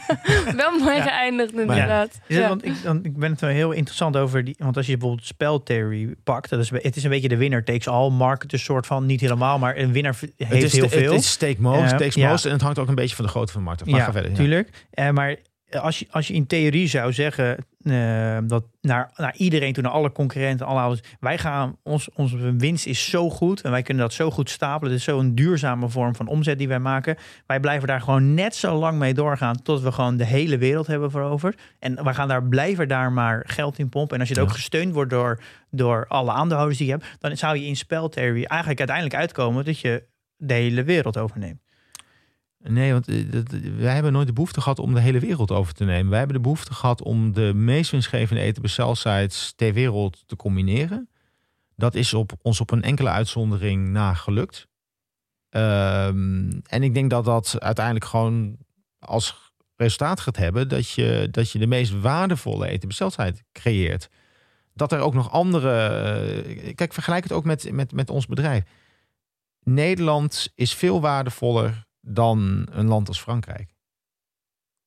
[0.57, 1.03] Wel mooi Ja.
[1.03, 2.20] geëindigd inderdaad.
[2.26, 2.48] Ja.
[2.48, 4.55] want ik, dan, ik ben het wel heel interessant over die.
[4.59, 7.88] Want als je bijvoorbeeld speltheory pakt, dat is, het is een beetje de winner takes
[7.88, 10.92] all market, dus soort van niet helemaal, maar een winnaar heeft het is, heel het-
[10.92, 11.12] veel.
[11.12, 12.44] Het is take most, takes most.
[12.46, 13.88] En het hangt ook een beetje van de grootte van de markt af.
[13.88, 14.30] Maar ja, ga verder.
[14.30, 14.36] ja.
[14.36, 14.86] tuurlijk.
[14.90, 15.36] Eh, maar
[15.70, 19.92] als je, als je in theorie zou zeggen eh, dat naar, naar iedereen toe, naar
[19.92, 24.02] alle concurrenten, alle ouders, wij gaan, ons, onze winst is zo goed en wij kunnen
[24.02, 24.90] dat zo goed stapelen.
[24.92, 27.16] Het is zo'n duurzame vorm van omzet die wij maken.
[27.46, 30.86] Wij blijven daar gewoon net zo lang mee doorgaan tot we gewoon de hele wereld
[30.86, 31.60] hebben veroverd.
[31.78, 34.14] En we gaan daar blijven daar maar geld in pompen.
[34.14, 34.50] En als je het Ja.
[34.50, 35.40] ook gesteund wordt door,
[35.70, 39.78] door alle aandeelhouders die je hebt, dan zou je in speltheory eigenlijk uiteindelijk uitkomen dat
[39.78, 40.02] je
[40.36, 41.60] de hele wereld overneemt.
[42.62, 43.16] Nee, want eh,
[43.76, 46.08] wij hebben nooit de behoefte gehad om de hele wereld over te nemen.
[46.08, 51.08] Wij hebben de behoefte gehad om de meest winstgevende eten sites ter wereld te combineren.
[51.76, 54.68] Dat is op, ons op een enkele uitzondering na gelukt.
[55.48, 58.56] Ehm, en ik denk dat dat uiteindelijk gewoon
[58.98, 64.08] als resultaat gaat hebben dat je, dat je de meest waardevolle eten site creëert.
[64.74, 65.86] Dat er ook nog andere.
[65.86, 68.64] eh, Kijk, vergelijk het ook met, met, met ons bedrijf.
[69.62, 73.74] Nederland is veel waardevoller dan een land als Frankrijk.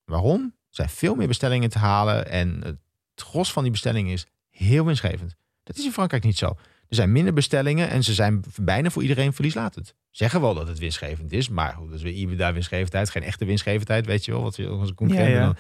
[0.04, 0.42] Waarom?
[0.44, 2.78] Er zijn veel meer bestellingen te halen en het
[3.16, 5.36] gros van die bestellingen is heel winstgevend.
[5.64, 6.48] Dat is in Frankrijk niet zo.
[6.88, 9.96] Er zijn minder bestellingen en ze zijn bijna voor iedereen verlieslatend.
[10.12, 14.06] Zeggen wel dat het winstgevend is, maar dat is weer EBITDA winstgevendheid, geen echte winstgevendheid,
[14.06, 15.56] weet je wel, wat we onze concurrenten Ja.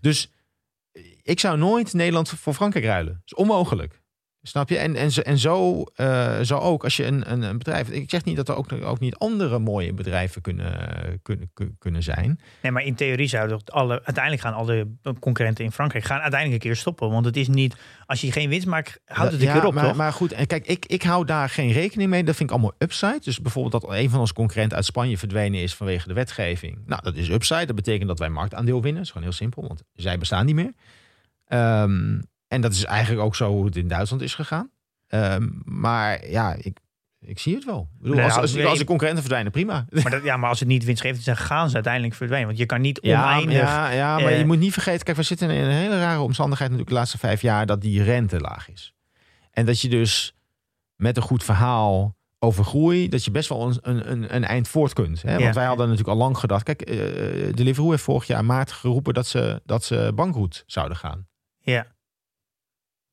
[0.00, 0.30] Dus
[1.22, 3.12] ik zou nooit Nederland voor Frankrijk ruilen.
[3.12, 4.02] Dat is onmogelijk.
[4.46, 4.76] Snap je?
[4.78, 7.88] En, en, zo- en zo, eh, zo ook als je een, een, een bedrijf.
[7.90, 10.88] Ik zeg niet dat er ook, ook niet andere mooie bedrijven kunnen,
[11.22, 12.40] kunnen, kun- kunnen zijn.
[12.62, 14.88] Nee, maar in theorie zouden alle, uiteindelijk gaan alle
[15.20, 17.10] concurrenten in Frankrijk gaan uiteindelijk een keer stoppen.
[17.10, 17.76] Want het is niet,
[18.06, 19.96] als je geen winst maakt, houdt het een Ja, keer op, maar, toch?
[19.96, 22.24] maar goed, en kijk, ik, ik hou daar geen rekening mee.
[22.24, 23.20] Dat vind ik allemaal upside.
[23.22, 26.78] Dus bijvoorbeeld dat een van onze concurrenten uit Spanje verdwenen is vanwege de wetgeving.
[26.86, 27.66] Nou, dat is upside.
[27.66, 28.94] Dat betekent dat wij marktaandeel winnen.
[28.94, 30.72] Dat is gewoon heel simpel, want zij bestaan niet meer.
[31.46, 32.20] Ehm,
[32.54, 34.70] en dat is eigenlijk ook zo hoe het in Duitsland is gegaan.
[35.08, 36.78] Ehm, maar ja, ik,
[37.20, 37.88] ik zie het wel.
[37.94, 39.86] Ik bedoel, Nee, als, als, als de concurrenten verdwijnen, prima.
[39.90, 42.48] Maar, dat, ja, maar als het niet winstgevend is, dan gaan ze uiteindelijk verdwijnen.
[42.48, 43.56] Want je kan niet oneindig...
[43.56, 46.20] ja, ja, maar eh, je moet niet vergeten, kijk, we zitten in een hele rare
[46.20, 48.94] omstandigheid natuurlijk de laatste vijf jaar dat die rente laag is.
[49.50, 50.34] En dat je dus
[50.96, 54.68] met een goed verhaal over groei, dat je best wel een, een, een, een eind
[54.68, 55.22] voort kunt.
[55.22, 55.30] Hè?
[55.30, 55.52] Want Ja.
[55.52, 59.26] wij hadden natuurlijk al lang gedacht, kijk, eh Deliveroo heeft vorig jaar maart geroepen dat
[59.26, 61.26] ze, dat ze bankroet zouden gaan.
[61.60, 61.86] Ja.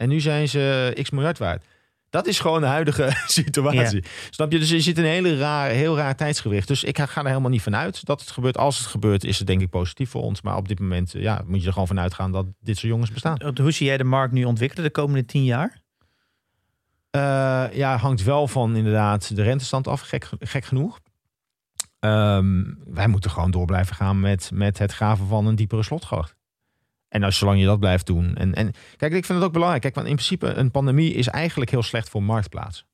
[0.01, 1.65] En nu zijn ze x miljard waard.
[2.09, 4.03] Dat is gewoon de huidige situatie.
[4.29, 4.59] Snap je?
[4.59, 6.67] Dus je zit in een hele raar, heel raar tijdsgewicht.
[6.67, 8.57] Dus ik ga er helemaal niet vanuit dat het gebeurt.
[8.57, 10.41] Als het gebeurt, is het denk ik positief voor ons.
[10.41, 12.91] Maar op dit moment eh, ja, moet je er gewoon vanuit gaan dat dit soort
[12.91, 13.37] jongens bestaan.
[13.61, 15.81] Hoe zie jij de markt nu ontwikkelen de komende tien jaar?
[17.09, 20.99] Eh, ja, hangt wel van inderdaad de rentestand af, gek, gek genoeg.
[21.99, 26.35] Ehm, wij moeten gewoon door blijven gaan met, met het graven van een diepere slotgracht.
[27.11, 28.35] En als zolang je dat blijft doen.
[28.35, 29.81] En, en kijk, ik vind het ook belangrijk.
[29.81, 32.85] Kijk, want in principe een pandemie is eigenlijk heel slecht voor marktplaats.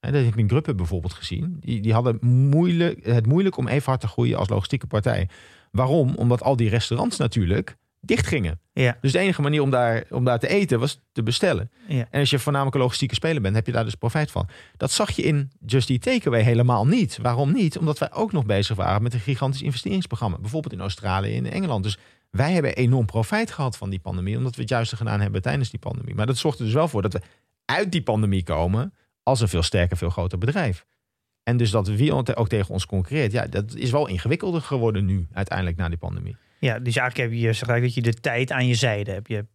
[0.00, 1.56] En dat heb ik in Gruppen bijvoorbeeld gezien.
[1.60, 5.28] Die, die hadden moeilijk, het moeilijk om even hard te groeien als logistieke partij.
[5.70, 6.14] Waarom?
[6.14, 8.60] Omdat al die restaurants natuurlijk dicht gingen.
[8.72, 8.98] Ja.
[9.00, 11.70] Dus de enige manier om daar, om daar te eten was te bestellen.
[11.88, 12.06] Ja.
[12.10, 14.48] En als je voornamelijk een logistieke speler bent, heb je daar dus profijt van.
[14.76, 17.18] Dat zag je in Just Eat Takeaway helemaal niet.
[17.22, 17.78] Waarom niet?
[17.78, 20.38] Omdat wij ook nog bezig waren met een gigantisch investeringsprogramma.
[20.38, 21.82] Bijvoorbeeld in Australië en in Engeland.
[21.82, 21.98] Dus
[22.30, 24.36] wij hebben enorm profijt gehad van die pandemie.
[24.36, 26.14] Omdat we het juiste gedaan hebben tijdens die pandemie.
[26.14, 27.20] Maar dat zorgt er dus wel voor dat we
[27.64, 30.86] uit die pandemie komen als een veel sterker, veel groter bedrijf.
[31.42, 33.32] En dus dat wie ook tegen ons concurreert.
[33.32, 36.36] Ja, dat is wel ingewikkelder geworden nu, uiteindelijk na die pandemie.
[36.58, 39.28] Ja, dus eigenlijk heb je gelijk dat je de tijd aan je zijde hebt.
[39.28, 39.46] Je,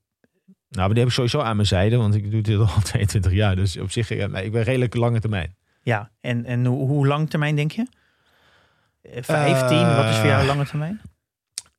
[0.69, 3.55] Nou, die heb ik sowieso aan mijn zijde, want ik doe dit al 22 jaar.
[3.55, 5.55] Dus op zich, ik ben redelijk lange termijn.
[5.81, 7.87] ja, en, en hoe, hoe lang termijn denk je?
[9.01, 11.01] Eh, 15, Eh, wat is voor jou lange termijn?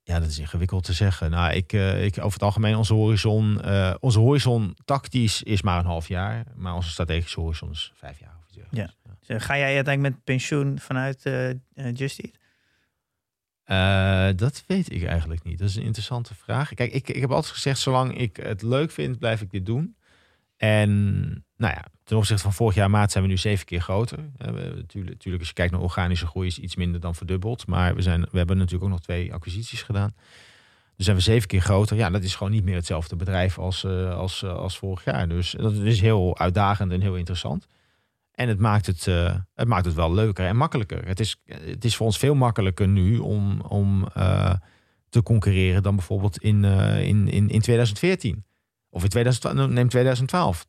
[0.06, 1.30] Ja, dat is ingewikkeld te zeggen.
[1.30, 5.78] Nou, ik, eh, ik over het algemeen, onze horizon, eh, onze horizon tactisch is maar
[5.78, 6.44] een half jaar.
[6.54, 8.36] Maar onze strategische horizon is vijf jaar.
[8.40, 9.26] Of iets dergelijks.
[9.26, 11.50] Dus, Ga jij uiteindelijk met pensioen vanuit eh
[11.94, 12.42] Just Eat?
[14.36, 15.58] Dat weet ik eigenlijk niet.
[15.58, 16.74] Dat is een interessante vraag.
[16.74, 19.96] Kijk, ik, ik heb altijd gezegd, zolang ik het leuk vind, blijf ik dit doen.
[20.56, 20.90] En
[21.56, 24.18] nou ja, ten opzichte van vorig jaar maart zijn we nu zeven keer groter.
[24.36, 27.66] Natuurlijk, natuurlijk, als je kijkt naar organische groei, is iets minder dan verdubbeld.
[27.66, 30.14] Maar we, zijn, we hebben natuurlijk ook nog twee acquisities gedaan.
[30.96, 31.96] Dus zijn we zeven keer groter.
[31.96, 35.28] Ja, dat is gewoon niet meer hetzelfde bedrijf als, eh, als, eh, als vorig jaar.
[35.28, 37.66] Dus dat is heel uitdagend en heel interessant.
[38.32, 41.06] En het maakt het, eh, het maakt het wel leuker en makkelijker.
[41.06, 44.08] Het is, het is voor ons veel makkelijker nu om, om
[45.08, 48.44] te concurreren dan bijvoorbeeld in, in, in, in 2014.
[48.94, 50.64] Of in 2012, neem 2012.
[50.64, 50.68] 80%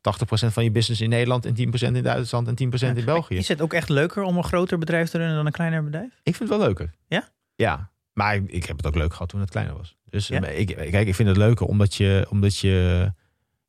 [0.52, 2.54] van je business in Nederland en 10% in Duitsland en
[2.94, 3.36] 10% in België.
[3.36, 6.08] Is het ook echt leuker om een groter bedrijf te runnen dan een kleiner bedrijf?
[6.22, 6.90] Ik vind het wel leuker.
[7.08, 7.28] Ja?
[7.54, 7.90] Ja.
[8.12, 9.96] Maar ik, ik heb het ook leuk gehad toen het kleiner was.
[10.04, 10.40] Dus Ja?
[10.42, 13.12] eh, ik, kijk, ik vind het leuker omdat je, omdat je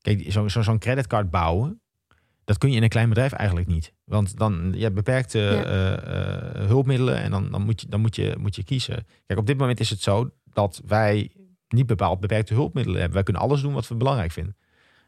[0.02, 1.82] kijk, zo- zo- zo'n creditcard bouwen,
[2.44, 3.94] dat kun je in een klein bedrijf eigenlijk niet.
[4.04, 5.64] Want dan je hebt beperkte Ja.
[5.64, 5.94] eh,
[6.62, 9.06] eh, hulpmiddelen en dan, dan, moet, je, dan moet, je, moet je kiezen.
[9.26, 11.32] Kijk, op dit moment is het zo dat wij
[11.70, 13.16] niet bepaald beperkte hulpmiddelen hebben.
[13.16, 14.56] Wij kunnen alles doen wat we belangrijk vinden.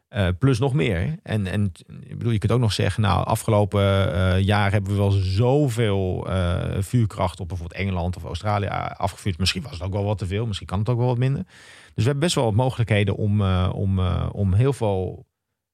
[0.10, 1.16] Eh, plus nog meer.
[1.24, 4.98] En, en ik bedoel, je kunt ook nog zeggen, nou, afgelopen eh, jaar hebben we
[4.98, 8.68] wel zoveel eh, vuurkracht op bijvoorbeeld Engeland of Australië
[8.98, 9.38] afgevuurd.
[9.38, 11.44] Misschien was het ook wel wat te veel, misschien kan het ook wel wat minder.
[11.44, 14.00] Dus we hebben best wel wat mogelijkheden om, om,
[14.32, 15.26] om heel veel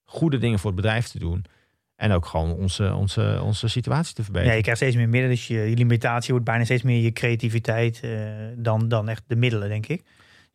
[0.03, 1.45] goede dingen voor het bedrijf te doen.
[1.95, 4.55] En ook gewoon onze, onze, onze situatie te Ja, verbeteren.
[4.55, 8.01] je krijgt steeds meer middelen, dus je, limitatie wordt bijna steeds meer je creativiteit
[8.57, 10.03] dan, dan echt de middelen, denk ik.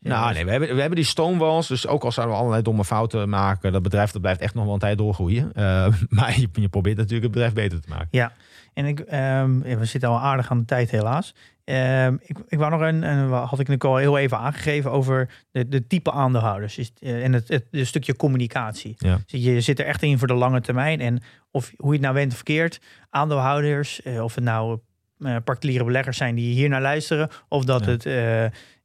[0.02, 1.66] Ja, Nou, dus- nee, we hebben, we hebben die stonewalls.
[1.68, 4.64] Dus ook al zouden we allerlei domme fouten maken, dat bedrijf dat blijft echt nog
[4.64, 5.52] wel een tijd doorgroeien.
[5.60, 8.32] Eh, maar je, je probeert natuurlijk het bedrijf beter te maken.
[8.74, 11.34] En ik, ehm, ja, we zitten al aardig aan de tijd helaas.
[11.64, 15.68] Ehm, ik, ik wou nog een, en had ik al heel even aangegeven over de,
[15.68, 18.94] de type aandeelhouders is, eh, en het, het, het stukje communicatie.
[18.98, 19.18] Ja.
[19.26, 21.00] Dus je zit er echt in voor de lange termijn.
[21.00, 24.78] En of hoe je het nou went of verkeerd, aandeelhouders, eh, of het nou
[25.44, 27.90] particuliere beleggers zijn die hier naar luisteren, of dat Ja.
[27.90, 28.06] het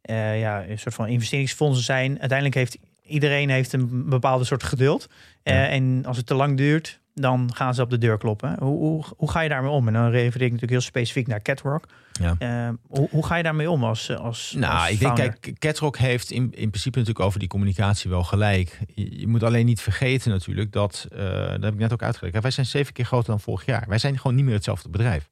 [0.05, 2.19] eh, ja, een soort van investeringsfondsen zijn.
[2.19, 5.09] Uiteindelijk heeft iedereen heeft een bepaalde soort geduld.
[5.43, 8.55] Eh, en als het te lang duurt, dan gaan ze op de deur kloppen.
[8.59, 9.87] Hoe, hoe, hoe ga je daarmee om?
[9.87, 11.85] En dan refereer ik natuurlijk heel specifiek naar Catrock.
[12.11, 12.35] Ja.
[12.39, 15.97] Eh, hoe, hoe ga je daarmee om als, als Nou, als ik denk, kijk, Catrock
[15.97, 18.79] heeft in, in principe natuurlijk over die communicatie wel gelijk.
[18.93, 22.41] Je, je moet alleen niet vergeten natuurlijk dat, dat heb ik net ook uitgelegd.
[22.41, 23.85] Wij zijn zeven keer groter dan vorig jaar.
[23.87, 25.29] Wij zijn gewoon niet meer hetzelfde bedrijf.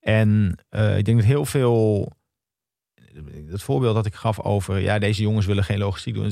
[0.00, 2.12] En ik denk dat heel veel,
[3.50, 6.30] het voorbeeld dat ik gaf over, ja, deze jongens willen geen logistiek doen.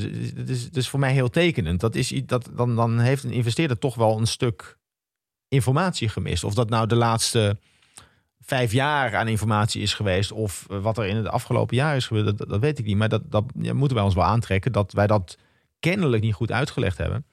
[0.70, 1.80] Dat is, voor mij heel tekenend.
[1.80, 4.78] Dat is, dat, dan, dan heeft een investeerder toch wel een stuk
[5.48, 6.44] informatie gemist.
[6.44, 7.58] Of dat nou de laatste
[8.40, 10.32] vijf jaar aan informatie is geweest.
[10.32, 12.96] Of eh, wat er in het afgelopen jaar is gebeurd, dat, weet ik niet.
[12.96, 14.72] Maar dat, dat moeten wij ons wel aantrekken.
[14.72, 15.38] Dat wij dat
[15.80, 17.24] kennelijk niet goed uitgelegd hebben.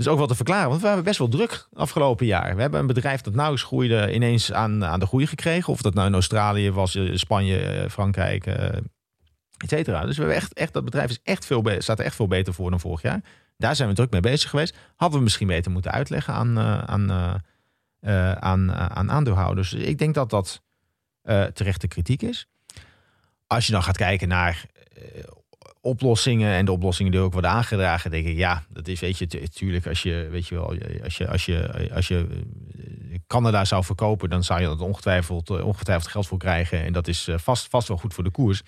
[0.00, 0.68] Dus ook wel te verklaren.
[0.68, 2.54] Want we hebben best wel druk afgelopen jaar.
[2.54, 5.72] We hebben een bedrijf dat nauwelijks groeide ineens aan, aan de groei gekregen.
[5.72, 8.76] Of dat nou in Australië was, eh, Spanje, eh, Frankrijk, eh
[9.56, 10.00] et cetera.
[10.04, 12.70] Dus we hebben echt, echt, dat bedrijf is echt veel staat echt veel beter voor
[12.70, 13.20] dan vorig jaar.
[13.56, 14.76] Daar zijn we druk mee bezig geweest.
[14.96, 16.58] Hadden we misschien beter moeten uitleggen aan,
[16.88, 17.10] aan,
[18.40, 19.72] aan, aan aandeelhouders.
[19.72, 20.62] Ik denk dat dat
[21.54, 22.48] terechte kritiek is.
[23.46, 24.64] Als je dan gaat kijken naar
[25.80, 29.26] oplossingen en de oplossingen die ook worden aangedragen, denk ik, ja, dat is, weet je,
[29.40, 30.74] natuurlijk, als je, weet je wel,
[31.04, 32.26] als je, als je, als je
[33.10, 36.84] eh, Canada zou verkopen, dan zou je dat ongetwijfeld, eh, ongetwijfeld geld voor krijgen.
[36.84, 38.62] En dat is eh, vast, vast wel goed voor de koers.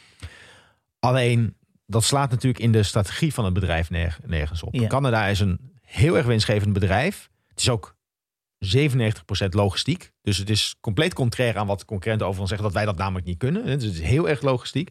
[0.98, 1.56] Alleen,
[1.86, 4.74] dat slaat natuurlijk in de strategie van het bedrijf nerg- nergens op.
[4.74, 4.86] Ja.
[4.86, 7.30] Canada is een heel erg winstgevend bedrijf.
[7.48, 7.96] Het is ook
[8.58, 10.12] 97% logistiek.
[10.22, 13.26] Dus het is compleet contrair aan wat concurrenten over ons zeggen, dat wij dat namelijk
[13.26, 13.64] niet kunnen.
[13.64, 14.90] Dus het is heel erg logistiek.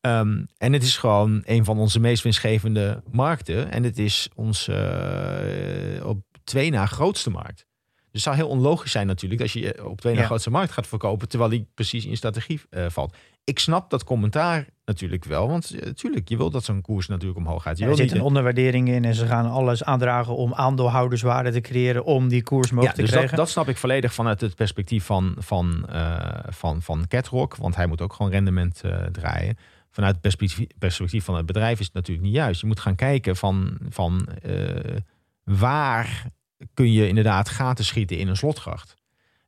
[0.00, 3.70] Ehm, en het is gewoon een van onze meest winstgevende markten.
[3.70, 7.66] En het is ons eh, op twee na grootste markt.
[8.10, 10.26] Dus het zou heel onlogisch zijn natuurlijk als je op twee na Ja.
[10.26, 13.16] grootste markt gaat verkopen, terwijl die precies in strategie eh, valt.
[13.44, 17.38] Ik snap dat commentaar natuurlijk wel, want eh, natuurlijk, je wilt dat zo'n koers natuurlijk
[17.38, 17.78] omhoog gaat.
[17.78, 21.60] Je Ja, er zit een onderwaardering in en ze gaan alles aandragen om aandeelhouderswaarde te
[21.60, 23.36] creëren om die koers omhoog Ja, te dus dat, krijgen.
[23.38, 26.18] dat snap ik volledig vanuit het perspectief van, van, eh,
[26.48, 27.56] van, van Catrock.
[27.56, 29.58] Want hij moet ook gewoon rendement eh, draaien.
[29.98, 32.60] Vanuit het perspectief, perspectief van het bedrijf is het natuurlijk niet juist.
[32.60, 34.96] Je moet gaan kijken van, van eh,
[35.44, 36.26] waar
[36.74, 38.94] kun je inderdaad gaten schieten in een slotgracht.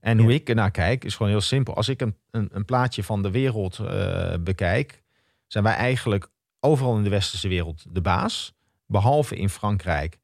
[0.00, 1.74] En hoe ik ernaar kijk is gewoon heel simpel.
[1.76, 5.02] Als ik een, een, een plaatje van de wereld eh, bekijk,
[5.46, 6.28] zijn wij eigenlijk
[6.60, 8.54] overal in de westerse wereld de baas.
[8.86, 10.18] Behalve in Frankrijk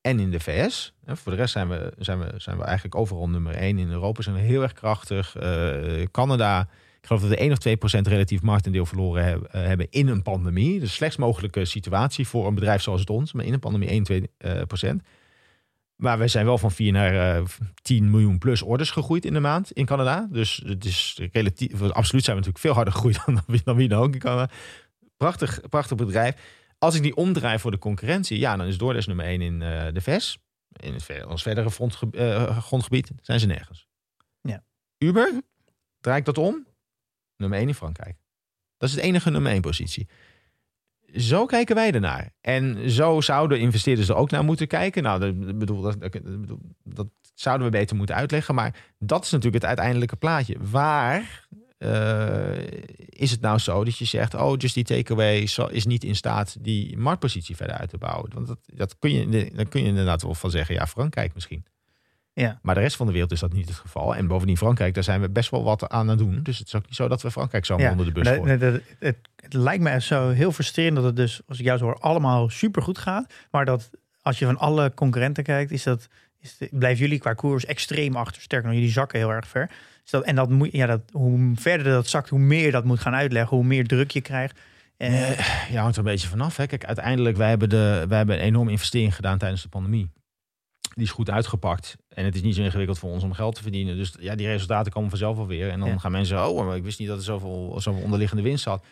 [0.00, 0.94] en in de VS.
[1.04, 3.78] En voor de rest zijn we, zijn, we, zijn we eigenlijk overal nummer één.
[3.78, 5.36] In Europa zijn we heel erg krachtig.
[5.36, 6.68] Eh, Canada,
[7.02, 10.22] ik geloof dat we 1 of 2 procent relatief marktendeel verloren eh, hebben in een
[10.22, 10.80] pandemie.
[10.80, 13.32] Dus slechts mogelijke situatie voor een bedrijf zoals het ons.
[13.32, 15.02] Maar in een pandemie 1, 2 eh, procent.
[15.96, 17.44] Maar we zijn wel van 4 naar eh,
[17.82, 20.28] 10 miljoen plus orders gegroeid in de maand in Canada.
[20.30, 23.88] Dus het is relatief, absoluut zijn we natuurlijk veel harder gegroeid dan, wie- dan wie
[23.88, 24.50] dan ook in Canada.
[25.16, 26.34] Prachtig, prachtig bedrijf.
[26.78, 29.92] Als ik die omdraai voor de concurrentie, ja, dan is DoorDash nummer 1 in eh,
[29.92, 30.38] de VS.
[30.72, 31.70] In het ver- ons verdere
[32.12, 33.86] eh, grondgebied zijn ze nergens.
[34.40, 34.64] Ja.
[34.98, 35.32] Uber,
[36.00, 36.66] draai ik dat om,
[37.42, 38.16] nummer 1 in Frankrijk.
[38.76, 40.08] Dat is het enige nummer 1 positie.
[41.16, 42.34] Zo kijken wij ernaar.
[42.40, 45.02] En zo zouden investeerders er ook naar moeten kijken.
[45.02, 46.20] Nou, dat, bedoel, dat, dat,
[46.82, 48.54] dat zouden we beter moeten uitleggen.
[48.54, 50.56] Maar dat is natuurlijk het uiteindelijke plaatje.
[50.60, 51.48] Waar
[51.78, 52.56] eh,
[53.08, 56.56] is het nou zo dat je zegt, oh, Just die Takeaway is niet in staat
[56.60, 58.30] die marktpositie verder uit te bouwen?
[58.34, 61.64] Want dat, dat kun je, dan kun je inderdaad wel van zeggen, ja, Frankrijk misschien.
[62.34, 62.58] Ja.
[62.62, 64.16] Maar de rest van de wereld is dat niet het geval.
[64.16, 66.40] En bovendien Frankrijk, daar zijn we best wel wat aan het doen.
[66.42, 68.58] Dus het is ook niet zo dat we Frankrijk Ja, onder de bus gooien.
[68.58, 71.84] dat- het, het lijkt me zo heel frustrerend dat het dus, als ik jou zo
[71.84, 73.32] hoor, allemaal supergoed gaat.
[73.50, 73.90] Maar dat
[74.22, 76.08] als je van alle concurrenten kijkt, is dat,
[76.40, 78.42] is de- blijven jullie qua koers extreem achter.
[78.42, 79.66] Sterker nog, jullie zakken heel erg ver.
[80.02, 82.84] Dus dat, en dat moet, ja, dat, hoe verder dat zakt, hoe meer je dat
[82.84, 84.58] moet gaan uitleggen, hoe meer druk je krijgt.
[84.96, 86.56] En, Eh, ja, hangt er een beetje vanaf.
[86.56, 86.66] Hè.
[86.66, 90.10] Kijk, uiteindelijk, wij hebben, de, wij hebben een enorme investering gedaan tijdens de pandemie.
[90.94, 91.96] Die is goed uitgepakt.
[92.14, 93.96] En het is niet zo ingewikkeld voor ons om geld te verdienen.
[93.96, 95.70] Dus ja, die resultaten komen vanzelf wel weer.
[95.70, 95.98] En dan Ja.
[95.98, 98.84] gaan mensen, oh, maar ik wist niet dat er zoveel, zoveel onderliggende winst zat.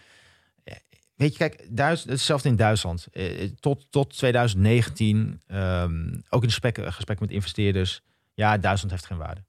[0.65, 0.75] Eh,
[1.15, 3.07] Weet je, kijk, Duits, hetzelfde in Duitsland.
[3.13, 8.03] Eh, tot, tot 2019, ehm, ook in gesprek, gesprek met investeerders.
[8.35, 9.45] Ja, Duitsland heeft geen waarde.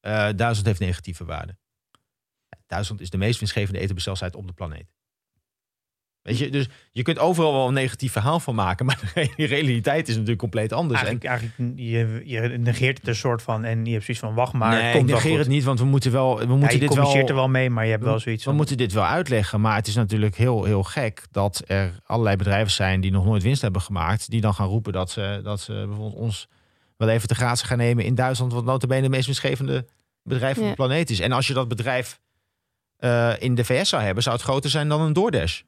[0.00, 1.56] Eh, Duitsland heeft negatieve waarde.
[2.66, 4.92] Duitsland is de meest winstgevende etenbestelsite op de planeet.
[6.22, 10.08] Weet je, dus je kunt overal wel een negatief verhaal van maken, maar de realiteit
[10.08, 11.00] is natuurlijk compleet anders.
[11.00, 14.34] En- eigenlijk, eigenlijk je, je negeert het een soort van en je hebt zoiets van
[14.34, 14.70] wacht maar.
[14.70, 16.72] nee, het ik komt wel negeer het niet, want we moeten wel, we Ja, moeten
[16.72, 18.58] je dit wel, er wel mee, maar je hebt wel zoiets we van.
[18.58, 19.60] moeten dit wel uitleggen.
[19.60, 23.42] Maar het is natuurlijk heel, heel gek dat er allerlei bedrijven zijn die nog nooit
[23.42, 26.48] winst hebben gemaakt, die dan gaan roepen dat ze, dat ze bijvoorbeeld ons
[26.96, 29.86] wel even te gratie gaan nemen in Duitsland, wat notabene de meest winstgevende
[30.22, 30.68] bedrijf van Ja.
[30.70, 31.20] de planeet is.
[31.20, 32.20] En als je dat bedrijf
[32.96, 35.62] eh, in de VS zou hebben, zou het groter zijn dan een DoorDash.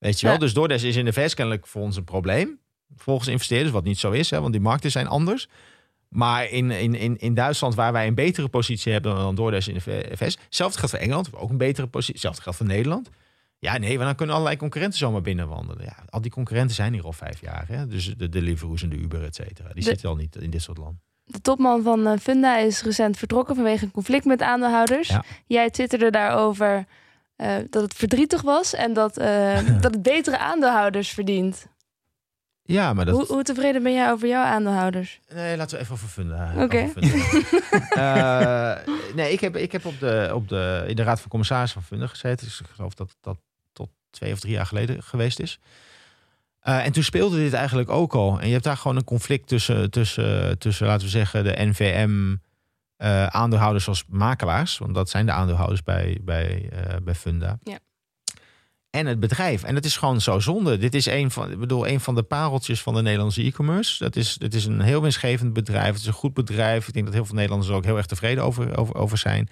[0.00, 0.34] Weet je wel?
[0.34, 0.40] Ja.
[0.40, 2.58] Dus DoorDash is in de VS kennelijk voor ons een probleem.
[2.96, 5.48] Volgens investeerders, wat niet zo is, hè, want die markten zijn anders.
[6.08, 9.74] Maar in, in, in, in Duitsland, waar wij een betere positie hebben dan DoorDash in
[9.74, 9.80] de
[10.16, 10.38] VS.
[10.44, 12.12] Hetzelfde geldt voor Engeland, ook een betere positie.
[12.14, 13.10] Hetzelfde geldt voor Nederland.
[13.58, 15.84] Ja, nee, maar dan kunnen allerlei concurrenten zomaar binnenwandelen.
[15.84, 17.64] Ja, al die concurrenten zijn hier al vijf jaar.
[17.68, 17.86] Hè?
[17.86, 19.68] Dus de Deliveroo's en de Uber, et cetera.
[19.68, 21.00] Die De- zitten al niet in dit soort landen.
[21.24, 25.08] De topman van eh, Funda is recent vertrokken vanwege een conflict met aandeelhouders.
[25.08, 25.24] Ja.
[25.46, 26.86] Jij twitterde daarover
[27.40, 31.66] eh, dat het verdrietig was en dat, eh, dat het betere aandeelhouders verdient.
[32.62, 33.14] Ja, maar dat...
[33.14, 35.20] Hoe, hoe tevreden ben jij over jouw aandeelhouders?
[35.34, 36.52] Nee, laten we even over Funda.
[36.56, 36.88] Oké.
[37.90, 38.76] Eh,
[39.14, 41.88] nee, ik heb, ik heb op de, op de, in de Raad van Commissarissen van
[41.88, 42.46] Funda gezeten.
[42.46, 43.38] Dus ik geloof dat dat
[43.72, 45.58] tot twee of drie jaar geleden geweest is.
[46.60, 48.40] Eh, en toen speelde dit eigenlijk ook al.
[48.40, 52.36] En je hebt daar gewoon een conflict tussen, tussen, tussen laten we zeggen, de NVM...
[53.00, 57.58] eh, aandeelhouders als makelaars, want dat zijn de aandeelhouders bij, bij, eh, bij Funda.
[57.62, 57.78] Ja.
[58.90, 59.62] En het bedrijf.
[59.62, 60.78] En het is gewoon zo zonde.
[60.78, 64.04] Dit is een van, ik bedoel, een van de pareltjes van de Nederlandse e-commerce.
[64.04, 65.92] Dat is, dit is een heel winstgevend bedrijf.
[65.92, 66.88] Het is een goed bedrijf.
[66.88, 69.48] Ik denk dat heel veel Nederlanders er ook heel erg tevreden over, over, over zijn.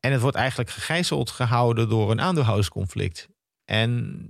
[0.00, 3.28] En het wordt eigenlijk gegijzeld gehouden door een aandeelhoudersconflict.
[3.64, 4.26] En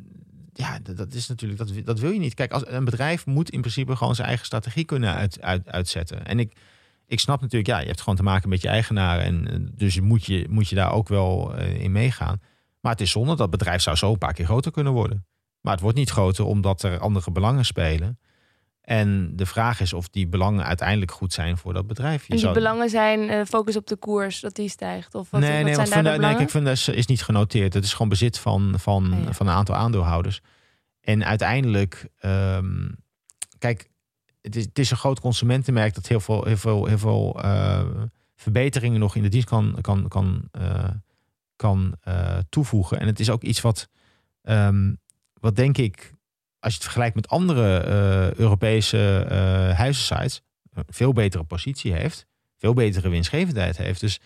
[0.53, 2.35] ja, dat, dat is natuurlijk, dat, dat wil je niet.
[2.35, 6.27] Kijk, als, een bedrijf moet in principe gewoon zijn eigen strategie kunnen uit, uit, uitzetten.
[6.27, 6.57] En ik,
[7.11, 9.25] ik snap natuurlijk, ja, je hebt gewoon te maken met je eigenaren.
[9.25, 12.41] En eh, dus moet je, moet je daar ook wel eh, in meegaan.
[12.81, 15.27] Maar het is zonde, dat bedrijf zou zo een paar keer groter kunnen worden.
[15.61, 18.19] Maar het wordt niet groter omdat er andere belangen spelen.
[18.81, 22.23] En de vraag is of die belangen uiteindelijk goed zijn voor dat bedrijf.
[22.23, 25.15] Je En die zou- belangen zijn eh, focus op de koers, dat die stijgt?
[25.15, 26.37] Of wat, nee, wat nee, zijn daar de nee, belangen?
[26.39, 27.75] kijk, Funda is, is niet genoteerd.
[27.75, 29.33] Het is gewoon bezit van, van, Oh ja.
[29.33, 30.41] van een aantal aandeelhouders.
[31.01, 32.89] En uiteindelijk, ehm,
[33.59, 33.90] kijk,
[34.43, 37.85] het is, het is een groot consumentenmerk dat heel veel, heel veel, heel veel eh,
[38.37, 40.89] verbeteringen nog in de dienst kan, kan, kan, eh,
[41.57, 43.01] kan eh, toevoegen.
[43.01, 43.89] En het is ook iets wat,
[44.43, 44.93] ehm,
[45.41, 46.15] wat denk ik,
[46.59, 47.85] als je het vergelijkt met andere
[48.37, 49.25] Europese
[49.77, 50.43] huizensites,
[50.73, 52.27] een veel betere positie heeft,
[52.59, 54.01] veel betere winstgevendheid heeft.
[54.01, 54.21] Dus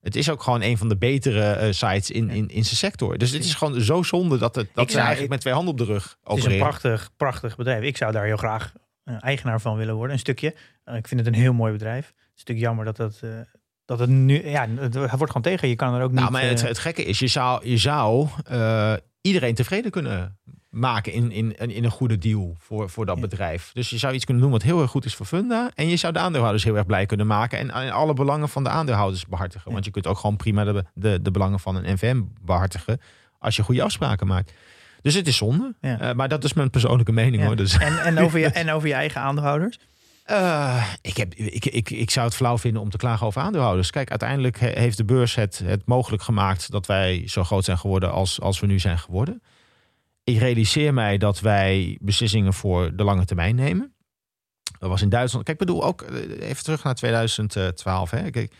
[0.00, 3.18] het is ook gewoon een van de betere sites in, in, in zijn sector.
[3.18, 5.72] Dus het is gewoon zo zonde dat, het, dat Ik ze eigenlijk met twee handen
[5.72, 6.58] op de rug Het is een opereren.
[6.58, 7.82] prachtig, prachtig bedrijf.
[7.82, 8.72] Ik zou daar heel graag
[9.20, 10.12] eigenaar van willen worden.
[10.12, 10.54] Een stukje.
[10.84, 12.08] Eh, ik vind het een heel mooi bedrijf.
[12.16, 13.30] Een stuk jammer dat het, eh,
[13.84, 14.48] dat het nu...
[14.48, 15.68] Ja, het wordt gewoon tegen.
[15.68, 16.20] Je kan er ook niet...
[16.20, 20.38] Nou, maar het, eh, het gekke is, je zou, je zou eh, iedereen tevreden kunnen
[20.70, 23.20] maken in, in, in een goede deal voor, voor dat Ja.
[23.22, 23.70] bedrijf.
[23.72, 25.70] Dus je zou iets kunnen doen wat heel erg goed is voor Funda.
[25.74, 27.58] En je zou de aandeelhouders heel erg blij kunnen maken.
[27.58, 29.64] En, en alle belangen van de aandeelhouders behartigen.
[29.66, 29.72] Ja.
[29.72, 33.00] Want je kunt ook gewoon prima de, de, de belangen van een NVM behartigen.
[33.38, 34.52] Als je goede afspraken maakt.
[35.02, 35.74] Dus het is zonde.
[35.80, 36.00] Ja.
[36.00, 37.46] Eh, maar dat is mijn persoonlijke mening ja.
[37.46, 37.56] hoor.
[37.56, 39.78] Dus, en, en, over je, en over je eigen aandeelhouders?
[40.24, 43.90] eh, ik, heb, ik, ik, ik zou het flauw vinden om te klagen over aandeelhouders.
[43.90, 47.78] Kijk, uiteindelijk he- heeft de beurs het, het mogelijk gemaakt dat wij zo groot zijn
[47.78, 49.42] geworden als, als we nu zijn geworden.
[50.24, 53.94] Ik realiseer mij dat wij beslissingen voor de lange termijn nemen.
[54.78, 55.44] Dat was in Duitsland.
[55.44, 58.10] Kijk, ik bedoel ook eh, even terug naar 2012.
[58.10, 58.30] Hè.
[58.30, 58.52] Kijk,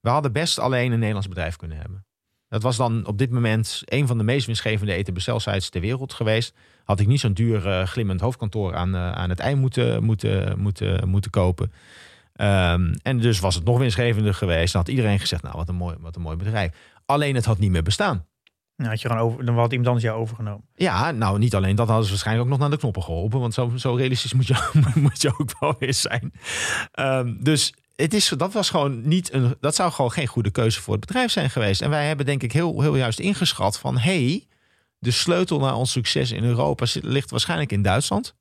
[0.00, 2.04] we hadden best alleen een Nederlands bedrijf kunnen hebben.
[2.52, 6.54] Dat was dan op dit moment een van de meest winstgevende eten-bestelsites ter wereld geweest.
[6.84, 10.58] Had ik niet zo'n duur eh, glimmend hoofdkantoor aan, eh, aan het eind moeten, moeten,
[10.58, 11.72] moeten, moeten kopen.
[12.32, 14.72] Ehm, en dus was het nog winstgevender geweest.
[14.72, 16.70] Dan had iedereen gezegd, nou wat een mooi, wat een mooi bedrijf.
[17.06, 18.26] Alleen het had niet meer bestaan.
[18.76, 20.64] Nou, had je gewoon over, dan had iemand anders jou overgenomen.
[20.74, 23.40] Ja, nou niet alleen dat hadden ze waarschijnlijk ook nog naar de knoppen geholpen.
[23.40, 26.32] Want zo, zo realistisch moet je, moet je ook wel weer zijn.
[26.92, 29.56] Ehm, dus het is, dat was gewoon niet een.
[29.60, 31.82] Dat zou gewoon geen goede keuze voor het bedrijf zijn geweest.
[31.82, 34.46] En wij hebben denk ik heel, heel juist ingeschat van hey,
[34.98, 38.34] de sleutel naar ons succes in Europa zit, ligt waarschijnlijk in Duitsland.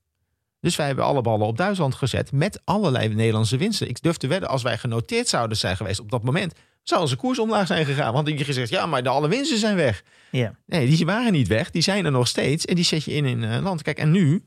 [0.59, 3.89] Dus wij hebben alle ballen op Duitsland gezet met allerlei Nederlandse winsten.
[3.89, 7.15] Ik durf te wedden, als wij genoteerd zouden zijn geweest op dat moment, zou onze
[7.15, 8.13] koers omlaag zijn gegaan.
[8.13, 10.03] Want je gezegd, ja, maar de alle winsten zijn weg.
[10.31, 10.55] Ja.
[10.65, 11.71] Nee, die waren niet weg.
[11.71, 12.65] Die zijn er nog steeds.
[12.65, 13.81] En die zet je in in uh, land.
[13.81, 14.43] Kijk, en nu,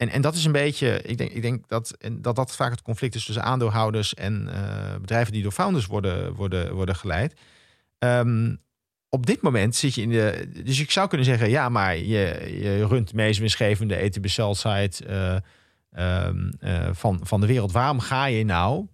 [0.00, 2.82] en, en dat is een beetje, ik denk, ik denk dat, dat dat vaak het
[2.82, 7.40] conflict is tussen aandeelhouders en uh, bedrijven die door founders worden, worden, worden geleid.
[7.98, 8.60] Um,
[9.08, 10.48] op dit moment zit je in de.
[10.64, 14.92] Dus ik zou kunnen zeggen, ja, maar je, je runt de meest winstgevende ETB site
[15.08, 17.72] uh, um, uh, van, van de wereld.
[17.72, 18.86] Waarom ga je nou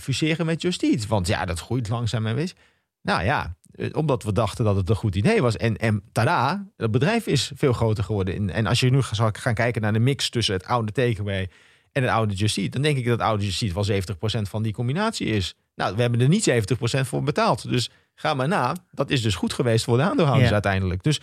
[0.00, 1.06] fuseren met Just Eat?
[1.06, 2.54] Want ja, dat groeit langzaam en wees.
[3.02, 3.56] Nou ja,
[3.92, 5.56] omdat we dachten dat het een goed idee was.
[5.56, 8.50] En, en tada, het bedrijf is veel groter geworden.
[8.50, 11.48] En als je nu zou gaan kijken naar de mix tussen het oude takeaway
[11.92, 14.02] en het oude Just Eat, dan denk ik dat oude Just Eat wel
[14.38, 15.54] 70% van die combinatie is.
[15.74, 17.68] Nou, we hebben er niet 70% voor betaald.
[17.68, 18.76] Dus ga maar na.
[18.90, 20.52] Dat is dus goed geweest voor de aandeelhouders ja.
[20.52, 21.02] uiteindelijk.
[21.02, 21.20] Dus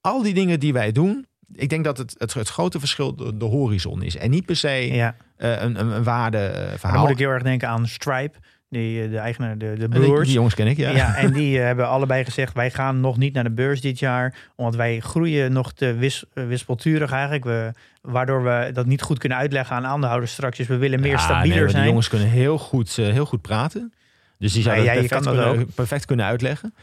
[0.00, 3.36] al die dingen die wij doen, ik denk dat het, het, het grote verschil de,
[3.36, 4.16] de, horizon is.
[4.16, 5.16] En niet per se ja.
[5.38, 6.92] uh, een, een, een waardeverhaal.
[6.92, 8.38] Dan moet ik heel erg denken aan Stripe.
[8.74, 10.26] Die, de eigenaar, de, de broers.
[10.26, 10.90] Die jongens ken ik, ja.
[10.90, 13.98] ja en die uh, hebben allebei gezegd, wij gaan nog niet naar de beurs dit
[13.98, 14.34] jaar.
[14.56, 17.44] Omdat wij groeien nog te wis, uh, wispelturig eigenlijk.
[17.44, 20.58] We, waardoor we dat niet goed kunnen uitleggen aan aandeelhouders straks.
[20.58, 21.82] Dus we willen meer ja, stabieler nee, zijn.
[21.82, 23.92] Die jongens kunnen heel goed, heel goed praten.
[24.38, 26.74] Dus die zouden het kunnen, perfect kunnen uitleggen.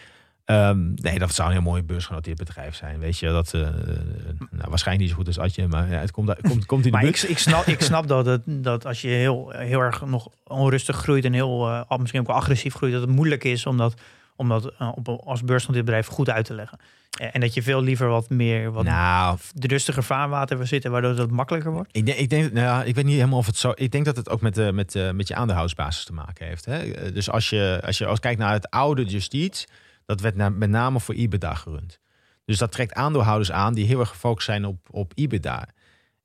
[0.51, 2.99] Um, nee, dat zou een heel mooi beursgenoteerd bedrijf zijn.
[2.99, 6.35] Weet je, dat uh, nou, waarschijnlijk niet zo goed als Adje, maar ja, het komt,
[6.41, 9.07] komt, komt in de Maar ik, ik, snap, ik snap dat, het, dat als je
[9.07, 13.09] heel, heel erg nog onrustig groeit en heel, uh, misschien ook agressief groeit, dat het
[13.09, 13.93] moeilijk is om dat,
[14.35, 16.79] om dat uh, op, als beursgenoteerd bedrijf goed uit te leggen.
[17.31, 21.17] En dat je veel liever wat meer wat nou, de rustiger vaarwater wil zitten, waardoor
[21.17, 21.89] het makkelijker wordt.
[21.91, 23.71] Ik denk, ik denk, nou ja, ik weet niet helemaal of het zo.
[23.75, 26.65] Ik denk dat het ook met, met, uh, met je aandeelhoudsbasis te maken heeft.
[26.65, 27.11] Hè?
[27.11, 29.67] Dus als je, als je als kijkt naar het oude Justitie,
[30.11, 31.99] dat werd met name voor EBITDA gerund.
[32.45, 35.67] Dus dat trekt aandeelhouders aan die heel erg gefocust zijn op, op EBITDA.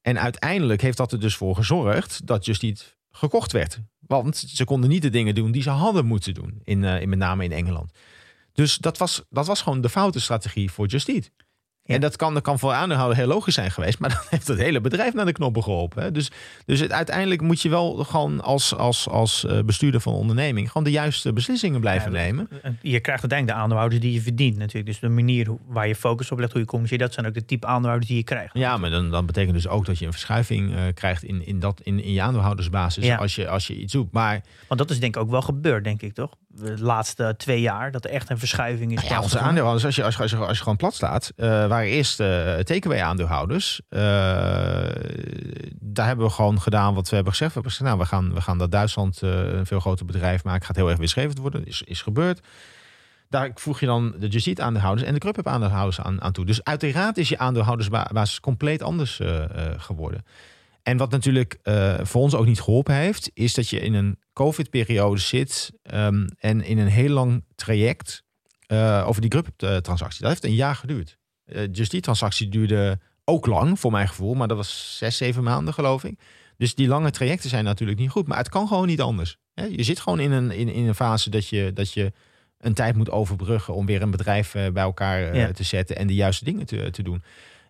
[0.02, 3.80] En uiteindelijk heeft dat er dus voor gezorgd dat Justitie gekocht werd.
[4.00, 7.08] Want ze konden niet de dingen doen die ze hadden moeten doen, in, uh, in
[7.08, 7.90] met name in Engeland.
[8.52, 11.30] Dus dat was, dat was gewoon de foute strategie voor Just.
[11.86, 11.94] Ja.
[11.94, 14.58] En dat kan, dat kan voor aandeelhouder heel logisch zijn geweest, maar dat heeft het
[14.58, 16.02] hele bedrijf naar de knoppen geholpen.
[16.02, 16.12] Hè?
[16.12, 16.30] Dus,
[16.64, 20.84] dus het, uiteindelijk moet je wel gewoon als, als, als uh, bestuurder van onderneming gewoon
[20.84, 22.48] de juiste beslissingen blijven Ja, nemen.
[22.82, 24.86] Je krijgt uiteindelijk de aandeelhouders die je verdient natuurlijk.
[24.86, 27.44] Dus de manier waar je focus op legt, hoe je communiceert, dat zijn ook de
[27.44, 28.54] type aandeelhouders die je krijgt.
[28.54, 31.60] Ja, maar dan, dan betekent dus ook dat je een verschuiving uh, krijgt in, in,
[31.60, 33.16] dat, in, in je aandeelhoudersbasis Ja.
[33.16, 34.12] als, je, als je iets doet.
[34.12, 36.30] Maar Want dat is denk ik ook wel gebeurd, denk ik toch?
[36.58, 39.00] De laatste twee jaar, dat er echt een verschuiving is.
[39.00, 41.32] Nou ja, onze aandeelhouders, als je, als, je, als, je, als je gewoon plat staat,
[41.36, 43.80] uh, waren eerst uh, takeaway-aandeelhouders.
[43.90, 44.00] Uh,
[45.80, 47.54] daar hebben we gewoon gedaan wat we hebben gezegd.
[47.54, 50.66] We hebben gezegd, nou, we gaan, we gaan dat Duitsland een veel groter bedrijf maken.
[50.66, 51.66] Gaat heel erg winstgevend worden.
[51.66, 52.40] Is, is gebeurd.
[53.28, 56.44] Daar voeg je dan de Just aandeelhouders en de Krupp aandeelhouders aan, aan toe.
[56.44, 59.20] Dus uiteraard is je aandeelhoudersbasis compleet anders
[59.76, 60.24] geworden.
[60.86, 64.18] En wat natuurlijk uh, voor ons ook niet geholpen heeft, is dat je in een
[64.32, 68.24] COVID-periode zit um, en in een heel lang traject
[68.68, 70.20] uh, over die Grup-transactie.
[70.20, 71.18] Dat heeft een jaar geduurd.
[71.46, 75.42] Uh, dus die transactie duurde ook lang, voor mijn gevoel, maar dat was zes, zeven
[75.42, 76.20] maanden, geloof ik.
[76.56, 79.38] Dus die lange trajecten zijn natuurlijk niet goed, maar het kan gewoon niet anders.
[79.54, 82.12] Je zit gewoon in een, in, in een fase dat je, dat je
[82.58, 85.52] een tijd moet overbruggen om weer een bedrijf bij elkaar Ja.
[85.52, 87.22] te zetten en de juiste dingen te, te doen.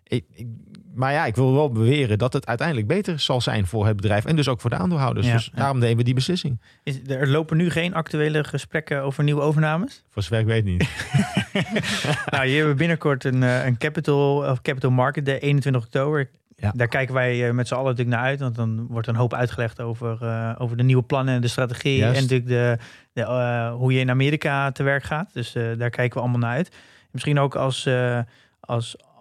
[0.07, 0.47] Ik, ik,
[0.95, 4.25] maar ja, ik wil wel beweren dat het uiteindelijk beter zal zijn voor het bedrijf
[4.25, 5.27] en dus ook voor de aandeelhouders.
[5.27, 5.57] Ja, dus ja.
[5.57, 6.61] daarom deden we die beslissing.
[6.83, 10.03] Is, er lopen nu geen actuele gesprekken over nieuwe overnames?
[10.09, 10.79] Voor zover ik weet niet.
[12.31, 16.29] nou, hier hebben we binnenkort een, eh, een capital, of capital Market Day, 21 oktober.
[16.59, 16.71] Ja.
[16.75, 18.39] Daar kijken wij eh, met z'n allen natuurlijk naar uit.
[18.39, 21.97] Want dan wordt een hoop uitgelegd over, uh, over de nieuwe plannen en de strategie.
[21.97, 22.15] Juist.
[22.15, 22.77] En natuurlijk de,
[23.13, 25.33] de, uh, hoe je in Amerika te werk gaat.
[25.33, 26.71] Dus uh, daar kijken we allemaal naar uit.
[27.11, 28.19] Misschien ook als, uh,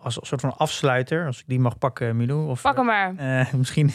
[0.06, 1.26] als, als soort van afsluiter.
[1.26, 2.48] Als ik die mag pakken, Milou.
[2.48, 3.14] Of, Pak hem maar.
[3.18, 3.90] Uh, misschien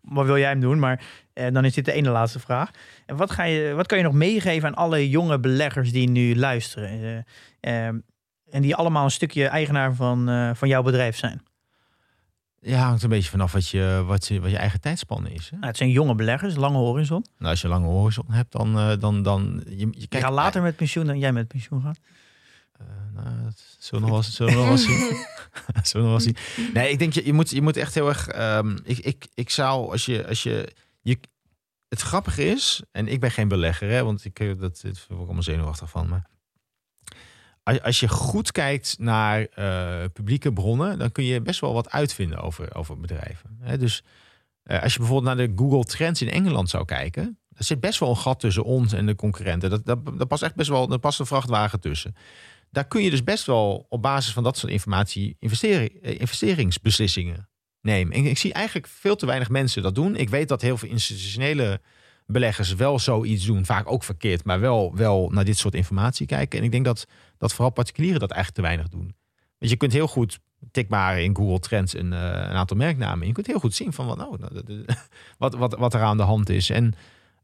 [0.00, 2.70] wat wil jij hem doen, maar uh, dan is dit de ene laatste vraag.
[3.06, 6.36] En wat, ga je, wat kan je nog meegeven aan alle jonge beleggers die nu
[6.36, 7.24] luisteren?
[7.60, 7.86] Uh,
[8.50, 11.42] en die allemaal een stukje eigenaar van, uh, van jouw bedrijf zijn?
[12.60, 15.50] Ja, hangt een beetje vanaf wat je, wat je, wat je eigen tijdspanne is.
[15.50, 15.56] Hè?
[15.56, 17.24] Nou, het zijn jonge beleggers, lange horizon.
[17.38, 18.98] Nou, als je lange horizon hebt, dan...
[19.00, 21.98] Dan, dan je, je, kijkt, je gaat later met pensioen dan jij met pensioen gaat?
[22.80, 24.98] Uh, nou, dat zullen we nog wel, zullen we nog wel zien.
[25.82, 26.36] zullen we nog wel zien.
[26.74, 28.38] Nee, ik denk, je, je, moet, je moet echt heel erg...
[28.58, 30.26] Um, ik, ik, ik zou, als je...
[30.26, 30.72] Als je,
[31.02, 31.18] je
[31.88, 35.26] het grappige is, en ik ben geen belegger, hè, want ik, dat, dit word ik
[35.26, 36.26] allemaal zenuwachtig van, maar...
[37.62, 41.90] als, als je goed kijkt naar eh, publieke bronnen, dan kun je best wel wat
[41.90, 43.58] uitvinden over, over bedrijven.
[43.60, 44.02] Hè, dus
[44.62, 47.98] eh, als je bijvoorbeeld naar de Google Trends in Engeland zou kijken, er zit best
[47.98, 49.70] wel een gat tussen ons en de concurrenten.
[49.70, 52.14] Dat, dat, dat past echt best wel, er past een vrachtwagen tussen.
[52.70, 57.48] Daar kun je dus best wel op basis van dat soort informatie eh, investeringsbeslissingen
[57.80, 58.14] nemen.
[58.14, 60.16] En ik zie eigenlijk veel te weinig mensen dat doen.
[60.16, 61.80] Ik weet dat heel veel institutionele
[62.26, 66.58] beleggers wel zoiets doen, vaak ook verkeerd, maar wel, wel naar dit soort informatie kijken.
[66.58, 67.06] En ik denk dat,
[67.38, 69.14] dat vooral particulieren dat eigenlijk te weinig doen.
[69.58, 70.38] Want je kunt heel goed
[70.70, 73.26] tikbaren in Google Trends een, een aantal merknamen.
[73.26, 74.38] Je kunt heel goed zien van wat, nou,
[75.38, 76.70] wat, wat, wat er aan de hand is.
[76.70, 76.94] En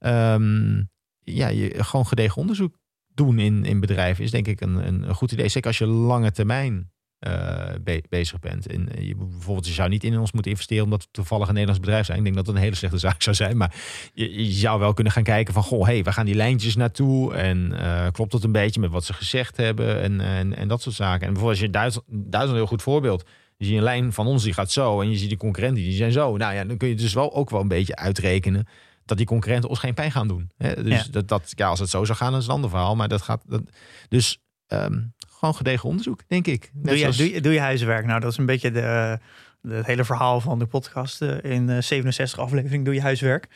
[0.01, 0.90] um,
[1.20, 1.49] ja,
[1.82, 2.77] gewoon gedegen onderzoek
[3.15, 5.49] doen in, in bedrijven is denk ik een, een goed idee.
[5.49, 6.93] Zeker als je lange termijn
[7.83, 8.67] be bezig bent.
[8.67, 11.53] En uh, je, bijvoorbeeld, je zou niet in ons moeten investeren omdat we toevallig een
[11.53, 12.19] Nederlands bedrijf zijn.
[12.19, 13.57] Ik denk dat dat een hele slechte zaak zou zijn.
[13.57, 13.75] Maar
[14.15, 17.35] je, zou wel kunnen gaan kijken van, goh, hey, waar gaan die lijntjes naartoe?
[17.35, 20.01] En uh, klopt dat een beetje met wat ze gezegd hebben?
[20.03, 21.27] En, en, dat soort zaken.
[21.27, 23.25] En bijvoorbeeld als je Duitsland, Duitsland een heel goed voorbeeld.
[23.57, 25.93] Je ziet een lijn van ons die gaat zo en je ziet die concurrenten die
[25.93, 26.37] zijn zo.
[26.37, 28.67] Nou ja, dan kun je dus wel ook wel een beetje uitrekenen
[29.05, 30.51] dat die concurrenten ons geen pijn gaan doen.
[30.57, 30.83] Hè?
[30.83, 31.11] Dus ja.
[31.11, 32.97] Dat, dat, ja, als het zo zou gaan, dan is het een ander verhaal.
[32.97, 33.43] Maar dat gaat.
[33.47, 33.62] Dat,
[34.09, 34.39] dus
[34.69, 36.70] um, gewoon gedegen onderzoek, denk ik.
[36.73, 37.16] Net doe, je, zoals...
[37.16, 38.07] doe, je, doe je huiswerk?
[38.07, 39.19] Nou, dat is een beetje de,
[39.61, 41.20] de het hele verhaal van de podcast.
[41.23, 43.49] In uh, 67 aflevering doe je huiswerk.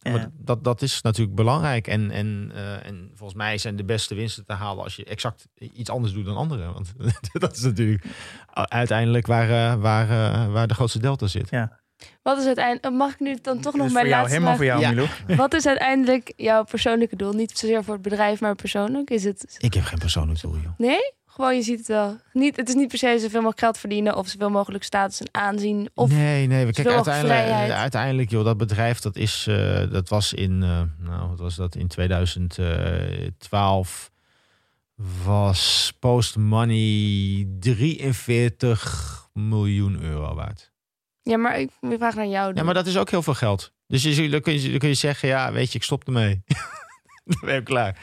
[0.00, 1.86] Ja, dat, dat is natuurlijk belangrijk.
[1.86, 5.48] En, en, uh, en volgens mij zijn de beste winsten te halen als je exact
[5.58, 6.72] iets anders doet dan anderen.
[6.72, 6.92] Want
[7.32, 8.04] dat is natuurlijk
[8.68, 11.50] uiteindelijk waar, uh, waar, uh, waar de grootste delta zit.
[11.50, 11.77] Ja.
[12.28, 14.64] Wat is uiteindelijk, mag ik nu dan toch nog mijn voor jou, laatste helemaal voor
[14.64, 14.90] jou, Ja.
[14.90, 15.08] Milou.
[15.42, 17.32] Wat is uiteindelijk jouw persoonlijke doel?
[17.32, 19.10] Niet zozeer voor het bedrijf, maar persoonlijk.
[19.10, 20.72] Is het Ik heb geen persoonlijk doel, joh.
[20.78, 21.12] nee?
[21.26, 22.20] Gewoon je ziet het wel.
[22.32, 25.28] Niet, het is niet per se zoveel mogelijk geld verdienen of zoveel mogelijk status en
[25.30, 25.88] aanzien.
[25.94, 26.66] Of nee, nee.
[26.66, 27.72] We kijken uiteindelijk, vrijheid.
[27.72, 31.74] uiteindelijk, joh, dat bedrijf dat is, eh, dat was in, eh, nou, wat was dat
[31.74, 34.10] in 2012
[35.24, 40.72] was post money 43 miljoen euro waard.
[41.28, 42.54] Ja, maar ik vraag naar jou.
[42.54, 43.72] Ja, maar dat is ook heel veel geld.
[43.86, 46.42] Dus je, dan, kun je, dan kun je zeggen, ja, weet je, ik stop ermee.
[47.24, 47.98] dan ben je klaar.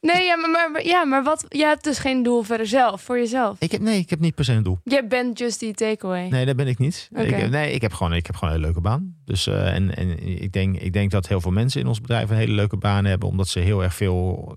[0.00, 1.44] Nee, ja, maar, maar, ja, maar wat?
[1.48, 3.56] Je hebt dus geen doel verder zelf, voor jezelf.
[3.60, 4.78] Ik heb, nee, ik heb niet per se een doel.
[4.84, 6.28] Je bent just die takeaway.
[6.28, 7.08] Nee, dat ben ik niet.
[7.14, 9.16] Ik, nee, ik heb gewoon, ik heb gewoon een hele leuke baan.
[9.24, 12.30] Dus, eh, en en ik, denk, ik denk dat heel veel mensen in ons bedrijf
[12.30, 14.56] een hele leuke baan hebben, omdat ze heel erg veel,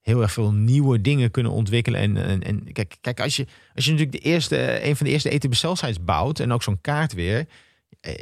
[0.00, 2.00] heel erg veel nieuwe dingen kunnen ontwikkelen.
[2.00, 5.12] En, en, en kijk, kijk als, je, als je natuurlijk de eerste, een van de
[5.12, 7.46] eerste ETB-sites bouwt en ook zo'n kaart weer.
[8.00, 8.14] eh,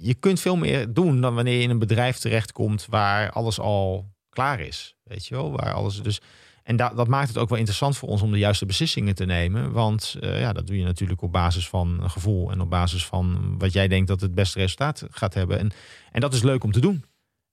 [0.00, 4.10] Je kunt veel meer doen dan wanneer je in een bedrijf terechtkomt waar alles al
[4.30, 4.94] klaar is.
[5.04, 6.20] Weet je wel, waar alles dus.
[6.62, 9.24] En da- dat maakt het ook wel interessant voor ons om de juiste beslissingen te
[9.24, 9.72] nemen.
[9.72, 13.54] Want eh, ja, dat doe je natuurlijk op basis van gevoel en op basis van
[13.58, 15.58] wat jij denkt dat het beste resultaat gaat hebben.
[15.58, 15.70] En,
[16.12, 17.04] en dat is leuk om te doen.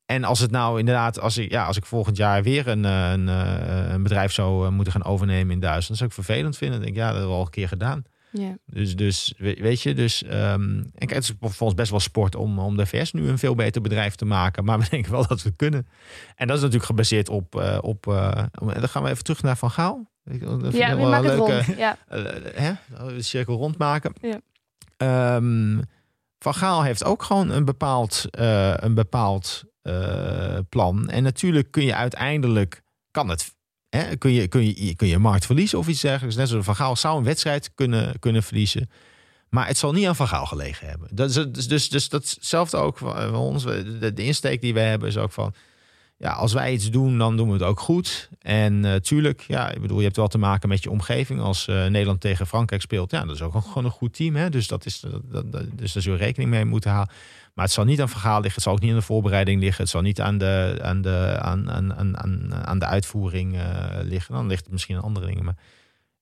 [0.06, 3.12] En als het nou inderdaad, als ik, ja, als ik volgend jaar weer een, eh,
[3.12, 6.78] een, eh, een bedrijf zou eh, moeten gaan overnemen in Duitsland, zou ik vervelend vinden.
[6.78, 8.04] Dan denk ik, ja, dat hebben we al een keer gedaan.
[8.32, 8.58] Ja.
[8.66, 12.00] Dus, dus we- weet je, dus ehm, en kijk, het is voor ons best wel
[12.00, 14.64] sport om, om de VS nu een veel beter bedrijf te maken.
[14.66, 15.88] Maar we denken wel dat we het kunnen.
[16.36, 17.80] En dat is natuurlijk gebaseerd op.
[17.82, 18.04] op
[18.60, 20.12] dan gaan we even terug naar Van Gaal.
[20.24, 21.78] Dat ik Ja, wel we maken het rond.
[21.78, 21.98] Ja.
[22.54, 22.72] hè?
[23.08, 24.14] de cirkel rondmaken.
[24.22, 24.40] Ja.
[24.98, 25.82] Ehm,
[26.40, 28.26] Van Gaal heeft ook gewoon een bepaald,
[28.80, 29.64] een bepaald
[30.70, 31.10] plan.
[31.10, 33.56] En natuurlijk kun je uiteindelijk, kan het,
[33.90, 36.36] hè, kun, je, kun, je, kun je markt verliezen of iets dergelijks.
[36.36, 38.90] Net zoals Van Gaal zou een wedstrijd kunnen, kunnen verliezen.
[39.50, 41.08] Maar het zal niet aan Van gelegen hebben.
[41.12, 43.64] Dat is, dus, dus, dus datzelfde ook van van ons.
[43.64, 45.54] De, insteek die we hebben is ook van...
[46.18, 48.30] Ja, als wij iets doen, dan doen we het ook goed.
[48.40, 51.40] En eh, tuurlijk, ja, ik bedoel, je hebt wel te maken met je omgeving.
[51.40, 54.36] Als eh, Nederland tegen Frankrijk speelt, ja, dat is ook gewoon een goed team.
[54.36, 54.50] Hè?
[54.50, 55.04] Dus, dat is,
[55.74, 57.14] dus daar zul je rekening mee moeten houden.
[57.56, 58.54] Maar het zal niet aan verhaal liggen.
[58.54, 59.82] Het zal ook niet aan de voorbereiding liggen.
[59.84, 63.86] Het zal niet aan de, aan de, aan, aan, aan, aan, aan de uitvoering eh,
[64.02, 64.34] liggen.
[64.36, 65.44] Dan ligt het misschien aan andere dingen.
[65.44, 65.56] Maar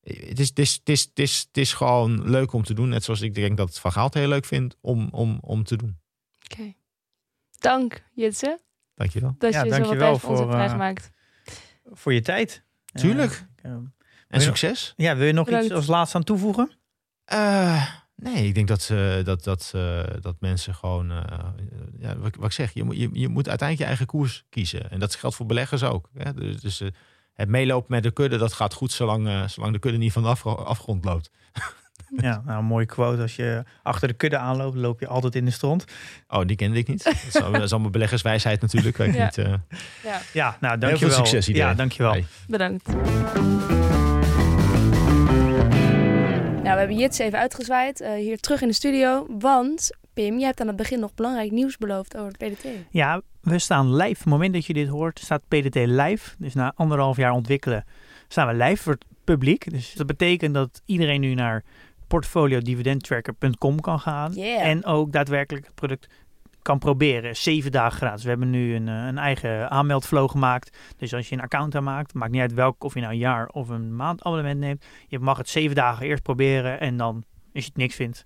[0.03, 2.89] het is, het, is, het, is, het, is, het is gewoon leuk om te doen.
[2.89, 5.63] Net zoals ik denk dat het Van Gaal het heel leuk vindt om, om, om
[5.63, 5.97] te doen.
[6.51, 6.73] Oké.
[7.59, 8.59] Dank, Jitse,
[8.95, 9.35] Dankjewel.
[9.37, 11.09] dat Ja, je zoveel dankjewel tijd voor eh, vrijgemaakt.
[11.91, 12.63] Voor je tijd.
[12.93, 13.45] Tuurlijk.
[13.61, 13.71] Eh,
[14.27, 14.93] En succes.
[14.95, 15.65] ja, wil je nog Bedankt.
[15.65, 16.71] iets als laatste aan toevoegen?
[17.25, 21.11] Eh, nee, ik denk dat, eh, dat, dat, eh, dat mensen gewoon...
[21.11, 21.17] eh,
[21.99, 24.91] ja, wat, wat ik zeg, je, moet- je, je moet uiteindelijk je eigen koers kiezen.
[24.91, 26.09] En dat geldt voor beleggers ook.
[26.17, 26.33] Hè?
[26.33, 26.87] Dus, dus eh,
[27.33, 30.21] het meelopen met de kudde, dat gaat goed zolang, eh, zolang de kudde niet van
[30.23, 31.29] de afgro- afgrond loopt.
[32.17, 33.21] Ja, nou, een mooie quote.
[33.21, 35.85] Als je achter de kudde aanloopt, loop je altijd in de stront.
[36.27, 37.03] Oh, die kende ik niet.
[37.03, 38.97] Dat is, al- dat is allemaal beleggerswijsheid natuurlijk.
[38.97, 39.23] Weet Ja.
[39.25, 39.35] niet.
[39.35, 39.61] Ja,
[40.33, 40.97] Ja, nou, Heel dankjewel.
[41.15, 41.69] veel succes iedereen.
[41.69, 42.11] Ja, dankjewel.
[42.11, 42.25] Hey.
[42.47, 42.89] bedankt.
[46.73, 49.25] Nou, we hebben Jits even uitgezwaaid, eh, hier terug in de studio.
[49.39, 52.67] Want Pim, je hebt aan het begin nog belangrijk nieuws beloofd over het PDT.
[52.89, 54.09] Ja, we staan live.
[54.09, 56.35] Op het moment dat je dit hoort, staat PDT live.
[56.37, 57.85] Dus na anderhalf jaar ontwikkelen
[58.27, 59.71] staan we live voor het publiek.
[59.71, 61.63] Dus dat betekent dat iedereen nu naar
[62.07, 64.33] portfoliodividendtracker.com kan gaan.
[64.33, 64.67] Yeah.
[64.67, 66.07] En ook daadwerkelijk het product
[66.63, 67.35] kan proberen.
[67.35, 68.23] Zeven dagen gratis.
[68.23, 70.77] We hebben nu een, eh, een eigen aanmeldflow gemaakt.
[70.97, 73.47] Dus als je een account aanmaakt, maakt niet uit welk, of je nou een jaar
[73.47, 74.85] of een maand abonnement neemt.
[75.07, 76.79] Je mag het zeven dagen eerst proberen.
[76.79, 77.15] En dan,
[77.53, 78.25] als je het niks vindt,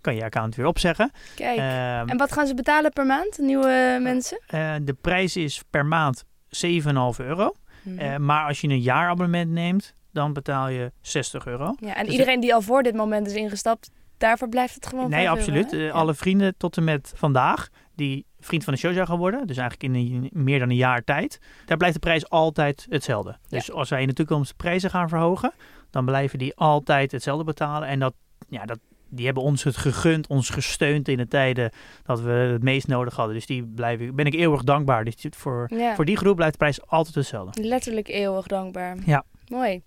[0.00, 1.10] kan je account weer opzeggen.
[1.34, 1.58] Kijk.
[1.58, 4.40] Ehm, en wat gaan ze betalen per maand, nieuwe mensen?
[4.46, 7.52] eh, de prijs is per maand 7,5 euro.
[7.82, 7.98] Mhm.
[7.98, 11.74] Eh, maar als je een jaarabonnement neemt, dan betaal je 60 euro.
[11.80, 15.10] ja, en dus- iedereen die al voor dit moment is ingestapt, daarvoor blijft het gewoon
[15.10, 15.88] Nee, 5 euro, absoluut.
[15.88, 15.94] Eh.
[15.94, 19.94] Alle vrienden tot en met vandaag die vriend van de show zijn geworden, dus eigenlijk
[19.94, 23.36] in een, meer dan een jaar tijd, daar blijft de prijs altijd hetzelfde.
[23.48, 25.52] Dus als wij in de toekomst prijzen gaan verhogen,
[25.90, 27.88] dan blijven die altijd hetzelfde betalen.
[27.88, 28.14] En dat,
[28.48, 28.78] ja, dat,
[29.08, 31.70] die hebben ons het gegund, ons gesteund in de tijden
[32.04, 33.34] dat we het meest nodig hadden.
[33.34, 35.04] Dus die blijven, ben ik eeuwig dankbaar.
[35.04, 35.94] Dus voor, Ja.
[35.94, 37.62] voor die groep blijft de prijs altijd hetzelfde.
[37.62, 38.96] Letterlijk eeuwig dankbaar.
[39.06, 39.24] Ja.
[39.48, 39.82] Mooi.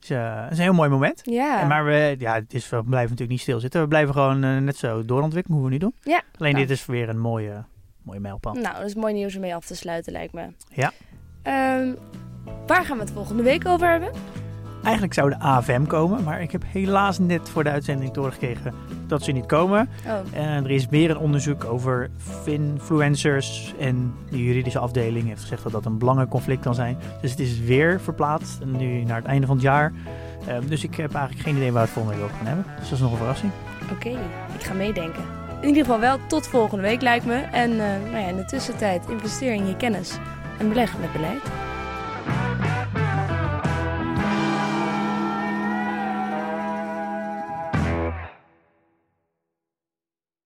[0.00, 1.20] Dus uh, het is een heel mooi moment.
[1.24, 1.60] Ja.
[1.60, 3.80] En Maar we, ja, het is, we blijven natuurlijk niet stilzitten.
[3.80, 5.94] We blijven gewoon uh, net zo doorontwikkelen hoe we nu doen.
[6.02, 6.22] Ja.
[6.38, 6.66] Alleen Nou.
[6.66, 7.64] dit is weer een mooie,
[8.02, 8.54] mooie mijlpaal.
[8.54, 10.46] Nou, dat is mooi nieuws om mee af te sluiten, lijkt me.
[10.72, 10.92] Ja.
[11.42, 11.94] Ehm,
[12.66, 14.10] waar gaan we het volgende week over hebben?
[14.82, 18.74] Eigenlijk zou de AFM komen, maar ik heb helaas net voor de uitzending doorgekregen
[19.06, 19.88] dat ze niet komen.
[20.06, 22.10] Oh, En er is meer een onderzoek over
[22.44, 26.96] influencers en de juridische afdeling heeft gezegd dat dat een belangrijk conflict kan zijn.
[27.20, 29.92] Dus het is weer verplaatst, en nu naar het einde van het jaar.
[30.46, 32.64] Ehm, dus ik heb eigenlijk geen idee waar we het volgende week over gaan hebben.
[32.78, 33.52] Dus dat is nog een verrassing.
[33.92, 34.08] oké.
[34.54, 35.22] Ik ga meedenken.
[35.60, 37.34] In ieder geval wel tot volgende week, lijkt me.
[37.34, 40.18] En eh, nou ja, in de tussentijd investeer in je kennis
[40.58, 41.42] en beleg met beleid.